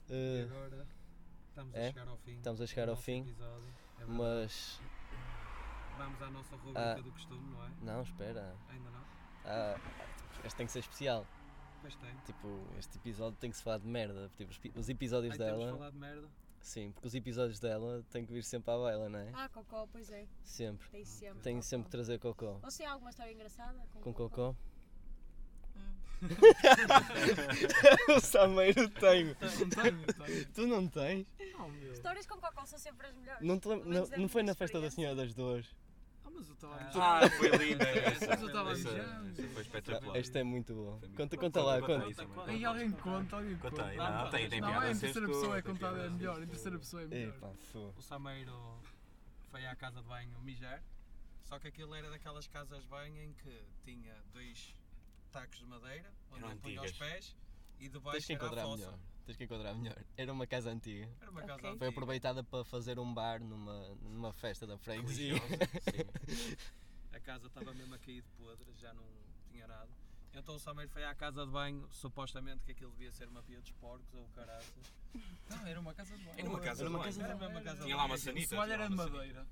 E 0.09 0.15
Eh, 0.41 0.43
agora 0.51 0.87
estamos 1.49 1.75
a 1.75 1.79
é? 1.79 1.87
chegar 1.89 2.09
ao 2.09 2.17
fim. 2.17 2.37
Estamos 2.39 2.61
a 2.61 2.65
do 2.65 2.69
chegar 2.69 2.89
ao 2.89 2.97
fim, 2.97 3.21
episódio. 3.21 3.75
É 4.01 4.05
mas. 4.05 4.81
Vamos 5.97 6.21
à 6.23 6.31
nossa 6.31 6.57
rubrica 6.57 6.93
Ah. 6.93 6.95
do 7.01 7.11
costume, 7.13 7.51
não 7.51 7.65
é? 7.65 7.71
Não, 7.83 8.03
espera. 8.03 8.55
Ainda 8.69 8.91
não? 8.91 9.05
Ah, 9.45 9.79
este 10.45 10.57
tem 10.57 10.67
que 10.67 10.73
ser 10.73 10.81
especial. 10.81 11.27
Pois 11.81 11.95
tem. 11.97 12.15
Tipo, 12.27 12.61
este 12.79 12.99
episódio 12.99 13.39
tem 13.39 13.51
que 13.51 13.57
se 13.57 13.63
falar 13.63 13.79
de 13.79 13.87
merda. 13.87 14.31
Tipo, 14.37 14.51
os, 14.51 14.59
pi- 14.59 14.73
os 14.77 14.89
episódios 14.89 15.37
temos 15.37 15.53
de 15.55 15.65
dela. 15.65 15.77
falar 15.79 15.91
de 15.91 15.97
merda. 15.99 16.29
Sim, 16.61 16.91
porque 16.91 17.07
os 17.07 17.15
episódios 17.15 17.61
dela 17.61 18.05
têm 18.11 18.27
que 18.27 18.33
vir 18.33 18.43
sempre 18.43 18.73
à 18.75 18.77
baila, 18.77 19.09
não 19.09 19.19
é? 19.21 19.31
Ah, 19.35 19.49
Cocó, 19.49 19.87
pois 19.93 20.11
é. 20.11 20.27
Sempre. 20.43 20.89
Tem 20.91 21.05
sempre. 21.05 21.41
Tem 21.43 21.63
sempre 21.63 21.85
que 21.85 21.91
trazer 21.93 22.19
cocó. 22.19 22.59
Ou 22.63 22.71
se 22.71 22.85
há 22.85 22.91
alguma 22.93 23.11
história 23.11 23.33
engraçada 23.33 23.79
com, 23.93 24.01
Com 24.01 24.13
Cocó? 24.13 24.29
cocó? 24.53 24.57
o 28.17 28.21
Sameiro 28.21 28.89
tem. 28.91 29.25
Não 29.27 29.35
tenho, 29.69 30.03
tenho. 30.27 30.47
Tu 30.53 30.67
não 30.67 30.89
tens? 30.89 31.27
Não, 31.53 31.69
meu. 31.71 31.93
Histórias 31.93 32.27
com 32.27 32.41
Cocó 32.41 32.65
são 32.65 32.79
sempre 32.79 33.07
as 33.07 33.15
melhores. 33.15 33.43
Não, 33.43 33.59
te 33.59 33.69
não, 33.69 34.07
não 34.17 34.29
foi 34.29 34.43
na 34.43 34.55
festa 34.55 34.81
da. 34.81 34.91
Senhora 34.91 35.15
das 35.17 35.35
Dores? 35.35 35.67
Ah, 36.25 36.31
mas 36.33 36.49
eu 36.49 36.55
estava 36.55 36.75
a 36.75 36.79
Ah. 36.79 36.85
mijar. 36.87 37.25
Ah, 37.25 37.31
foi 37.31 37.49
linda 37.51 37.85
essa. 37.89 38.27
Mas 38.29 38.41
eu 38.41 38.47
estava 38.47 38.73
a 38.73 38.77
foi 38.77 39.63
espetacular. 39.63 40.17
Esta 40.17 40.39
é 40.39 40.43
muito 40.43 40.75
boa. 40.75 40.97
Muito 40.99 41.17
Conta, 41.17 41.37
conta 41.37 41.63
lá, 41.63 41.81
Conta. 41.81 42.07
Aí 42.47 42.65
alguém 42.65 42.91
conta, 42.93 43.37
alguém 43.37 43.57
conta. 43.57 43.71
Conta 43.71 43.85
aí, 43.87 43.97
Não, 43.97 44.25
não, 44.25 44.31
tem, 44.31 44.49
tem 44.49 44.61
Não, 44.61 44.83
é, 44.83 44.89
em 44.89 44.91
a 44.91 44.95
ser 44.95 45.01
terceira 45.01 45.27
pessoa 45.29 45.59
é 45.59 45.63
tem 45.63 45.73
contada, 45.75 45.99
é 46.05 46.09
melhor. 46.11 46.43
Em 46.43 46.47
terceira 46.47 46.79
pessoa 46.79 47.03
é 47.03 47.07
melhor. 47.07 47.55
O 47.97 48.03
Sameiro 48.03 48.81
foi 49.51 49.67
à 49.67 49.75
casa 49.77 50.01
de 50.01 50.09
banho 50.09 50.39
mijar, 50.41 50.83
só 51.43 51.59
que 51.59 51.69
aquilo 51.69 51.95
era 51.95 52.11
daquelas 52.11 52.47
casas 52.47 52.83
de 52.83 52.89
banho 52.89 53.23
em 53.23 53.33
que 53.35 53.65
tinha 53.85 54.15
dois 54.33 54.75
tacos 55.41 55.59
de 55.59 55.67
madeira, 55.67 56.13
onde 56.31 56.39
Eram 56.39 56.51
ele 56.53 56.61
punha 56.61 56.81
os 56.81 56.87
antigas. 56.89 56.99
pés, 57.13 57.37
e 57.79 57.79
Tens 57.81 57.93
debaixo 57.93 58.27
que 58.27 58.33
era 58.33 58.43
a 58.43 58.47
enquadrar 58.47 58.65
fossa. 58.67 58.77
melhor. 58.87 58.99
Tens 59.27 59.37
que 59.37 59.45
enquadrar 59.45 59.75
melhor. 59.75 60.05
Era 60.17 60.33
uma 60.33 60.47
casa 60.47 60.71
antiga. 60.71 61.11
Era 61.21 61.31
uma 61.31 61.41
Ok. 61.41 61.49
casa 61.49 61.61
Foi 61.61 61.69
antiga. 61.71 61.79
Foi 61.79 61.89
aproveitada 61.89 62.45
para 62.45 62.65
fazer 62.65 62.99
um 62.99 63.13
bar 63.13 63.41
numa, 63.43 63.95
numa 63.97 64.33
festa 64.33 64.67
da 64.67 64.79
freguesia. 64.79 65.35
Sim. 65.83 66.57
A 67.13 67.21
casa 67.21 67.47
estava 67.49 67.75
mesmo 67.75 67.95
a 67.95 67.99
cair 67.99 68.23
de 68.23 68.29
podre, 68.31 68.67
já 68.81 68.95
não 68.95 69.05
tinha 69.51 69.67
nada. 69.67 69.89
Então 70.33 70.55
o 70.55 70.59
Sameiro 70.59 70.91
foi 70.91 71.03
à 71.05 71.15
casa 71.15 71.45
de 71.47 71.51
banho, 71.53 71.87
supostamente 71.91 72.63
que 72.65 72.73
aquilo 72.73 72.91
devia 72.93 73.11
ser 73.11 73.27
uma 73.29 73.43
pia 73.43 73.59
dos 73.61 73.73
porcos 73.73 74.13
ou 74.15 74.29
caraças. 74.35 74.93
Não, 75.49 75.67
era 75.67 75.81
uma 75.81 75.95
casa 75.95 76.17
de 76.17 76.25
banho. 76.25 76.39
Era 76.39 76.49
uma 76.49 76.61
casa 76.61 76.83
Era 76.83 76.89
de 76.91 76.95
uma 76.95 76.99
banho. 76.99 77.05
casa 77.05 77.19
de 77.19 77.25
Era 77.25 77.37
banho. 77.37 77.51
mesmo 77.51 77.59
uma 77.59 77.65
casa 77.65 77.85
Tinha 77.85 77.97
lá 77.97 78.05
uma 78.05 78.19
sanita. 78.19 78.47
O 78.47 78.49
soalho 78.57 78.73
era 78.73 78.87
de 78.89 78.95
uma 78.95 79.03
sanita. 79.05 79.19
madeira. 79.19 79.47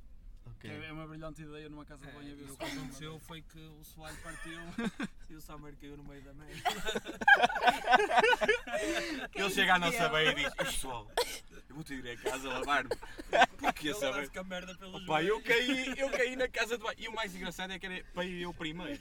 Ok. 0.46 0.70
Que 0.70 0.84
é 0.86 0.92
uma 0.92 1.06
brilhante 1.06 1.42
ideia 1.42 1.68
numa 1.68 1.84
casa 1.84 2.04
de 2.04 2.10
É, 2.10 2.14
banho 2.14 2.32
a 2.32 2.36
ver 2.36 2.50
o 2.50 2.56
que 2.56 2.64
aconteceu 2.64 3.18
foi 3.20 3.42
que 3.42 3.58
o 3.58 3.84
soalho 3.84 4.16
partiu 4.22 4.58
e 5.30 5.34
o 5.34 5.40
Sameiro 5.40 5.76
caiu 5.78 5.96
no 5.96 6.04
meio 6.04 6.22
da 6.22 6.32
merda. 6.34 6.54
Ele 9.34 9.50
chega 9.50 9.74
à 9.74 9.78
nossa 9.78 10.08
beira 10.08 10.32
e 10.32 10.44
diz: 10.44 10.54
Pessoal, 10.54 11.08
eu 11.68 11.74
vou 11.74 11.84
ter 11.84 12.00
de 12.02 12.08
ir 12.08 12.12
a 12.12 12.16
casa 12.16 12.48
lavar-me. 12.48 12.90
Porque 13.58 13.92
merda 14.44 14.74
pelos 14.76 15.02
Opa, 15.02 15.22
eu 15.22 15.42
caí, 15.42 15.94
eu 15.98 16.10
caí 16.10 16.36
na 16.36 16.48
casa 16.48 16.76
de 16.76 16.84
banho. 16.84 16.96
E 16.98 17.08
o 17.08 17.14
mais 17.14 17.34
engraçado 17.34 17.72
é 17.72 17.78
que 17.78 17.86
era 17.86 18.04
para 18.12 18.24
ir 18.24 18.42
eu 18.42 18.54
primeiro. 18.54 19.00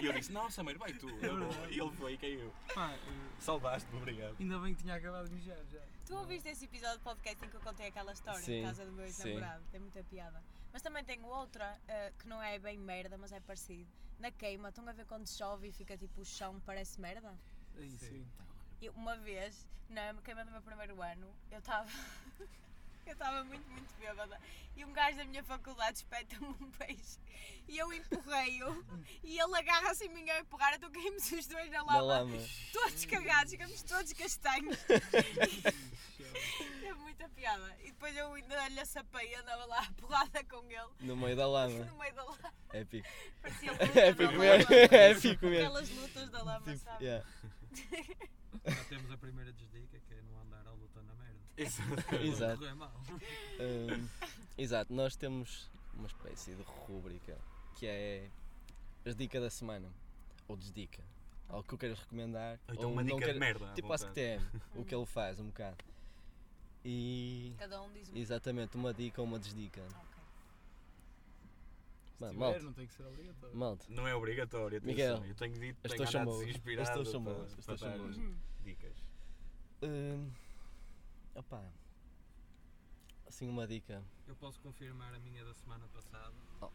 E 0.00 0.06
eu 0.06 0.12
disse: 0.12 0.32
Não, 0.32 0.50
Sameiro, 0.50 0.78
vai 0.78 0.92
tu. 0.92 1.08
Eu 1.22 1.38
vou. 1.38 1.66
E 1.70 1.80
ele 1.80 1.90
foi 1.92 2.14
e 2.14 2.18
caiu. 2.18 2.52
Pá, 2.74 2.92
eh, 2.92 2.98
Salvaste-me, 3.38 3.98
obrigado. 3.98 4.36
ainda 4.38 4.58
bem 4.58 4.74
que 4.74 4.82
tinha 4.82 4.94
acabado 4.94 5.28
de 5.28 5.34
mijar 5.34 5.58
já. 5.72 5.80
Tu 6.06 6.14
ouviste 6.14 6.48
esse 6.48 6.64
episódio 6.64 6.98
de 6.98 7.04
podcast 7.04 7.44
em 7.44 7.48
que 7.48 7.56
eu 7.56 7.60
contei 7.60 7.86
aquela 7.88 8.12
história 8.12 8.40
Sim, 8.40 8.62
casa 8.62 8.84
do 8.84 8.92
meu 8.92 9.04
ex-namorado? 9.04 9.62
Tem 9.72 9.80
muita 9.80 10.02
piada. 10.04 10.40
Mas 10.76 10.82
também 10.82 11.02
tenho 11.02 11.24
outra 11.24 11.80
eh, 11.88 12.12
que 12.18 12.28
não 12.28 12.42
é 12.42 12.58
bem 12.58 12.76
merda, 12.76 13.16
mas 13.16 13.32
é 13.32 13.40
parecido. 13.40 13.90
Na 14.18 14.30
queima, 14.30 14.68
estão 14.68 14.86
a 14.86 14.92
ver 14.92 15.06
quando 15.06 15.26
chove 15.26 15.68
e 15.68 15.72
fica 15.72 15.96
tipo 15.96 16.20
o 16.20 16.24
chão 16.26 16.60
parece 16.66 17.00
merda? 17.00 17.34
Aí 17.78 17.96
sim. 17.98 18.26
Eu, 18.82 18.92
uma 18.92 19.16
vez, 19.16 19.66
na 19.88 20.12
queima 20.22 20.44
do 20.44 20.50
meu 20.50 20.60
primeiro 20.60 21.00
ano, 21.00 21.34
eu 21.50 21.60
estava. 21.60 21.88
Eu 23.06 23.12
estava 23.12 23.44
muito, 23.44 23.68
muito 23.70 23.94
bêbada 24.00 24.38
e 24.76 24.84
um 24.84 24.92
gajo 24.92 25.16
da 25.16 25.24
minha 25.24 25.42
faculdade 25.44 25.98
espeta-me 25.98 26.46
um 26.46 26.70
beijo 26.78 27.18
e 27.68 27.78
eu 27.78 27.92
empurrei-o 27.92 28.84
e 29.22 29.38
ele 29.38 29.56
agarra-se 29.56 30.04
em 30.06 30.08
mim 30.08 30.28
a 30.30 30.40
empurrar, 30.40 30.74
então 30.74 30.90
caímos 30.90 31.30
os 31.32 31.46
dois 31.46 31.70
na 31.70 31.84
Na 31.84 32.00
lama, 32.00 32.02
lama. 32.32 32.36
todos 32.72 33.04
cagados, 33.06 33.52
ficamos 33.52 33.82
todos 33.84 34.12
castanhos. 34.12 34.76
É 36.84 36.94
muita 36.94 37.28
piada. 37.30 37.76
E 37.80 37.86
depois 37.92 38.14
eu 38.16 38.32
ainda 38.34 38.68
lhe 38.68 38.84
sapei, 38.86 39.34
andava 39.36 39.64
lá 39.66 39.80
a 39.80 39.92
porrada 39.92 40.44
com 40.44 40.62
ele 40.70 40.90
No 41.00 41.16
meio 41.16 41.36
da 41.36 41.46
lama. 41.46 41.84
no 41.84 41.96
meio 41.98 42.14
da 42.14 42.24
lama. 42.24 42.52
Épico. 42.72 43.08
Parecia 43.42 43.72
luta 43.72 44.00
Épico 44.00 44.32
na 44.32 44.38
mesmo. 44.38 44.70
lama. 44.74 44.94
Épico 44.96 45.46
mesmo. 45.46 45.66
Aquelas 45.66 45.90
lutas 45.90 46.30
da 46.30 46.42
lama, 46.42 46.72
Tipo, 46.72 46.84
sabe? 46.84 47.04
yeah. 47.04 47.26
Já 48.66 48.84
temos 48.88 49.10
a 49.12 49.16
primeira 49.18 49.52
desdica 49.52 49.98
que 50.00 50.14
é 50.14 50.22
não 50.22 50.40
andar 50.42 50.66
à 50.66 50.72
luta 50.72 51.02
na 51.02 51.14
merda. 51.14 51.45
Exato. 51.56 52.64
Hum, 53.60 54.08
exato, 54.58 54.92
nós 54.92 55.16
temos 55.16 55.70
uma 55.94 56.06
espécie 56.06 56.54
de 56.54 56.62
rúbrica 56.62 57.36
que 57.76 57.86
é 57.86 58.28
as 59.04 59.14
dicas 59.16 59.42
da 59.42 59.50
semana. 59.50 59.88
Ou 60.48 60.56
desdica. 60.56 61.02
Algo 61.48 61.66
que 61.66 61.74
eu 61.74 61.78
queiras 61.78 61.98
recomendar. 61.98 62.58
Ou 62.68 62.74
então 62.74 62.86
ou 62.86 62.92
uma 62.92 63.02
não 63.02 63.16
dica 63.16 63.32
de 63.32 63.38
queira- 63.38 63.38
merda. 63.40 63.72
Tipo 63.74 63.92
acho 63.92 64.06
que 64.08 64.12
tem 64.14 64.40
o 64.74 64.84
que 64.84 64.94
ele 64.94 65.06
faz 65.06 65.38
um 65.40 65.46
bocado. 65.46 65.76
E 66.84 67.52
Cada 67.58 67.82
um 67.82 67.92
diz 67.92 68.08
uma. 68.08 68.18
exatamente 68.18 68.76
uma 68.76 68.94
dica 68.94 69.20
ou 69.20 69.26
uma 69.26 69.38
desdica. 69.38 69.82
Ok. 69.82 69.96
Se 72.06 72.20
Mano, 72.20 72.32
tiver, 72.54 72.62
não 72.62 72.72
tem 72.72 72.86
que 72.86 72.94
ser 72.94 73.02
obrigatório. 73.04 73.56
Malta, 73.56 73.84
Não 73.88 74.06
é 74.08 74.14
obrigatório, 74.14 74.78
atenção. 74.78 74.90
Miguel, 75.20 75.24
eu 75.28 75.34
tenho 75.34 75.52
dito, 75.54 75.78
estou 75.84 76.06
tenho 76.06 76.08
andado 76.08 77.02
Estou 77.02 77.04
famoso, 77.12 77.56
para 77.64 77.74
estou 77.74 77.76
dar 77.76 77.98
famoso. 77.98 78.34
dicas. 78.64 78.92
hum, 79.82 80.30
opá, 81.36 81.62
assim 83.26 83.48
uma 83.48 83.66
dica. 83.66 84.02
Eu 84.26 84.34
posso 84.36 84.60
confirmar 84.60 85.14
a 85.14 85.18
minha 85.18 85.44
da 85.44 85.54
semana 85.54 85.86
passada. 85.88 86.34
Oh. 86.60 86.70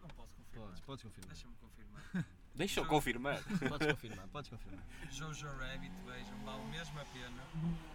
Não 0.00 0.08
posso 0.08 0.34
confirmar. 0.36 0.80
podes 0.82 1.02
confirmar. 1.02 1.28
Deixa-me 1.28 1.54
confirmar. 1.56 2.02
Deixa 2.54 2.80
eu 2.80 2.86
confirmar. 2.86 3.40
Podes 3.68 3.86
confirmar, 3.86 4.28
podes 4.28 4.50
confirmar. 4.50 4.84
Jojo 5.12 5.46
Rabbit, 5.46 5.94
vejam, 6.04 6.36
vale 6.44 6.64
mesmo 6.64 6.98
a 6.98 7.04
pena. 7.04 7.42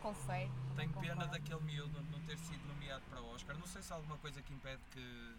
Confere. 0.02 0.50
Tenho 0.78 0.94
pena 0.94 1.28
daquele 1.28 1.62
miúdo 1.64 2.02
não 2.04 2.22
ter 2.22 2.38
sido 2.38 2.66
nomeado 2.68 3.04
para 3.10 3.22
o 3.22 3.26
Oscar. 3.34 3.58
Não 3.58 3.68
sei 3.68 3.82
se 3.82 3.92
há 3.92 3.98
alguma 3.98 4.18
coisa 4.20 4.42
que 4.42 4.54
impede 4.54 4.82
que 4.92 5.36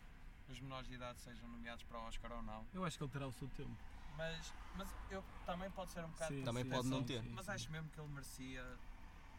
os 0.51 0.61
menores 0.61 0.87
de 0.89 0.97
idade 0.97 1.19
sejam 1.21 1.49
nomeados 1.49 1.83
para 1.85 2.01
o 2.01 2.03
Oscar 2.03 2.33
ou 2.33 2.43
não. 2.43 2.67
Eu 2.75 2.85
acho 2.85 2.99
que 2.99 3.05
ele 3.05 3.13
terá 3.13 3.27
o 3.27 3.33
seu 3.33 3.49
tempo. 3.49 3.75
Mas, 4.15 4.53
mas 4.77 4.95
eu 5.11 5.25
também 5.47 5.71
pode 5.71 5.91
ser 5.91 6.05
um 6.05 6.11
bocado. 6.11 6.35
Sim, 6.35 6.45
Também 6.45 6.65
sim, 6.65 6.71
pode 6.71 6.89
não 6.89 7.03
ter. 7.03 7.23
Mas 7.23 7.49
acho 7.49 7.71
mesmo 7.71 7.89
que 7.89 7.99
ele 7.99 8.09
merecia 8.09 8.79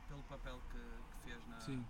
pelo 0.07 0.23
papel 0.23 0.61
que, 0.71 0.77
que 1.11 1.17
fez 1.29 1.47
na 1.47 1.59
Sim. 1.59 1.85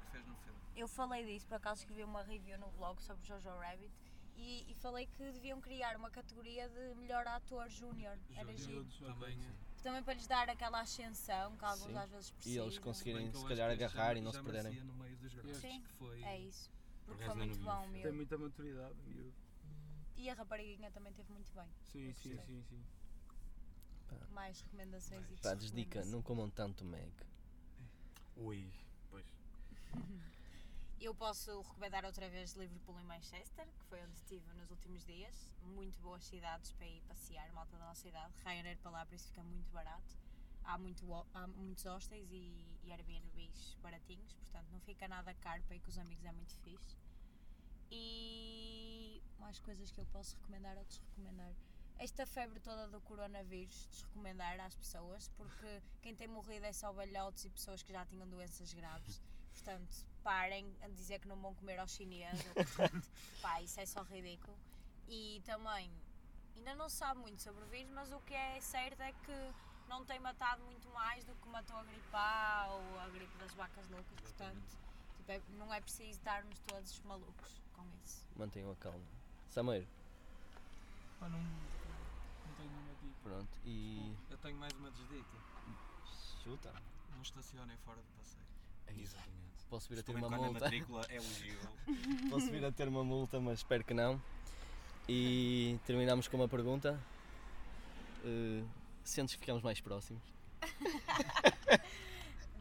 que 0.00 0.10
fez 0.10 0.26
no 0.26 0.34
filme. 0.36 0.58
Eu 0.76 0.88
falei 0.88 1.24
disso, 1.24 1.46
por 1.46 1.56
acaso 1.56 1.80
escrevi 1.80 2.04
uma 2.04 2.22
review 2.22 2.58
no 2.58 2.68
blog 2.72 3.02
sobre 3.02 3.24
Jojo 3.26 3.48
Rabbit 3.48 3.92
e, 4.36 4.70
e 4.70 4.74
falei 4.74 5.06
que 5.06 5.32
deviam 5.32 5.60
criar 5.60 5.96
uma 5.96 6.10
categoria 6.10 6.68
de 6.68 6.94
melhor 6.96 7.26
ator 7.26 7.68
júnior. 7.68 8.18
Era 8.34 8.54
giro. 8.56 8.84
Também, 8.98 9.36
sim. 9.40 9.52
Também 9.82 10.02
para 10.02 10.14
lhes 10.14 10.26
dar 10.26 10.48
aquela 10.50 10.80
ascensão 10.80 11.56
que 11.56 11.64
alguns 11.64 11.86
Sim. 11.92 11.96
às 11.98 12.10
vezes 12.10 12.28
E 12.28 12.32
precisam. 12.32 12.64
eles 12.66 12.78
conseguirem 12.78 13.32
se 13.32 13.44
calhar 13.46 13.70
agarrar 13.70 14.12
já- 14.14 14.18
e 14.18 14.20
não 14.20 14.32
se 14.32 14.42
perderem. 14.42 14.80
no 14.82 14.94
meio 14.94 15.16
dos 15.16 15.32
grandes, 15.32 15.56
Sim. 15.60 15.80
que 15.82 15.92
foi 15.94 16.22
É 16.22 16.38
isso. 16.40 16.70
Porque 17.06 17.24
foi 17.24 17.34
muito 17.36 17.58
bom 17.60 17.84
isso. 17.92 18.02
Tem 18.02 18.12
muita 18.12 18.36
maturidade, 18.38 18.94
miúdo. 19.06 19.32
E 20.16 20.28
a 20.30 20.34
rapariguinha 20.34 20.90
também 20.90 21.12
teve 21.12 21.30
muito 21.32 21.52
bem. 21.52 21.68
Sim, 21.84 22.12
sim, 22.14 22.34
gostei. 22.36 22.62
sim, 22.68 22.84
sim. 24.08 24.32
Mais 24.32 24.60
recomendações 24.60 25.30
e 25.30 25.36
Pá, 25.42 25.54
desdica, 25.54 26.04
não 26.06 26.22
comam 26.22 26.48
tanto 26.50 26.84
Mac. 26.84 27.26
Ui, 28.36 28.70
pois. 29.10 29.26
Eu 31.00 31.14
posso 31.14 31.60
recomendar 31.62 32.04
outra 32.04 32.28
vez 32.28 32.54
Liverpool 32.54 32.98
e 33.00 33.04
Manchester, 33.04 33.66
que 33.78 33.84
foi 33.84 34.02
onde 34.02 34.16
estive 34.16 34.52
nos 34.54 34.70
últimos 34.70 35.04
dias. 35.04 35.52
Muito 35.62 36.00
boas 36.00 36.24
cidades 36.24 36.72
para 36.72 36.86
ir 36.86 37.02
passear, 37.02 37.50
malta 37.52 37.76
da 37.76 37.86
nossa 37.86 38.08
idade. 38.08 38.32
Ryanair 38.44 38.78
para 38.78 38.90
lá, 38.90 39.06
por 39.06 39.14
isso 39.14 39.28
fica 39.28 39.42
muito 39.42 39.70
barato. 39.72 40.16
Há, 40.64 40.78
muito, 40.78 41.06
há 41.32 41.46
muitos 41.46 41.84
hostels 41.84 42.28
e, 42.32 42.66
e 42.82 42.90
Airbnbs 42.90 43.76
baratinhos, 43.80 44.32
portanto 44.34 44.66
não 44.72 44.80
fica 44.80 45.06
nada 45.06 45.32
caro 45.34 45.62
para 45.62 45.76
ir 45.76 45.80
com 45.80 45.90
os 45.90 45.98
amigos, 45.98 46.24
é 46.24 46.32
muito 46.32 46.54
fixe. 46.56 46.96
E 47.90 49.22
mais 49.38 49.60
coisas 49.60 49.92
que 49.92 50.00
eu 50.00 50.06
posso 50.06 50.34
recomendar 50.36 50.76
ou 50.76 50.84
desrecomendar. 50.84 51.54
Esta 51.98 52.26
febre 52.26 52.60
toda 52.60 52.88
do 52.88 53.00
coronavírus, 53.00 53.88
desrecomendar 53.90 54.60
às 54.60 54.74
pessoas, 54.74 55.28
porque 55.36 55.82
quem 56.02 56.14
tem 56.14 56.28
morrido 56.28 56.66
é 56.66 56.72
só 56.72 56.92
velhotes 56.92 57.46
e 57.46 57.50
pessoas 57.50 57.82
que 57.82 57.92
já 57.92 58.04
tinham 58.04 58.28
doenças 58.28 58.72
graves. 58.74 59.20
Portanto, 59.54 60.04
parem 60.22 60.70
a 60.82 60.88
dizer 60.88 61.20
que 61.20 61.28
não 61.28 61.36
vão 61.36 61.54
comer 61.54 61.78
aos 61.78 61.92
chineses. 61.92 62.44
portanto, 62.52 63.08
pá, 63.40 63.62
isso 63.62 63.80
é 63.80 63.86
só 63.86 64.02
ridículo. 64.02 64.56
E 65.08 65.40
também, 65.46 65.90
ainda 66.54 66.74
não 66.74 66.88
se 66.88 66.96
sabe 66.96 67.20
muito 67.20 67.40
sobre 67.40 67.64
o 67.64 67.66
vírus, 67.68 67.90
mas 67.92 68.12
o 68.12 68.20
que 68.20 68.34
é 68.34 68.60
certo 68.60 69.00
é 69.00 69.12
que 69.12 69.54
não 69.88 70.04
tem 70.04 70.18
matado 70.20 70.62
muito 70.64 70.88
mais 70.90 71.24
do 71.24 71.34
que 71.36 71.48
matou 71.48 71.76
a 71.76 71.84
gripe 71.84 72.08
A 72.12 72.66
ou 72.70 73.00
a 73.00 73.08
gripe 73.08 73.38
das 73.38 73.54
vacas 73.54 73.88
loucas. 73.88 74.20
Portanto, 74.20 74.76
tipo, 75.16 75.32
é- 75.32 75.40
não 75.56 75.72
é 75.72 75.80
preciso 75.80 76.10
estarmos 76.10 76.58
todos 76.66 77.00
malucos 77.00 77.62
com 77.74 77.84
isso. 78.04 78.26
Mantenham 78.36 78.70
a 78.70 78.76
calma. 78.76 79.00
Não 81.20 81.75
tenho 82.56 82.70
nenhuma 82.70 82.94
dica. 83.02 83.16
pronto. 83.22 83.58
E. 83.64 84.14
Eu 84.30 84.38
tenho 84.38 84.56
mais 84.56 84.72
uma 84.74 84.90
desdita. 84.90 85.36
Chuta. 86.42 86.72
Não 87.14 87.22
estacionem 87.22 87.76
fora 87.78 87.98
do 87.98 88.08
passeio. 88.18 89.02
Exatamente. 89.02 89.36
Posso 89.68 89.88
vir 89.88 89.98
a 89.98 90.02
ter 90.02 90.12
uma 90.14 90.28
quando 90.28 90.34
a 90.34 90.46
multa. 90.46 90.60
matrícula 90.60 91.06
é 91.08 91.16
elegível. 91.16 91.70
Posso 92.30 92.50
vir 92.50 92.64
a 92.64 92.70
ter 92.72 92.86
uma 92.88 93.02
multa, 93.02 93.40
mas 93.40 93.58
espero 93.60 93.82
que 93.84 93.92
não. 93.94 94.20
E 95.08 95.78
terminamos 95.86 96.28
com 96.28 96.36
uma 96.36 96.48
pergunta. 96.48 97.00
Eh, 98.24 98.62
sentes 99.04 99.34
que 99.34 99.40
ficamos 99.40 99.62
mais 99.62 99.80
próximos? 99.80 100.22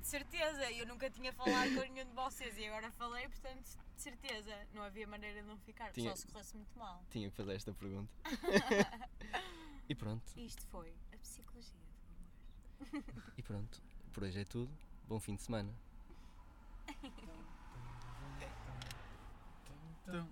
De 0.01 0.07
certeza, 0.07 0.71
eu 0.71 0.85
nunca 0.85 1.09
tinha 1.09 1.33
falado 1.33 1.73
com 1.73 1.81
nenhum 1.81 2.05
de 2.05 2.13
vocês 2.13 2.55
e 2.59 2.67
agora 2.67 2.91
falei, 2.91 3.27
portanto, 3.27 3.65
de 3.95 4.01
certeza, 4.01 4.55
não 4.71 4.83
havia 4.83 5.07
maneira 5.07 5.41
de 5.41 5.47
não 5.47 5.57
ficar, 5.57 5.91
Tinha- 5.91 6.11
só 6.11 6.15
se 6.15 6.27
corresse 6.27 6.55
muito 6.55 6.77
mal. 6.77 7.03
Tinha 7.09 7.27
que 7.29 7.35
fazer 7.35 7.55
esta 7.55 7.73
pergunta. 7.73 8.11
e 9.87 9.95
pronto, 9.95 10.23
Isto 10.37 10.65
foi 10.67 10.93
a 11.13 11.17
psicologia 11.17 11.73
do 11.79 12.93
amor. 12.95 13.33
e 13.37 13.43
pronto. 13.43 13.81
Por 14.13 14.23
hoje 14.23 14.39
é 14.39 14.45
tudo. 14.45 14.71
Bom 15.07 15.19
fim 15.19 15.35
de 15.35 15.41
semana. 15.43 15.73
Então, 20.03 20.27